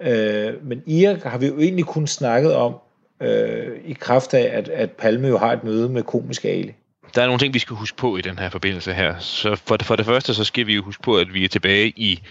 Øh, 0.00 0.64
men 0.64 0.82
Irak 0.86 1.22
har 1.22 1.38
vi 1.38 1.46
jo 1.46 1.58
egentlig 1.58 1.84
kun 1.84 2.06
snakket 2.06 2.54
om 2.54 2.76
øh, 3.20 3.80
i 3.84 3.92
kraft 3.92 4.34
af, 4.34 4.58
at, 4.58 4.68
at 4.68 4.90
Palme 4.90 5.28
jo 5.28 5.38
har 5.38 5.52
et 5.52 5.64
møde 5.64 5.88
med 5.88 6.02
komisk 6.02 6.44
Ali. 6.44 6.74
Der 7.14 7.22
er 7.22 7.26
nogle 7.26 7.38
ting, 7.38 7.54
vi 7.54 7.58
skal 7.58 7.76
huske 7.76 7.96
på 7.96 8.16
i 8.16 8.20
den 8.20 8.38
her 8.38 8.48
forbindelse 8.48 8.92
her. 8.92 9.18
Så 9.18 9.56
for 9.56 9.78
for 9.82 9.96
det 9.96 10.06
første, 10.06 10.34
så 10.34 10.44
skal 10.44 10.66
vi 10.66 10.74
jo 10.74 10.82
huske 10.82 11.02
på, 11.02 11.18
at 11.18 11.34
vi 11.34 11.44
er 11.44 11.48
tilbage 11.48 11.88
i 11.96 12.22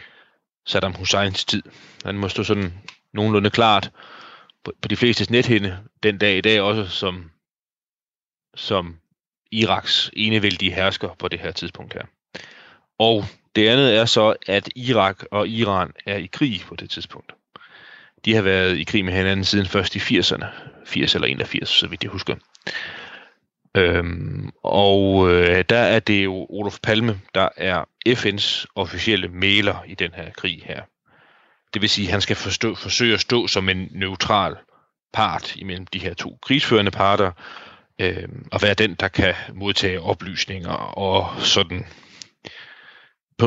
Saddam 0.66 0.93
Husseins 0.93 1.45
tid. 1.45 1.64
Han 2.05 2.18
må 2.18 2.30
stå 2.30 2.43
sådan 2.43 2.74
nogenlunde 3.14 3.49
klart 3.49 3.91
på, 4.64 4.74
på 4.82 4.88
de 4.88 4.95
fleste 4.95 5.32
nethinde 5.32 5.78
den 6.03 6.18
dag 6.18 6.38
i 6.38 6.41
dag 6.41 6.61
også 6.61 6.88
som, 6.88 7.32
som 8.55 8.99
Iraks 9.51 10.11
enevældige 10.14 10.72
hersker 10.72 11.16
på 11.20 11.28
det 11.28 11.39
her 11.39 11.51
tidspunkt 11.51 11.93
her. 11.93 12.03
Og 12.99 13.26
det 13.55 13.68
andet 13.68 13.95
er 13.95 14.05
så, 14.05 14.36
at 14.47 14.70
Irak 14.76 15.24
og 15.32 15.47
Iran 15.47 15.91
er 16.05 16.18
i 16.18 16.26
krig 16.26 16.61
på 16.68 16.76
det 16.76 16.89
tidspunkt. 16.89 17.34
De 18.26 18.36
har 18.36 18.41
været 18.41 18.78
i 18.78 18.84
krig 18.84 19.05
med 19.05 19.14
hinanden 19.14 19.45
siden 19.45 19.66
først 19.66 19.95
i 19.95 19.99
80'erne. 19.99 20.45
80 20.86 21.16
eller 21.16 21.28
81, 21.28 21.70
så 21.70 21.88
vidt 21.88 22.03
jeg 22.03 22.11
husker. 22.11 22.36
Øhm, 23.78 24.50
og 24.64 25.32
øh, 25.32 25.66
der 25.70 25.78
er 25.78 26.00
det 26.00 26.24
jo 26.24 26.46
Olof 26.50 26.80
Palme, 26.84 27.22
der 27.34 27.50
er 27.58 27.84
FN's 28.10 28.66
officielle 28.76 29.28
mailer 29.28 29.84
i 29.88 29.96
den 29.96 30.12
her 30.14 30.32
krig 30.32 30.64
her. 30.66 30.82
Det 31.74 31.82
vil 31.82 31.90
sige, 31.90 32.08
at 32.08 32.12
han 32.12 32.22
skal 32.22 32.36
forstå, 32.36 32.76
forsøge 32.76 33.14
at 33.14 33.20
stå 33.20 33.48
som 33.48 33.70
en 33.70 33.88
neutral 33.92 34.56
part 35.14 35.56
imellem 35.56 35.86
de 35.88 36.00
her 36.00 36.14
to 36.14 36.38
krigsførende 36.42 36.92
parter, 36.92 37.32
øh, 38.00 38.28
og 38.52 38.62
være 38.62 38.74
den, 38.74 38.96
der 38.96 39.08
kan 39.08 39.34
modtage 39.54 40.02
oplysninger 40.02 40.74
og 40.98 41.42
sådan 41.42 41.86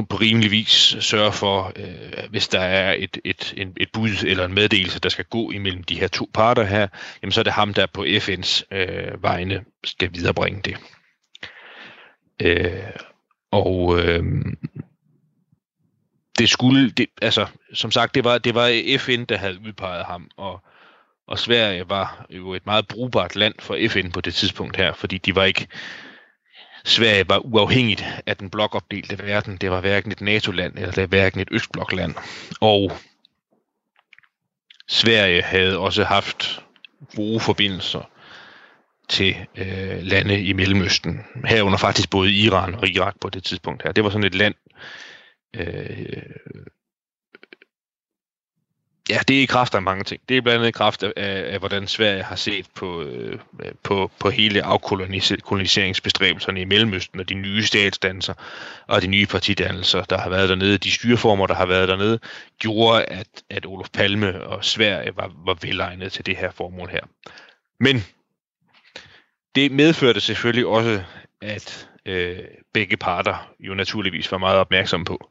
på, 0.01 0.03
på 0.03 0.17
rimelig 0.17 0.51
vis 0.51 0.97
sørge 1.01 1.33
for, 1.33 1.73
øh, 1.77 2.31
hvis 2.31 2.49
der 2.49 2.61
er 2.61 2.93
et, 2.99 3.19
et, 3.25 3.55
en, 3.57 3.73
et 3.77 3.89
bud 3.93 4.25
eller 4.27 4.45
en 4.45 4.55
meddelelse, 4.55 5.01
der 5.01 5.09
skal 5.09 5.25
gå 5.25 5.51
imellem 5.51 5.83
de 5.83 6.01
her 6.01 6.09
to 6.09 6.31
parter 6.35 6.65
her, 6.65 6.89
jamen 7.23 7.33
så 7.33 7.41
er 7.41 7.45
det 7.45 7.53
ham, 7.53 7.75
der 7.75 7.87
på 7.87 8.05
FN's 8.05 8.63
øh, 8.71 9.23
vegne 9.23 9.65
skal 9.85 10.11
viderebringe 10.15 10.63
det. 10.63 10.77
Øh, 12.43 12.91
og 13.53 13.99
øh, 14.01 14.25
det 16.39 16.49
skulle, 16.49 16.91
det, 16.91 17.07
altså 17.23 17.47
som 17.75 17.91
sagt, 17.91 18.15
det 18.15 18.25
var, 18.25 18.39
det 18.39 18.55
var 18.55 18.83
FN, 18.99 19.25
der 19.25 19.37
havde 19.37 19.61
udpeget 19.67 20.05
ham, 20.05 20.31
og 20.37 20.63
Og 21.29 21.39
Sverige 21.39 21.89
var 21.89 22.27
jo 22.31 22.55
et 22.55 22.67
meget 22.67 22.89
brugbart 22.89 23.37
land 23.37 23.55
for 23.59 23.79
FN 23.89 24.11
på 24.11 24.21
det 24.21 24.35
tidspunkt 24.35 24.77
her, 24.77 24.93
fordi 24.93 25.19
de 25.19 25.35
var 25.35 25.45
ikke 25.45 25.67
Sverige 26.87 27.29
var 27.29 27.39
uafhængigt 27.39 28.05
af 28.27 28.37
den 28.37 28.51
blokopdelte 28.51 29.19
verden. 29.19 29.57
Det 29.57 29.71
var 29.71 29.81
hverken 29.81 30.13
et 30.13 30.21
NATO-land 30.21 30.75
eller 30.75 30.91
det 30.91 31.01
var 31.01 31.07
hverken 31.07 31.41
et 31.41 31.49
østblokland. 31.51 32.15
Og 32.61 32.93
Sverige 34.89 35.43
havde 35.43 35.79
også 35.79 36.05
haft 36.05 36.63
gode 37.17 37.41
forbindelser 37.41 38.11
til 39.09 39.37
øh, 39.57 40.03
lande 40.03 40.41
i 40.41 40.53
Mellemøsten. 40.53 41.25
Herunder 41.45 41.79
faktisk 41.79 42.11
både 42.11 42.33
Iran 42.33 42.75
og 42.75 42.89
Irak 42.89 43.15
på 43.21 43.29
det 43.29 43.45
tidspunkt 43.45 43.83
her. 43.83 43.93
Det 43.93 44.05
var 44.05 44.11
sådan 44.11 44.27
et 44.27 44.35
land, 44.35 44.55
øh, 45.57 46.23
Ja, 49.11 49.19
det 49.29 49.39
er 49.39 49.43
i 49.43 49.45
kraft 49.45 49.75
af 49.75 49.83
mange 49.83 50.05
ting. 50.05 50.21
Det 50.29 50.37
er 50.37 50.41
blandt 50.41 50.59
andet 50.59 50.69
i 50.69 50.73
kraft 50.73 51.03
af, 51.03 51.13
af, 51.17 51.53
af 51.53 51.59
hvordan 51.59 51.87
Sverige 51.87 52.23
har 52.23 52.37
set 52.37 52.67
på, 52.75 53.03
øh, 53.03 53.39
på, 53.83 54.11
på 54.19 54.31
hele 54.31 54.63
afkoloniseringsbestræbelserne 54.63 56.61
i 56.61 56.65
Mellemøsten 56.65 57.21
og 57.21 57.29
de 57.29 57.35
nye 57.35 57.63
statsdanser 57.63 58.35
og 58.87 59.03
de 59.03 59.07
nye 59.07 59.27
partidannelser, 59.27 60.03
der 60.03 60.19
har 60.19 60.31
været 60.31 60.49
dernede, 60.49 60.79
de 60.79 60.91
styreformer, 60.91 61.47
der 61.47 61.55
har 61.55 61.67
været 61.67 61.89
dernede, 61.89 62.19
gjorde, 62.59 63.05
at, 63.05 63.29
at 63.51 63.67
Olof 63.67 63.89
Palme 63.93 64.47
og 64.47 64.65
Sverige 64.65 65.17
var, 65.17 65.33
var 65.47 65.59
velegnet 65.63 66.13
til 66.13 66.27
det 66.27 66.37
her 66.37 66.51
formål 66.51 66.89
her. 66.89 67.03
Men 67.81 68.05
det 69.55 69.73
medførte 69.73 70.21
selvfølgelig 70.21 70.67
også, 70.67 71.03
at 71.43 71.89
øh, 72.07 72.39
begge 72.75 72.97
parter 72.97 73.51
jo 73.61 73.75
naturligvis 73.75 74.33
var 74.33 74.39
meget 74.39 74.59
opmærksomme 74.59 75.07
på, 75.07 75.31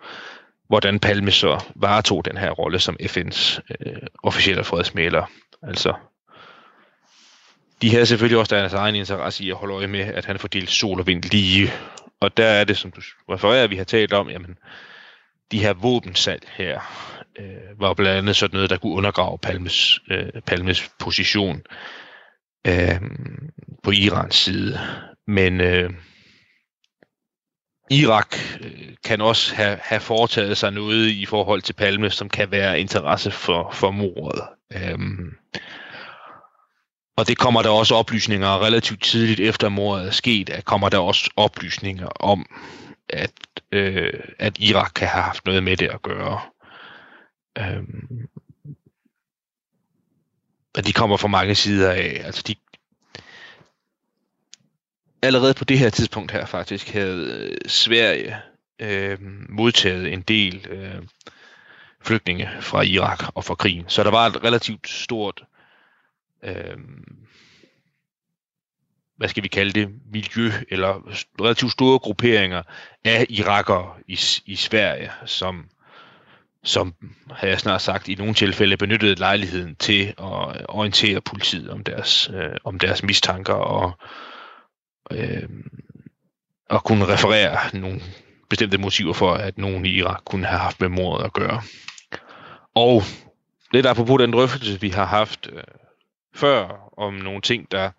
hvordan 0.68 1.00
Palme 1.00 1.32
så 1.32 1.64
varetog 1.76 2.26
den 2.26 2.38
her 2.38 2.52
rolle 2.52 2.80
som 2.80 2.98
FN's 3.02 3.60
øh, 3.80 4.02
officielle 4.24 4.64
fredsmæler. 4.64 5.32
Altså, 5.64 5.94
de 7.82 7.92
havde 7.92 8.06
selvfølgelig 8.06 8.40
også 8.40 8.56
deres 8.56 8.74
egen 8.74 8.96
interesse 8.96 9.44
i 9.44 9.50
at 9.50 9.56
holde 9.56 9.74
øje 9.74 9.88
med, 9.88 10.00
at 10.00 10.26
han 10.26 10.40
fordelte 10.40 10.72
sol 10.72 11.00
og 11.00 11.08
vind 11.08 11.24
lige. 11.24 11.72
Og 12.20 12.38
der 12.38 12.46
er 12.46 12.64
det, 12.64 12.78
som 12.78 12.92
du 12.92 13.02
refererer, 13.30 13.68
vi 13.68 13.76
har 13.76 13.84
talt 13.84 14.14
om, 14.14 14.30
jamen, 14.30 14.58
de 15.52 15.60
her 15.60 15.74
våbensalg 15.74 16.44
her, 16.52 16.80
øh, 17.40 17.80
var 17.80 17.94
blandt 17.94 18.18
andet 18.18 18.36
sådan 18.36 18.56
noget, 18.56 18.70
der 18.70 18.78
kunne 18.78 18.94
undergrave 18.96 19.38
Palmes, 19.38 20.00
øh, 20.12 20.42
Palmes 20.46 20.90
position 21.00 21.62
øh, 22.68 23.02
på 23.84 23.92
Irans 23.92 24.36
side. 24.36 24.80
Men 25.28 25.62
øh, 25.62 25.90
Irak 27.90 28.36
øh, 28.62 28.96
kan 29.04 29.22
også 29.22 29.56
have, 29.56 29.80
have 29.82 30.02
foretaget 30.02 30.58
sig 30.58 30.72
noget 30.72 31.08
i 31.08 31.26
forhold 31.26 31.62
til 31.62 31.74
Palme, 31.74 32.10
som 32.10 32.30
kan 32.30 32.52
være 32.52 32.80
interesse 32.80 33.32
for, 33.32 33.72
for 33.74 33.92
mordet. 33.92 34.42
Øhm, 34.74 35.36
og 37.18 37.28
det 37.28 37.38
kommer 37.38 37.62
der 37.62 37.70
også 37.70 37.96
oplysninger 37.96 38.66
relativt 38.66 39.04
tidligt 39.04 39.40
efter 39.40 39.70
mordet 39.70 40.08
er 40.08 40.12
sket, 40.12 40.50
at 40.50 40.66
kommer 40.66 40.90
der 40.90 40.98
også 40.98 41.32
oplysninger 41.36 42.08
om, 42.08 42.46
at, 43.10 43.32
øh, 43.72 44.14
at 44.40 44.60
Irak 44.60 44.92
kan 44.96 45.08
have 45.08 45.24
haft 45.24 45.46
noget 45.46 45.64
med 45.64 45.78
det 45.78 45.90
at 45.90 46.02
gøre. 46.02 46.40
Øhm, 47.58 48.28
og 50.78 50.88
de 50.88 50.94
kommer 50.94 51.18
fra 51.18 51.28
mange 51.28 51.56
sider 51.56 51.92
af. 51.92 52.22
Altså 52.26 52.44
de, 52.48 52.56
allerede 55.22 55.54
på 55.54 55.66
det 55.66 55.80
her 55.80 55.90
tidspunkt 55.90 56.32
her 56.32 56.46
faktisk 56.46 56.90
havde 56.90 57.50
øh, 57.52 57.58
Sverige 57.68 58.38
øh, 58.80 59.18
modtaget 59.50 60.14
en 60.14 60.22
del 60.22 60.68
øh, 60.70 61.02
flygtninge 62.02 62.50
fra 62.62 62.82
Irak 62.82 63.24
og 63.36 63.44
fra 63.44 63.56
krigen. 63.56 63.86
Så 63.88 64.04
der 64.04 64.12
var 64.12 64.28
et 64.28 64.44
relativt 64.44 64.90
stort, 64.90 65.44
øh, 66.44 66.78
hvad 69.18 69.30
skal 69.30 69.44
vi 69.44 69.48
kalde 69.48 69.80
det, 69.80 69.90
miljø, 70.12 70.52
eller 70.70 71.10
relativt 71.42 71.72
store 71.72 72.00
grupperinger 72.00 72.64
af 73.04 73.26
irakere 73.30 73.94
i, 74.08 74.20
i 74.46 74.56
Sverige, 74.56 75.12
som 75.26 75.70
som, 76.64 76.96
har 77.32 77.48
jeg 77.48 77.60
snart 77.60 77.82
sagt, 77.82 78.08
i 78.08 78.16
nogle 78.16 78.34
tilfælde 78.34 78.78
benyttede 78.78 79.16
lejligheden 79.16 79.76
til 79.76 80.14
at 80.18 80.56
øh, 80.56 80.66
orientere 80.70 81.22
politiet 81.22 81.70
om 81.70 81.84
deres, 81.84 82.30
øh, 82.34 82.58
om 82.64 82.80
deres 82.80 83.04
mistanker 83.04 83.54
og, 83.54 83.92
øh, 84.02 84.10
og 86.70 86.84
kunne 86.84 87.06
referere 87.06 87.58
nogle 87.74 88.02
bestemte 88.50 88.78
motiver 88.78 89.14
for, 89.14 89.34
at 89.34 89.58
nogen 89.58 89.86
i 89.86 89.90
Irak 89.90 90.22
kunne 90.26 90.46
have 90.46 90.60
haft 90.60 90.82
med 90.82 90.90
mordet 90.90 91.26
at 91.26 91.34
gøre. 91.34 91.62
Og 92.76 93.04
lidt 93.72 93.86
apropos 93.86 94.20
den 94.20 94.34
drøftelse, 94.34 94.82
vi 94.82 94.90
har 94.90 95.06
haft 95.06 95.50
øh, 95.54 95.64
før 96.36 96.90
om 96.98 97.14
nogle 97.14 97.42
ting, 97.42 97.72
der 97.72 97.92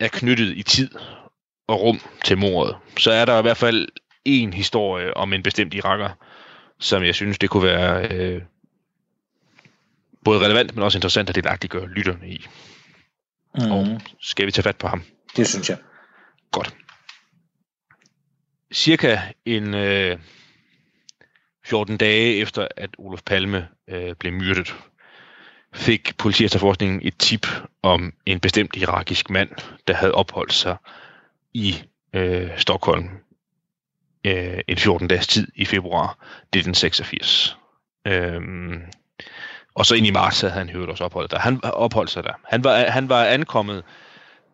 er 0.00 0.08
knyttet 0.08 0.56
i 0.56 0.62
tid 0.62 0.90
og 1.66 1.80
rum 1.80 2.00
til 2.24 2.38
mordet, 2.38 2.76
så 2.98 3.10
er 3.10 3.24
der 3.24 3.38
i 3.38 3.42
hvert 3.42 3.56
fald 3.56 3.88
en 4.24 4.52
historie 4.52 5.16
om 5.16 5.32
en 5.32 5.42
bestemt 5.42 5.74
iraker, 5.74 6.10
som 6.78 7.02
jeg 7.02 7.14
synes, 7.14 7.38
det 7.38 7.50
kunne 7.50 7.62
være 7.62 8.08
øh, 8.08 8.42
både 10.24 10.44
relevant, 10.44 10.74
men 10.74 10.84
også 10.84 10.98
interessant 10.98 11.28
at 11.28 11.34
delagtiggøre 11.34 11.88
lytterne 11.88 12.28
i. 12.28 12.46
Mm. 13.54 13.70
Og 13.70 14.00
skal 14.20 14.46
vi 14.46 14.50
tage 14.50 14.62
fat 14.62 14.76
på 14.76 14.88
ham? 14.88 15.02
Det 15.36 15.48
synes 15.48 15.68
jeg. 15.68 15.78
Godt. 16.50 16.74
Cirka 18.72 19.18
en 19.44 19.74
øh, 19.74 20.18
14 21.64 21.96
dage 21.96 22.36
efter, 22.36 22.68
at 22.76 22.90
Olof 22.98 23.22
Palme 23.26 23.68
øh, 23.88 24.14
blev 24.14 24.32
myrdet, 24.32 24.74
fik 25.74 26.16
politiefterforskningen 26.18 27.00
et 27.02 27.18
tip 27.18 27.46
om 27.82 28.12
en 28.26 28.40
bestemt 28.40 28.76
irakisk 28.76 29.30
mand, 29.30 29.50
der 29.86 29.94
havde 29.94 30.14
opholdt 30.14 30.52
sig 30.52 30.76
i 31.54 31.82
øh, 32.14 32.58
Stockholm 32.58 33.08
øh, 34.24 34.58
en 34.68 34.76
14 34.76 35.08
dages 35.08 35.26
tid 35.26 35.48
i 35.54 35.64
februar 35.64 36.10
1986. 36.10 37.56
Øhm, 38.06 38.82
og 39.74 39.86
så 39.86 39.94
ind 39.94 40.06
i 40.06 40.10
marts 40.10 40.40
havde 40.40 40.52
han 40.52 40.68
hørt 40.68 40.88
også 40.88 41.04
opholdt 41.04 41.30
der. 41.30 41.38
Han 41.38 41.64
opholdt 41.64 42.10
sig 42.10 42.24
der. 42.24 42.32
Han 42.44 42.64
var, 42.64 42.90
han 42.90 43.08
var 43.08 43.24
ankommet 43.24 43.84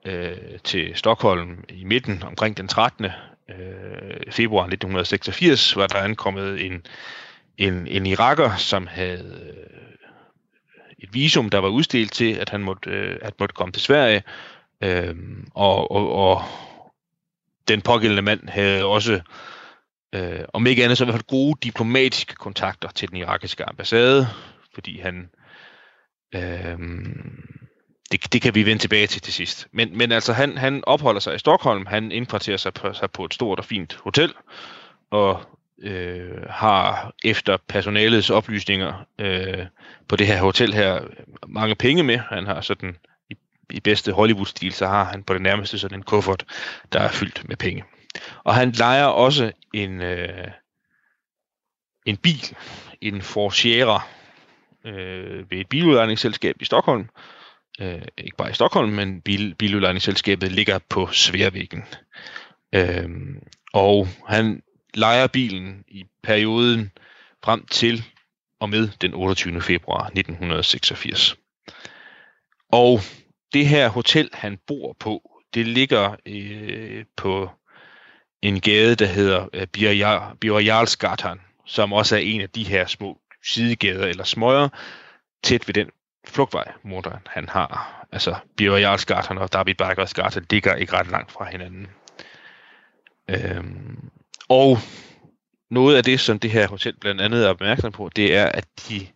øh, 0.06 0.58
til 0.64 0.92
Stockholm 0.94 1.64
i 1.68 1.84
midten 1.84 2.22
omkring 2.22 2.56
den 2.56 2.68
13. 2.68 3.04
Øh, 3.04 3.12
februar 4.30 4.62
1986, 4.62 5.76
var 5.76 5.86
der 5.86 5.98
ankommet 5.98 6.66
en, 6.66 6.86
en, 7.58 7.86
en 7.86 8.06
iraker, 8.06 8.56
som 8.56 8.86
havde 8.86 9.54
øh, 9.56 9.76
et 10.98 11.14
visum, 11.14 11.50
der 11.50 11.58
var 11.58 11.68
udstilt 11.68 12.12
til, 12.12 12.32
at 12.32 12.48
han 12.48 12.60
måtte, 12.60 12.90
øh, 12.90 13.18
at 13.22 13.40
måtte 13.40 13.52
komme 13.52 13.72
til 13.72 13.82
Sverige. 13.82 14.22
Øh, 14.80 15.14
og, 15.54 15.90
og, 15.90 16.12
og 16.12 16.42
den 17.68 17.82
pågældende 17.82 18.22
mand 18.22 18.48
havde 18.48 18.84
også, 18.84 19.20
øh, 20.14 20.40
om 20.52 20.66
ikke 20.66 20.84
andet, 20.84 20.98
så 20.98 21.04
i 21.04 21.06
hvert 21.06 21.14
fald 21.14 21.28
gode 21.28 21.58
diplomatiske 21.62 22.34
kontakter 22.34 22.88
til 22.88 23.08
den 23.08 23.16
irakiske 23.16 23.64
ambassade, 23.64 24.26
fordi 24.74 25.00
han 25.00 25.30
øh, 26.34 26.78
det, 28.12 28.32
det 28.32 28.42
kan 28.42 28.54
vi 28.54 28.66
vende 28.66 28.82
tilbage 28.82 29.06
til 29.06 29.22
til 29.22 29.32
sidst. 29.32 29.68
Men, 29.72 29.98
men 29.98 30.12
altså, 30.12 30.32
han, 30.32 30.58
han 30.58 30.84
opholder 30.86 31.20
sig 31.20 31.34
i 31.34 31.38
Stockholm, 31.38 31.86
han 31.86 32.12
indkvarterer 32.12 32.56
sig 32.56 32.74
på, 32.74 32.92
sig 32.92 33.10
på 33.10 33.24
et 33.24 33.34
stort 33.34 33.58
og 33.58 33.64
fint 33.64 33.98
hotel, 34.04 34.32
og 35.10 35.42
øh, 35.82 36.42
har 36.50 37.12
efter 37.24 37.56
personalets 37.68 38.30
oplysninger 38.30 39.06
øh, 39.18 39.66
på 40.08 40.16
det 40.16 40.26
her 40.26 40.40
hotel 40.40 40.74
her 40.74 41.00
mange 41.46 41.74
penge 41.74 42.02
med. 42.02 42.18
Han 42.18 42.46
har 42.46 42.60
sådan, 42.60 42.96
i, 43.30 43.36
i 43.70 43.80
bedste 43.80 44.12
Hollywood-stil, 44.12 44.72
så 44.72 44.86
har 44.86 45.04
han 45.04 45.22
på 45.22 45.34
det 45.34 45.42
nærmeste 45.42 45.78
sådan 45.78 45.98
en 45.98 46.02
kuffert, 46.02 46.44
der 46.92 47.00
er 47.00 47.08
fyldt 47.08 47.48
med 47.48 47.56
penge. 47.56 47.84
Og 48.44 48.54
han 48.54 48.70
leger 48.70 49.04
også 49.04 49.52
en, 49.74 50.00
øh, 50.00 50.48
en 52.06 52.16
bil, 52.16 52.56
en 53.00 53.22
Ford 53.22 53.52
Sierra, 53.52 54.02
øh, 54.84 55.50
ved 55.50 55.58
et 55.58 55.68
biludlejningsselskab 55.68 56.56
i 56.60 56.64
Stockholm, 56.64 57.08
øh, 57.80 58.02
ikke 58.18 58.36
bare 58.36 58.50
i 58.50 58.54
Stockholm, 58.54 58.92
men 58.92 59.20
bil, 59.20 59.54
biludlejningsselskabet 59.54 60.52
ligger 60.52 60.78
på 60.88 61.08
Sværvæggen. 61.12 61.84
Øh, 62.74 63.08
og 63.72 64.08
han 64.28 64.62
lejer 64.94 65.26
bilen 65.26 65.84
i 65.88 66.04
perioden 66.22 66.90
frem 67.44 67.66
til 67.66 68.04
og 68.60 68.70
med 68.70 68.88
den 69.00 69.14
28. 69.14 69.60
februar 69.60 70.06
1986. 70.06 71.36
Og 72.72 73.00
det 73.52 73.66
her 73.66 73.88
hotel, 73.88 74.30
han 74.32 74.58
bor 74.66 74.96
på, 75.00 75.42
det 75.54 75.66
ligger 75.66 76.16
øh, 76.26 77.04
på 77.16 77.50
en 78.42 78.60
gade, 78.60 78.94
der 78.94 79.06
hedder 79.06 79.48
øh, 79.52 79.66
Birjarlsgatan, 80.40 81.40
som 81.66 81.92
også 81.92 82.16
er 82.16 82.20
en 82.20 82.40
af 82.40 82.50
de 82.50 82.64
her 82.64 82.86
små 82.86 83.20
sidegader 83.44 84.06
eller 84.06 84.24
smøger, 84.24 84.68
tæt 85.42 85.68
ved 85.68 85.74
den 85.74 85.90
flugtvej, 86.26 86.72
morderen 86.82 87.20
han 87.26 87.48
har. 87.48 88.06
Altså, 88.12 88.34
Birger 88.56 88.78
Jarlsgarten 88.78 89.38
og 89.38 89.52
David 89.52 89.74
Bergersgarten 89.74 90.46
ligger 90.50 90.74
ikke 90.74 90.92
ret 90.92 91.10
langt 91.10 91.32
fra 91.32 91.44
hinanden. 91.44 91.88
Øhm, 93.30 94.10
og 94.48 94.78
noget 95.70 95.96
af 95.96 96.04
det, 96.04 96.20
som 96.20 96.38
det 96.38 96.50
her 96.50 96.68
hotel 96.68 96.96
blandt 97.00 97.20
andet 97.20 97.44
er 97.44 97.50
opmærksom 97.50 97.92
på, 97.92 98.10
det 98.16 98.36
er, 98.36 98.46
at 98.46 98.66
de 98.88 99.06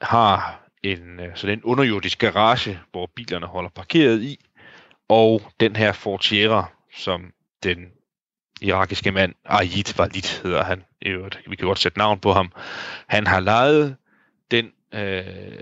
har 0.00 0.64
en, 0.82 1.20
øh, 1.20 1.36
sådan 1.36 1.58
en 1.58 1.64
underjordisk 1.64 2.18
garage, 2.18 2.80
hvor 2.90 3.10
bilerne 3.16 3.46
holder 3.46 3.70
parkeret 3.70 4.22
i, 4.22 4.44
og 5.08 5.42
den 5.60 5.76
her 5.76 5.92
Ford 5.92 6.20
Sierra, 6.20 6.70
som 6.96 7.32
den 7.62 7.92
irakiske 8.60 9.12
mand, 9.12 9.34
Ayid 9.44 9.98
Walid 9.98 10.42
hedder 10.42 10.64
han, 10.64 10.84
i 11.00 11.08
øvrigt, 11.08 11.40
vi 11.46 11.56
kan 11.56 11.66
godt 11.66 11.78
sætte 11.78 11.98
navn 11.98 12.18
på 12.18 12.32
ham, 12.32 12.52
han 13.06 13.26
har 13.26 13.40
lejet, 13.40 13.96
den 14.50 14.72
øh, 14.94 15.58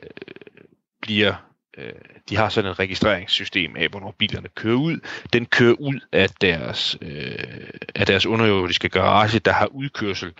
bliver, 1.03 1.35
øh, 1.79 1.93
de 2.29 2.37
har 2.37 2.49
sådan 2.49 2.70
et 2.70 2.79
registreringssystem 2.79 3.77
af, 3.77 3.89
hvornår 3.89 4.14
bilerne 4.18 4.49
kører 4.49 4.77
ud. 4.77 5.01
Den 5.33 5.47
kører 5.47 5.74
ud 5.74 6.01
af 6.12 6.31
deres, 6.31 6.97
øh, 7.01 7.70
af 7.95 8.07
deres 8.07 8.27
underjordiske 8.27 8.89
garage, 8.89 9.39
der 9.39 9.53
har 9.53 9.66
udkørsel 9.66 10.33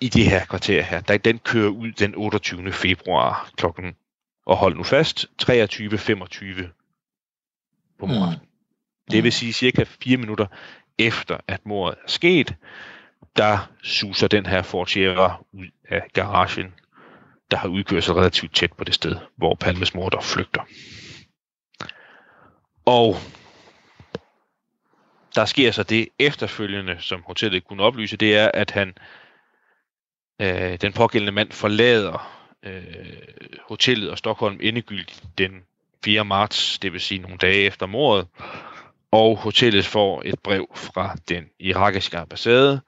i 0.00 0.08
det 0.08 0.24
her 0.24 0.44
kvarter 0.44 0.82
her. 0.82 1.00
Der, 1.00 1.18
den 1.18 1.38
kører 1.38 1.68
ud 1.68 1.92
den 1.92 2.14
28. 2.16 2.72
februar 2.72 3.50
klokken, 3.56 3.96
og 4.46 4.56
hold 4.56 4.76
nu 4.76 4.82
fast, 4.82 5.26
23.25 5.42 5.48
på 7.98 8.06
morgenen. 8.06 8.38
Mm. 8.40 8.48
Det 9.10 9.24
vil 9.24 9.32
sige 9.32 9.52
cirka 9.52 9.84
4 9.84 10.16
minutter 10.16 10.46
efter, 10.98 11.36
at 11.48 11.66
mordet 11.66 11.98
er 12.04 12.08
sket, 12.08 12.54
der 13.36 13.70
suser 13.82 14.28
den 14.28 14.46
her 14.46 14.62
Ford 14.62 14.86
Sierra 14.86 15.44
ud 15.52 15.66
af 15.88 16.02
garagen, 16.12 16.74
der 17.50 17.56
har 17.56 17.68
udkørsel 17.68 18.14
relativt 18.14 18.54
tæt 18.54 18.72
på 18.72 18.84
det 18.84 18.94
sted, 18.94 19.16
hvor 19.36 19.54
Palmes 19.54 19.94
morder 19.94 20.20
flygter. 20.20 20.62
Og 22.86 23.16
der 25.34 25.44
sker 25.44 25.70
så 25.70 25.82
det 25.82 26.08
efterfølgende, 26.18 26.96
som 27.00 27.22
hotellet 27.26 27.64
kunne 27.64 27.82
oplyse, 27.82 28.16
det 28.16 28.36
er, 28.36 28.50
at 28.54 28.70
han, 28.70 28.94
øh, 30.40 30.76
den 30.80 30.92
pågældende 30.92 31.32
mand 31.32 31.52
forlader 31.52 32.44
øh, 32.62 33.16
hotellet 33.68 34.10
og 34.10 34.18
Stockholm 34.18 34.58
endegyldigt 34.62 35.22
den 35.38 35.62
4. 36.04 36.24
marts, 36.24 36.78
det 36.78 36.92
vil 36.92 37.00
sige 37.00 37.20
nogle 37.20 37.38
dage 37.38 37.66
efter 37.66 37.86
mordet, 37.86 38.28
og 39.10 39.36
hotellet 39.36 39.86
får 39.86 40.22
et 40.24 40.38
brev 40.38 40.66
fra 40.74 41.16
den 41.28 41.44
irakiske 41.58 42.18
ambassade, 42.18 42.80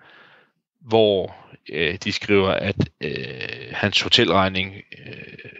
hvor 0.80 1.36
øh, 1.68 1.94
de 2.04 2.12
skriver, 2.12 2.50
at 2.50 2.76
øh, 3.00 3.72
hans 3.72 4.00
hotelregning 4.00 4.74
øh, 5.06 5.50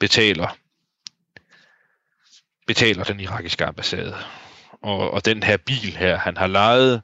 betaler 0.00 0.56
betaler 2.66 3.04
den 3.04 3.20
irakiske 3.20 3.64
ambassade. 3.64 4.14
Og, 4.82 5.10
og 5.10 5.24
den 5.24 5.42
her 5.42 5.56
bil 5.56 5.96
her, 5.96 6.18
han 6.18 6.36
har 6.36 6.46
lejet, 6.46 7.02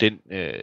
den 0.00 0.18
øh, 0.30 0.62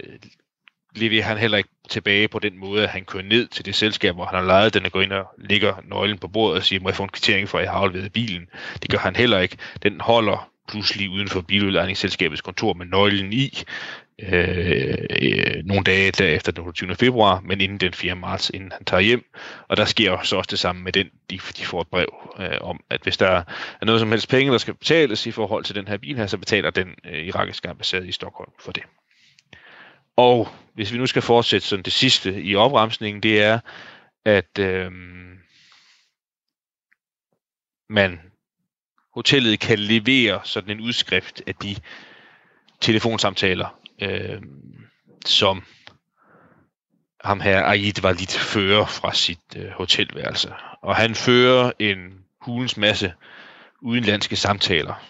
leverer 0.95 1.23
han 1.23 1.37
heller 1.37 1.57
ikke 1.57 1.69
tilbage 1.89 2.27
på 2.27 2.39
den 2.39 2.57
måde, 2.57 2.83
at 2.83 2.89
han 2.89 3.05
kører 3.05 3.23
ned 3.23 3.47
til 3.47 3.65
det 3.65 3.75
selskab, 3.75 4.15
hvor 4.15 4.25
han 4.25 4.35
har 4.39 4.45
lejet 4.45 4.73
den, 4.73 4.85
og 4.85 4.91
går 4.91 5.01
ind 5.01 5.11
og 5.11 5.25
ligger 5.37 5.81
nøglen 5.83 6.17
på 6.17 6.27
bordet 6.27 6.57
og 6.57 6.63
siger, 6.63 6.79
må 6.79 6.89
jeg 6.89 6.95
få 6.95 7.03
en 7.03 7.09
kvittering 7.09 7.49
for, 7.49 7.57
at 7.57 7.63
jeg 7.63 7.71
har 7.71 7.79
afleveret 7.79 8.13
bilen. 8.13 8.47
Det 8.81 8.89
gør 8.89 8.97
han 8.97 9.15
heller 9.15 9.39
ikke. 9.39 9.57
Den 9.83 10.01
holder 10.01 10.51
pludselig 10.67 11.09
uden 11.09 11.27
for 11.27 11.41
biludlejningsselskabets 11.41 12.41
kontor 12.41 12.73
med 12.73 12.85
nøglen 12.85 13.33
i 13.33 13.63
øh, 14.19 14.95
øh, 15.21 15.65
nogle 15.65 15.83
dage 15.83 16.11
derefter 16.11 16.51
den 16.51 16.73
20. 16.73 16.95
februar, 16.95 17.39
men 17.39 17.61
inden 17.61 17.77
den 17.77 17.93
4. 17.93 18.15
marts, 18.15 18.51
inden 18.53 18.71
han 18.71 18.85
tager 18.85 19.01
hjem. 19.01 19.23
Og 19.67 19.77
der 19.77 19.85
sker 19.85 20.21
så 20.23 20.35
også 20.35 20.47
det 20.51 20.59
samme 20.59 20.83
med 20.83 20.91
den, 20.91 21.07
de, 21.29 21.39
de 21.57 21.65
får 21.65 21.81
et 21.81 21.87
brev 21.87 22.07
øh, 22.39 22.57
om, 22.61 22.79
at 22.89 23.01
hvis 23.03 23.17
der 23.17 23.43
er 23.81 23.85
noget 23.85 23.99
som 23.99 24.09
helst 24.09 24.29
penge, 24.29 24.51
der 24.51 24.57
skal 24.57 24.73
betales 24.73 25.25
i 25.25 25.31
forhold 25.31 25.63
til 25.63 25.75
den 25.75 25.87
her 25.87 25.97
bil 25.97 26.17
her, 26.17 26.27
så 26.27 26.37
betaler 26.37 26.69
den 26.69 26.95
øh, 27.05 27.25
irakiske 27.25 27.69
ambassade 27.69 28.07
i 28.07 28.11
Stockholm 28.11 28.51
for 28.59 28.71
det. 28.71 28.83
Og 30.17 30.47
hvis 30.73 30.93
vi 30.93 30.97
nu 30.97 31.05
skal 31.05 31.21
fortsætte 31.21 31.67
sådan 31.67 31.83
det 31.83 31.93
sidste 31.93 32.41
i 32.41 32.55
opremsningen, 32.55 33.23
det 33.23 33.43
er, 33.43 33.59
at 34.25 34.59
øh, 34.59 34.91
man 37.89 38.19
hotellet 39.13 39.59
kan 39.59 39.79
levere 39.79 40.41
sådan 40.43 40.71
en 40.71 40.81
udskrift 40.81 41.41
af 41.47 41.55
de 41.55 41.75
telefonsamtaler, 42.81 43.80
øh, 44.01 44.41
som 45.25 45.63
ham 47.23 47.39
her 47.39 47.63
Aid 47.63 48.01
var 48.01 48.11
lidt 48.11 48.37
fører 48.37 48.85
fra 48.85 49.13
sit 49.13 49.55
øh, 49.57 49.69
hotelværelse. 49.69 50.53
Og 50.81 50.95
han 50.95 51.15
fører 51.15 51.71
en 51.79 51.97
hulens 52.41 52.77
masse 52.77 53.13
udenlandske 53.81 54.35
samtaler. 54.35 55.05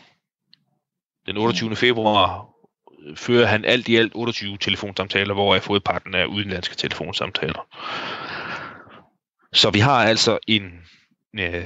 Den 1.25 1.37
28. 1.37 1.75
februar 1.75 2.45
øh, 3.07 3.17
fører 3.17 3.45
han 3.47 3.65
alt 3.65 3.87
i 3.87 3.95
alt 3.95 4.11
28 4.15 4.57
telefonsamtaler, 4.57 5.33
hvor 5.33 5.53
jeg 5.53 5.63
fået 5.63 5.83
parten 5.83 6.15
af 6.15 6.25
udenlandske 6.25 6.75
telefonsamtaler. 6.75 7.67
Så 9.53 9.69
vi 9.69 9.79
har 9.79 10.03
altså 10.05 10.39
en 10.47 10.81
øh, 11.39 11.65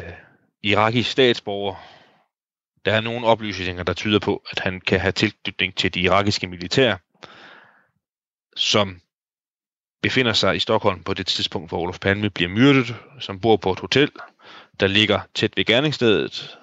irakisk 0.63 1.11
statsborger, 1.11 1.75
der 2.85 2.93
er 2.93 3.01
nogle 3.01 3.27
oplysninger, 3.27 3.83
der 3.83 3.93
tyder 3.93 4.19
på, 4.19 4.43
at 4.51 4.59
han 4.59 4.81
kan 4.81 4.99
have 4.99 5.11
tilknytning 5.11 5.75
til 5.75 5.93
de 5.93 5.99
irakiske 5.99 6.47
militær, 6.47 6.97
som 8.55 9.01
befinder 10.01 10.33
sig 10.33 10.55
i 10.55 10.59
Stockholm 10.59 11.03
på 11.03 11.13
det 11.13 11.27
tidspunkt, 11.27 11.69
hvor 11.69 11.79
Olof 11.79 11.99
Palme 11.99 12.29
bliver 12.29 12.49
myrdet, 12.49 12.95
som 13.19 13.39
bor 13.39 13.57
på 13.57 13.71
et 13.71 13.79
hotel, 13.79 14.11
der 14.79 14.87
ligger 14.87 15.19
tæt 15.33 15.57
ved 15.57 15.65
gerningsstedet. 15.65 16.57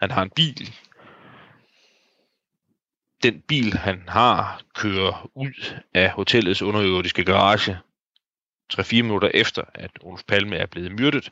Han 0.00 0.10
har 0.10 0.22
en 0.22 0.30
bil. 0.30 0.74
Den 3.22 3.42
bil, 3.48 3.72
han 3.72 4.04
har, 4.08 4.62
kører 4.74 5.30
ud 5.34 5.74
af 5.94 6.10
hotellets 6.10 6.62
underjordiske 6.62 7.24
garage 7.24 7.78
3-4 8.72 9.02
minutter 9.02 9.30
efter, 9.34 9.62
at 9.74 9.90
Olof 10.00 10.22
Palme 10.28 10.56
er 10.56 10.66
blevet 10.66 10.92
myrdet, 10.92 11.30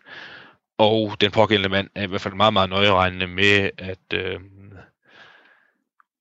og 0.79 1.21
den 1.21 1.31
pågældende 1.31 1.69
mand 1.69 1.91
er 1.95 2.03
i 2.03 2.07
hvert 2.07 2.21
fald 2.21 2.35
meget, 2.35 2.53
meget 2.53 2.71
nøjeregnende 2.71 3.27
med 3.27 3.71
at, 3.79 4.13
øh, 4.15 4.41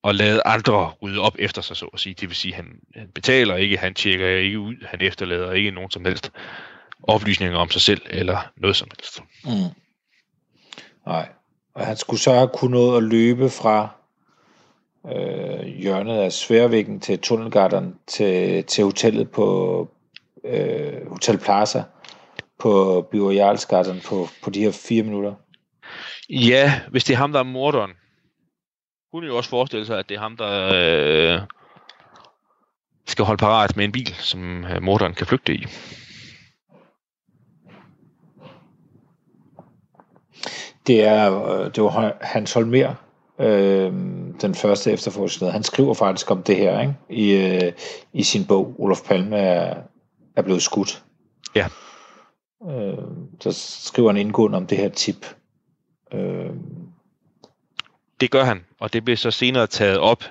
at 0.08 0.16
lade 0.16 0.42
andre 0.46 0.92
rydde 1.02 1.20
op 1.20 1.36
efter 1.40 1.62
sig, 1.62 1.76
så 1.76 1.86
at 1.94 2.00
sige. 2.00 2.14
Det 2.14 2.30
vil 2.30 2.36
sige, 2.36 2.54
han, 2.54 2.66
han 2.96 3.10
betaler 3.16 3.56
ikke, 3.56 3.78
han 3.78 3.94
tjekker 3.94 4.28
ikke 4.28 4.60
ud, 4.60 4.76
han 4.86 5.02
efterlader 5.02 5.52
ikke 5.52 5.72
nogen 5.72 5.92
som 5.92 6.06
helst 6.06 6.32
oplysninger 7.04 7.58
om 7.58 7.70
sig 7.70 7.82
selv, 7.82 8.02
eller 8.10 8.52
noget 8.58 8.76
som 8.76 8.88
helst. 8.98 9.22
Mm. 9.44 9.52
Nej. 11.06 11.30
Og 11.74 11.86
han 11.86 11.98
skulle 11.98 12.20
så 12.20 12.34
have 12.34 12.50
kunnet 12.54 12.72
noget 12.72 12.98
at 12.98 13.04
løbe 13.04 13.50
fra 13.50 13.90
øh, 15.16 15.66
hjørnet 15.66 16.18
af 16.18 16.32
Sværvæggen 16.32 17.00
til 17.00 17.20
Tunnelgarden 17.20 17.96
til, 18.08 18.64
til 18.64 18.84
hotellet 18.84 19.32
på 19.32 19.90
øh, 20.46 21.10
Hotel 21.10 21.38
Plaza 21.38 21.84
på 22.60 23.10
Jarlsgarden 23.14 24.02
på, 24.06 24.28
på 24.44 24.50
de 24.50 24.60
her 24.60 24.72
fire 24.72 25.04
minutter? 25.04 25.34
Ja, 26.30 26.82
hvis 26.92 27.04
det 27.04 27.14
er 27.14 27.18
ham, 27.18 27.32
der 27.32 27.40
er 27.40 27.44
morderen. 27.44 27.92
Hun 29.12 29.24
jo 29.24 29.38
også 29.38 29.50
forestille 29.50 29.86
sig, 29.86 30.00
at 30.00 30.10
det 30.10 30.16
er 30.16 30.20
ham, 30.20 30.38
der 30.38 30.72
øh, 30.74 31.42
skal 33.08 33.26
holde 33.26 33.40
parat 33.40 33.78
med 33.78 33.86
en 33.86 33.92
bil, 33.92 34.14
som 34.14 34.66
øh, 34.66 34.82
morderen 34.82 35.14
kan 35.14 35.28
flygte 35.28 35.54
i. 35.54 35.66
Det 40.88 41.04
er 41.04 41.44
øh, 41.44 41.76
det 41.76 41.84
var 41.84 42.18
Hans 42.22 42.54
Holmer, 42.54 42.94
øh, 43.40 43.94
den 44.42 44.56
første 44.56 44.92
efterforskning. 44.92 45.54
Han 45.54 45.64
skriver 45.64 45.94
faktisk 45.94 46.32
om 46.32 46.44
det 46.44 46.56
her 46.56 46.82
ikke? 46.82 46.96
I, 47.10 47.32
øh, 47.32 47.74
i 48.14 48.24
sin 48.24 48.46
bog. 48.46 48.76
Olof 48.80 49.02
Palme 49.02 49.38
er, 49.38 49.82
er 50.36 50.42
blevet 50.42 50.62
skudt. 50.62 51.04
Ja. 51.56 51.68
Øh, 52.72 52.98
så 53.40 53.52
skriver 53.88 54.12
han 54.12 54.22
indgående 54.22 54.58
om 54.58 54.68
det 54.68 54.78
her 54.78 54.90
tip. 54.90 55.26
Øh. 56.14 56.50
Det 58.20 58.32
gør 58.32 58.44
han, 58.44 58.66
og 58.80 58.94
det 58.94 59.06
blev 59.06 59.18
så 59.18 59.32
senere 59.32 59.68
taget 59.68 59.98
op 59.98 60.24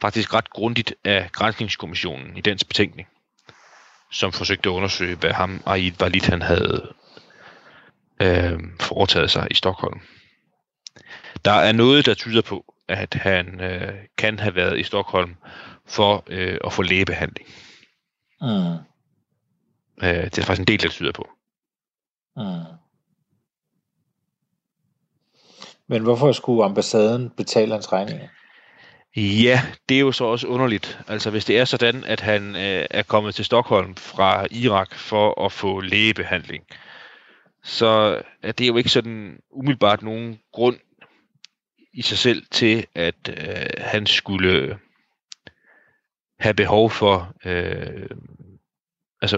faktisk 0.00 0.34
ret 0.34 0.50
grundigt 0.50 0.94
af 1.04 1.32
Grænsningskommissionen 1.32 2.36
i 2.36 2.40
dens 2.40 2.64
betænkning, 2.64 3.08
som 4.10 4.32
forsøgte 4.32 4.68
at 4.68 4.72
undersøge, 4.72 5.16
hvad 5.16 5.32
ham 5.32 5.62
Aid 5.66 6.02
Walid 6.02 6.20
han 6.20 6.42
havde 6.42 6.94
øh, 8.22 8.60
foretaget 8.80 9.30
sig 9.30 9.48
i 9.50 9.54
Stockholm. 9.54 10.00
Der 11.44 11.52
er 11.52 11.72
noget, 11.72 12.06
der 12.06 12.14
tyder 12.14 12.42
på, 12.42 12.74
at 12.88 13.14
han 13.14 13.60
øh, 13.60 13.94
kan 14.18 14.38
have 14.38 14.54
været 14.54 14.78
i 14.78 14.82
Stockholm 14.82 15.36
for 15.86 16.24
øh, 16.26 16.58
at 16.64 16.72
få 16.72 16.82
lægebehandling. 16.82 17.48
Mm. 18.40 18.74
Øh, 20.02 20.24
det 20.24 20.38
er 20.38 20.42
faktisk 20.42 20.60
en 20.60 20.66
del, 20.66 20.82
der 20.82 20.88
tyder 20.88 21.12
på. 21.12 21.28
Mm. 22.36 22.83
Men 25.88 26.02
hvorfor 26.02 26.32
skulle 26.32 26.64
ambassaden 26.64 27.30
betale 27.30 27.72
hans 27.72 27.92
regninger? 27.92 28.28
Ja, 29.16 29.60
det 29.88 29.94
er 29.94 30.00
jo 30.00 30.12
så 30.12 30.24
også 30.24 30.46
underligt. 30.46 30.98
Altså 31.08 31.30
hvis 31.30 31.44
det 31.44 31.58
er 31.58 31.64
sådan, 31.64 32.04
at 32.04 32.20
han 32.20 32.56
øh, 32.56 32.86
er 32.90 33.02
kommet 33.02 33.34
til 33.34 33.44
Stockholm 33.44 33.96
fra 33.96 34.46
Irak 34.50 34.94
for 34.94 35.44
at 35.44 35.52
få 35.52 35.80
lægebehandling, 35.80 36.64
så 37.62 38.22
er 38.42 38.52
det 38.52 38.68
jo 38.68 38.76
ikke 38.76 38.90
sådan 38.90 39.38
umiddelbart 39.50 40.02
nogen 40.02 40.40
grund 40.52 40.76
i 41.92 42.02
sig 42.02 42.18
selv 42.18 42.42
til, 42.50 42.86
at 42.94 43.28
øh, 43.28 43.66
han 43.78 44.06
skulle 44.06 44.78
have 46.40 46.54
behov 46.54 46.90
for 46.90 47.34
øh, 47.44 48.10
altså 49.22 49.36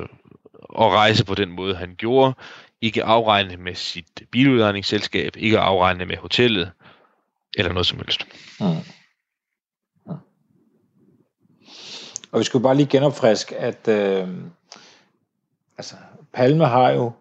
at 0.78 0.90
rejse 0.90 1.24
på 1.24 1.34
den 1.34 1.50
måde, 1.50 1.76
han 1.76 1.94
gjorde 1.98 2.34
ikke 2.80 3.04
afregne 3.04 3.56
med 3.56 3.74
sit 3.74 4.22
biludlejningsselskab, 4.30 5.36
ikke 5.36 5.58
afregne 5.58 6.06
med 6.06 6.16
hotellet, 6.16 6.72
eller 7.56 7.72
noget 7.72 7.86
som 7.86 7.98
helst. 7.98 8.26
Mm. 8.60 8.66
Mm. 8.66 10.18
Og 12.32 12.38
vi 12.38 12.44
skulle 12.44 12.62
bare 12.62 12.76
lige 12.76 12.86
genopfriske, 12.86 13.56
at 13.56 13.88
øh, 13.88 14.28
altså, 15.78 15.94
Palme 16.32 16.66
har 16.66 16.90
jo 16.90 17.12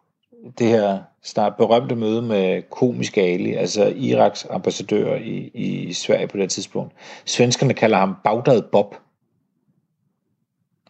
det 0.57 0.67
her 0.67 1.03
snart 1.23 1.55
berømte 1.57 1.95
møde 1.95 2.21
med 2.21 2.61
komisk 2.69 3.17
Ali, 3.17 3.53
altså 3.53 3.85
Iraks 3.85 4.47
ambassadør 4.49 5.15
i, 5.15 5.51
i 5.53 5.93
Sverige 5.93 6.27
på 6.27 6.37
det 6.37 6.51
tidspunkt. 6.51 6.93
Svenskerne 7.25 7.73
kalder 7.73 7.97
ham 7.97 8.15
Bagdad 8.23 8.61
Bob. 8.71 8.95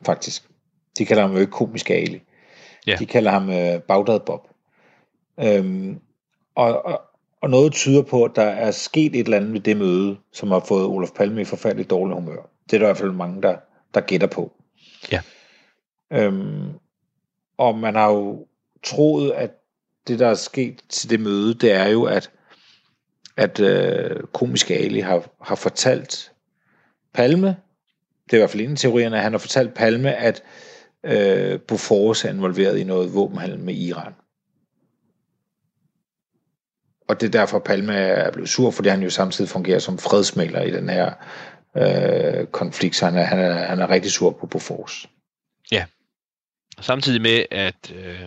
Faktisk. 0.05 0.43
De 0.97 1.05
kalder 1.05 1.23
ham 1.23 1.33
jo 1.33 1.39
ikke 1.39 1.51
komisk 1.51 1.89
Ali. 1.89 2.21
Ja. 2.87 2.95
De 2.99 3.05
kalder 3.05 3.31
ham 3.31 3.49
øh, 3.49 3.81
Bagdad 3.81 4.19
Bob. 4.19 4.47
Øhm, 5.39 5.99
og, 6.55 6.85
og, 6.85 7.01
og 7.41 7.49
noget 7.49 7.73
tyder 7.73 8.01
på, 8.01 8.23
at 8.23 8.31
der 8.35 8.43
er 8.43 8.71
sket 8.71 9.15
et 9.15 9.23
eller 9.23 9.37
andet 9.37 9.53
ved 9.53 9.59
det 9.59 9.77
møde, 9.77 10.17
som 10.31 10.51
har 10.51 10.59
fået 10.59 10.85
Olof 10.85 11.11
Palme 11.11 11.41
i 11.41 11.45
forfærdeligt 11.45 11.89
dårlig 11.89 12.15
humør. 12.15 12.49
Det 12.65 12.73
er 12.73 12.77
der 12.77 12.85
i 12.85 12.87
hvert 12.87 12.97
fald 12.97 13.11
mange, 13.11 13.41
der, 13.41 13.57
der 13.93 14.01
gætter 14.01 14.27
på. 14.27 14.53
Ja. 15.11 15.21
Øhm, 16.13 16.69
og 17.57 17.77
man 17.77 17.95
har 17.95 18.11
jo 18.11 18.47
troet, 18.83 19.31
at 19.31 19.51
det, 20.07 20.19
der 20.19 20.27
er 20.27 20.33
sket 20.33 20.83
til 20.89 21.09
det 21.09 21.19
møde, 21.19 21.53
det 21.53 21.71
er 21.71 21.87
jo, 21.87 22.03
at, 22.03 22.31
at 23.37 23.59
øh, 23.59 24.23
komisk 24.33 24.69
Ali 24.69 24.99
har, 24.99 25.29
har 25.41 25.55
fortalt 25.55 26.31
Palme, 27.13 27.47
det 28.25 28.33
er 28.33 28.37
i 28.37 28.39
hvert 28.39 28.49
fald 28.49 28.63
en 28.63 28.71
af 28.71 28.77
teorierne, 28.77 29.17
at 29.17 29.23
han 29.23 29.33
har 29.33 29.39
fortalt 29.39 29.73
Palme, 29.73 30.13
at 30.13 30.43
øh, 31.03 31.59
Bofors 31.61 32.25
er 32.25 32.29
involveret 32.29 32.77
i 32.77 32.83
noget 32.83 33.13
våbenhandel 33.13 33.59
med 33.59 33.73
Iran. 33.73 34.13
Og 37.07 37.21
det 37.21 37.27
er 37.27 37.31
derfor, 37.31 37.59
Palme 37.59 37.93
er 37.93 38.31
blevet 38.31 38.49
sur, 38.49 38.71
fordi 38.71 38.89
han 38.89 39.03
jo 39.03 39.09
samtidig 39.09 39.49
fungerer 39.49 39.79
som 39.79 39.97
fredsmægler 39.97 40.61
i 40.61 40.71
den 40.71 40.89
her 40.89 41.11
øh, 41.77 42.47
konflikt, 42.47 42.95
så 42.95 43.05
han 43.05 43.17
er, 43.17 43.23
han, 43.23 43.39
er, 43.39 43.65
han 43.65 43.79
er 43.79 43.89
rigtig 43.89 44.11
sur 44.11 44.31
på 44.31 44.47
Bofors. 44.47 45.07
Samtidig 46.81 47.21
med, 47.21 47.45
at 47.51 47.93
øh, 47.95 48.21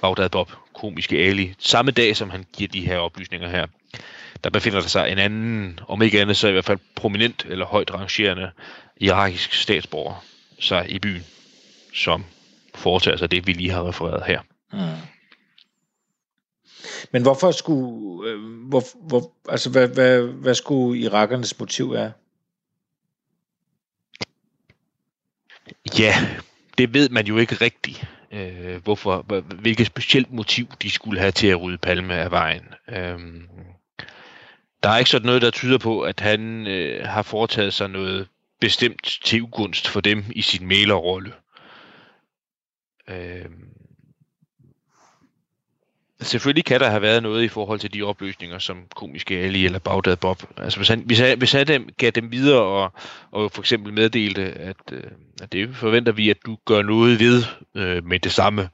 Bagdad 0.00 0.28
Bob, 0.28 0.52
komiske 0.74 1.18
Ali, 1.18 1.54
samme 1.58 1.90
dag 1.90 2.16
som 2.16 2.30
han 2.30 2.44
giver 2.52 2.68
de 2.68 2.86
her 2.86 2.98
oplysninger 2.98 3.48
her, 3.48 3.66
der 4.44 4.50
befinder 4.50 4.80
der 4.80 4.88
sig 4.88 5.12
en 5.12 5.18
anden, 5.18 5.80
om 5.88 6.02
ikke 6.02 6.20
andet 6.20 6.36
så 6.36 6.48
i 6.48 6.52
hvert 6.52 6.64
fald 6.64 6.78
prominent 6.94 7.46
eller 7.48 7.66
højt 7.66 7.94
rangerende 7.94 8.50
irakisk 8.96 9.52
statsborger 9.52 10.24
sig 10.60 10.90
i 10.90 10.98
byen, 10.98 11.24
som 11.94 12.24
foretager 12.74 13.16
sig 13.16 13.30
det, 13.30 13.46
vi 13.46 13.52
lige 13.52 13.70
har 13.70 13.88
refereret 13.88 14.22
her. 14.26 14.40
Mm. 14.72 15.17
Men 17.12 17.22
hvorfor 17.22 17.50
skulle, 17.50 18.30
øh, 18.30 18.40
hvor, 18.68 18.82
hvor, 19.08 19.32
altså 19.48 19.70
hvad, 19.70 19.88
hvad, 19.88 20.22
hvad 20.22 20.54
skulle 20.54 21.00
irakernes 21.00 21.58
motiv 21.58 21.92
være? 21.92 22.12
Ja, 25.98 26.14
det 26.78 26.94
ved 26.94 27.08
man 27.08 27.26
jo 27.26 27.38
ikke 27.38 27.54
rigtigt, 27.54 28.08
øh, 28.32 28.82
hvorfor, 28.84 29.42
hvilket 29.60 29.86
specielt 29.86 30.32
motiv 30.32 30.66
de 30.82 30.90
skulle 30.90 31.20
have 31.20 31.32
til 31.32 31.46
at 31.46 31.62
rydde 31.62 31.78
Palme 31.78 32.14
af 32.14 32.30
vejen. 32.30 32.64
Øh, 32.88 33.18
der 34.82 34.88
er 34.88 34.98
ikke 34.98 35.10
sådan 35.10 35.26
noget, 35.26 35.42
der 35.42 35.50
tyder 35.50 35.78
på, 35.78 36.00
at 36.00 36.20
han 36.20 36.66
øh, 36.66 37.06
har 37.06 37.22
foretaget 37.22 37.74
sig 37.74 37.88
noget 37.88 38.28
bestemt 38.60 39.18
til 39.24 39.42
ugunst 39.42 39.88
for 39.88 40.00
dem 40.00 40.24
i 40.30 40.42
sin 40.42 40.66
malerrolle. 40.66 41.32
Øh, 43.08 43.44
selvfølgelig 46.20 46.64
kan 46.64 46.80
der 46.80 46.90
have 46.90 47.02
været 47.02 47.22
noget 47.22 47.44
i 47.44 47.48
forhold 47.48 47.78
til 47.78 47.94
de 47.94 48.02
oplysninger, 48.02 48.58
som 48.58 48.82
komiske 48.94 49.38
Ali 49.38 49.64
eller 49.64 49.78
Bagdad 49.78 50.16
Bob. 50.16 50.42
Altså 50.56 50.78
hvis 50.78 50.88
han, 50.88 51.02
hvis 51.06 51.18
han, 51.18 51.38
hvis 51.38 51.52
han 51.52 51.66
dem, 51.66 51.88
gav 51.96 52.10
dem 52.10 52.32
videre 52.32 52.62
og, 52.62 52.92
og 53.30 53.52
for 53.52 53.62
eksempel 53.62 53.92
meddelte, 53.92 54.42
at, 54.42 54.76
øh, 54.92 55.02
at 55.42 55.52
det 55.52 55.76
forventer 55.76 56.12
vi, 56.12 56.30
at 56.30 56.36
du 56.46 56.58
gør 56.64 56.82
noget 56.82 57.20
ved 57.20 57.42
øh, 57.74 58.04
med 58.04 58.18
det 58.18 58.32
samme, 58.32 58.68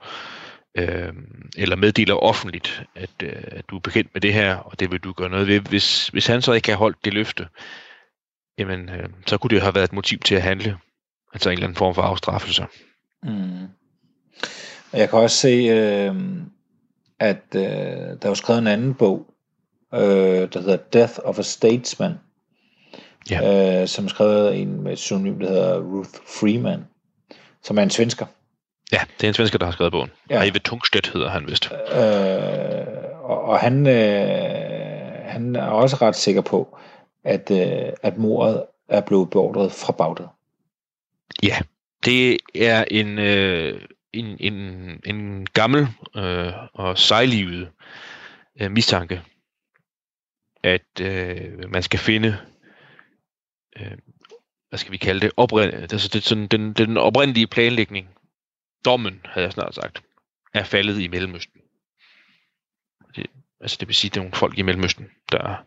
øh, 0.79 1.13
eller 1.57 1.77
meddeler 1.77 2.15
offentligt, 2.15 2.83
at, 2.95 3.11
øh, 3.23 3.43
at 3.47 3.65
du 3.69 3.77
er 3.77 3.81
bekendt 3.81 4.11
med 4.15 4.21
det 4.21 4.33
her, 4.33 4.57
og 4.57 4.81
det 4.81 4.93
vil 4.93 5.01
du 5.01 5.13
gøre 5.13 5.31
noget 5.31 5.47
ved. 5.47 5.61
Hvis, 5.61 6.09
hvis 6.09 6.27
han 6.27 6.43
så 6.43 6.53
ikke 6.53 6.71
har 6.71 6.77
holdt 6.77 7.05
det 7.05 7.15
løfte, 7.15 7.47
jamen, 8.59 8.89
øh, 8.89 9.09
så 9.27 9.39
kunne 9.39 9.51
det 9.51 9.63
have 9.63 9.75
været 9.75 9.85
et 9.85 9.93
motiv 9.93 10.19
til 10.19 10.35
at 10.35 10.43
handle. 10.43 10.77
Altså 11.33 11.51
en 11.51 11.53
eller 11.53 11.67
anden 11.67 11.77
form 11.77 11.95
for 11.95 12.03
afstraffelse. 12.03 12.67
Mm. 13.23 13.63
Og 14.93 14.99
jeg 14.99 15.11
kan 15.11 15.19
også 15.19 15.37
se, 15.37 15.49
øh, 15.49 16.15
at 17.21 17.43
øh, 17.55 17.63
der 17.63 18.19
er 18.23 18.29
jo 18.29 18.35
skrevet 18.35 18.59
en 18.59 18.67
anden 18.67 18.95
bog, 18.95 19.27
øh, 19.95 20.01
der 20.53 20.61
hedder 20.61 20.77
Death 20.77 21.13
of 21.25 21.39
a 21.39 21.43
Statesman, 21.43 22.13
Ja. 23.31 23.81
øh, 23.83 23.89
som 23.89 24.09
skrevet 24.09 24.61
en 24.61 24.83
med 24.83 24.97
pseudonym, 24.97 25.39
der 25.39 25.49
hedder 25.49 25.81
Ruth 25.81 26.11
Freeman, 26.41 26.85
som 27.63 27.79
er 27.79 27.83
en 27.83 27.91
svensker. 27.91 28.27
Ja, 28.93 29.01
det 29.21 29.25
er 29.25 29.29
en 29.29 29.35
svensker, 29.35 29.59
der 29.59 29.67
har 29.67 29.73
skrevet 29.73 29.93
bogen. 29.93 30.11
Ja. 30.31 30.43
Eivind 30.43 30.63
Tungstedt 30.65 31.13
hedder 31.13 31.29
han 31.29 31.47
vist. 31.47 31.73
Øh, 31.73 33.21
og, 33.23 33.45
og 33.45 33.59
han, 33.59 33.87
øh, 33.87 35.25
han 35.25 35.57
er 35.57 35.67
også 35.67 35.97
ret 35.97 36.17
sikker 36.17 36.41
på, 36.41 36.79
at, 37.25 37.51
øh, 37.51 37.93
at 38.03 38.19
mordet 38.19 38.63
er 38.89 39.01
blevet 39.01 39.31
beordret 39.31 39.73
fra 39.73 39.93
Bagdad. 39.93 40.27
Ja, 41.43 41.57
det 42.05 42.37
er 42.55 42.85
en, 42.91 43.19
øh, 43.19 43.81
en, 44.15 44.37
en, 44.41 44.55
en 45.07 45.47
gammel 45.47 45.89
øh, 46.17 46.53
og 46.73 46.99
sejlivet 46.99 47.71
øh, 48.61 48.71
mistanke, 48.71 49.23
at 50.63 51.01
øh, 51.01 51.71
man 51.71 51.83
skal 51.83 51.99
finde, 51.99 52.39
øh, 53.77 53.99
hvad 54.69 54.79
skal 54.79 54.93
vi 54.93 54.97
kalde 54.97 55.21
det, 55.21 55.33
oprind, 55.37 55.75
altså 55.75 56.09
det, 56.13 56.23
sådan, 56.23 56.47
den, 56.47 56.73
den 56.73 56.97
oprindelige 56.97 57.47
planlægning, 57.47 58.09
dommen, 58.85 59.21
havde 59.25 59.45
jeg 59.45 59.53
snart 59.53 59.75
sagt, 59.75 60.03
er 60.55 60.65
faldet 60.65 61.01
i 61.01 61.09
Mellemøsten. 61.09 61.61
Det, 63.17 63.27
altså 63.61 63.77
det 63.81 63.89
vil 63.89 63.95
sige, 63.95 64.09
at 64.09 64.15
det 64.15 64.21
er 64.21 64.25
nogle 64.25 64.37
folk 64.37 64.59
i 64.59 64.63
Mellemøsten, 64.63 65.07
der 65.33 65.65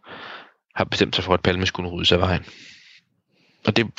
har 0.75 0.83
bestemt 0.83 1.15
sig 1.15 1.23
for, 1.23 1.33
at 1.33 1.43
Palme 1.43 1.65
skulle 1.65 1.89
ryddes 1.89 2.11
af 2.11 2.19
vejen. 2.19 2.45
Og 3.65 3.75
det 3.75 3.91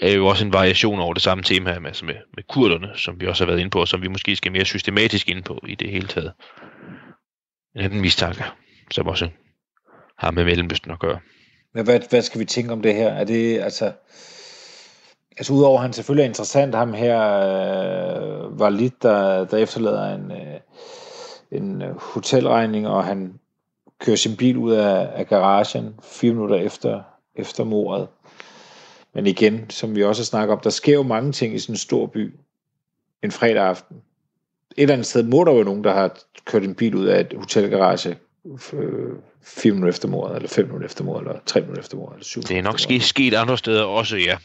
er 0.00 0.12
jo 0.12 0.26
også 0.26 0.44
en 0.44 0.52
variation 0.52 1.00
over 1.00 1.14
det 1.14 1.22
samme 1.22 1.44
tema 1.44 1.72
her, 1.72 1.86
altså 1.86 2.04
med, 2.04 2.14
med 2.36 2.44
kurderne, 2.48 2.90
som 2.96 3.20
vi 3.20 3.26
også 3.26 3.44
har 3.44 3.50
været 3.50 3.60
inde 3.60 3.70
på, 3.70 3.80
og 3.80 3.88
som 3.88 4.02
vi 4.02 4.08
måske 4.08 4.36
skal 4.36 4.52
mere 4.52 4.64
systematisk 4.64 5.28
ind 5.28 5.44
på 5.44 5.58
i 5.68 5.74
det 5.74 5.90
hele 5.90 6.06
taget. 6.06 6.32
En 7.76 7.80
anden 7.80 8.00
mistanke, 8.00 8.44
som 8.90 9.06
også 9.06 9.28
har 10.18 10.30
med 10.30 10.44
Mellemøsten 10.44 10.90
at 10.90 10.98
gøre. 10.98 11.18
Men 11.74 11.84
hvad, 11.84 12.00
hvad 12.10 12.22
skal 12.22 12.40
vi 12.40 12.44
tænke 12.44 12.72
om 12.72 12.82
det 12.82 12.94
her? 12.94 13.08
Er 13.08 13.24
det, 13.24 13.60
altså... 13.60 13.92
Altså 15.36 15.52
udover 15.52 15.78
at 15.78 15.82
han 15.82 15.92
selvfølgelig 15.92 16.22
er 16.22 16.28
interessant, 16.28 16.74
ham 16.74 16.92
her 16.92 17.18
øh, 17.20 18.58
var 18.58 18.70
lidt, 18.70 19.02
der, 19.02 19.44
der 19.44 19.56
efterlader 19.56 20.14
en, 20.14 20.32
øh, 20.32 20.60
en 21.52 21.82
hotelregning, 21.98 22.88
og 22.88 23.04
han 23.04 23.40
kører 24.00 24.16
sin 24.16 24.36
bil 24.36 24.56
ud 24.56 24.72
af, 24.72 25.10
af 25.14 25.26
garagen 25.26 25.94
fire 26.02 26.32
minutter 26.32 26.56
efter, 26.56 27.02
efter 27.36 27.64
mordet. 27.64 28.08
Men 29.14 29.26
igen, 29.26 29.70
som 29.70 29.96
vi 29.96 30.04
også 30.04 30.22
har 30.22 30.24
snakket 30.24 30.52
om, 30.56 30.60
der 30.64 30.70
sker 30.70 30.92
jo 30.92 31.02
mange 31.02 31.32
ting 31.32 31.54
i 31.54 31.58
sådan 31.58 31.72
en 31.72 31.76
stor 31.76 32.06
by 32.06 32.34
en 33.22 33.30
fredag 33.30 33.62
aften. 33.62 33.96
Et 33.96 34.82
eller 34.82 34.92
andet 34.92 35.06
sted 35.06 35.22
må 35.22 35.44
der 35.44 35.52
jo 35.52 35.62
nogen, 35.62 35.84
der 35.84 35.92
har 35.94 36.18
kørt 36.44 36.62
en 36.62 36.74
bil 36.74 36.94
ud 36.94 37.06
af 37.06 37.20
et 37.20 37.34
hotelgarage 37.36 38.16
øh, 38.72 39.16
fire 39.42 39.72
minutter 39.72 39.88
efter 39.88 40.08
mordet, 40.08 40.36
eller 40.36 40.48
fem 40.48 40.64
minutter 40.66 40.86
efter 40.86 41.04
mordet, 41.04 41.28
eller 41.28 41.40
tre 41.46 41.60
minutter 41.60 41.82
efter 41.82 41.96
mordet, 41.96 42.14
eller 42.14 42.24
syv 42.24 42.42
Det 42.42 42.58
er 42.58 42.62
nok 42.62 42.74
efter 42.74 42.84
ske, 42.84 43.00
sket 43.00 43.34
andre 43.34 43.58
steder 43.58 43.82
også, 43.82 44.16
ja. 44.16 44.36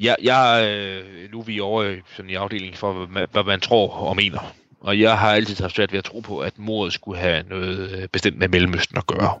Jeg, 0.00 0.16
jeg 0.22 0.68
øh, 0.68 1.32
nu 1.32 1.40
er 1.40 1.44
vi 1.44 1.60
over 1.60 1.84
i, 1.84 2.00
sådan 2.16 2.30
i 2.30 2.34
afdelingen 2.34 2.76
for, 2.76 2.92
hvad 2.92 3.06
man, 3.08 3.26
hvad 3.32 3.44
man 3.44 3.60
tror 3.60 3.90
og 3.90 4.16
mener. 4.16 4.54
Og 4.80 5.00
jeg 5.00 5.18
har 5.18 5.32
altid 5.32 5.56
haft 5.56 5.74
svært 5.74 5.92
ved 5.92 5.98
at 5.98 6.04
tro 6.04 6.20
på, 6.20 6.38
at 6.38 6.58
mordet 6.58 6.92
skulle 6.92 7.18
have 7.18 7.44
noget 7.48 7.90
øh, 7.90 8.08
bestemt 8.08 8.38
med 8.38 8.48
Mellemøsten 8.48 8.98
at 8.98 9.06
gøre. 9.06 9.40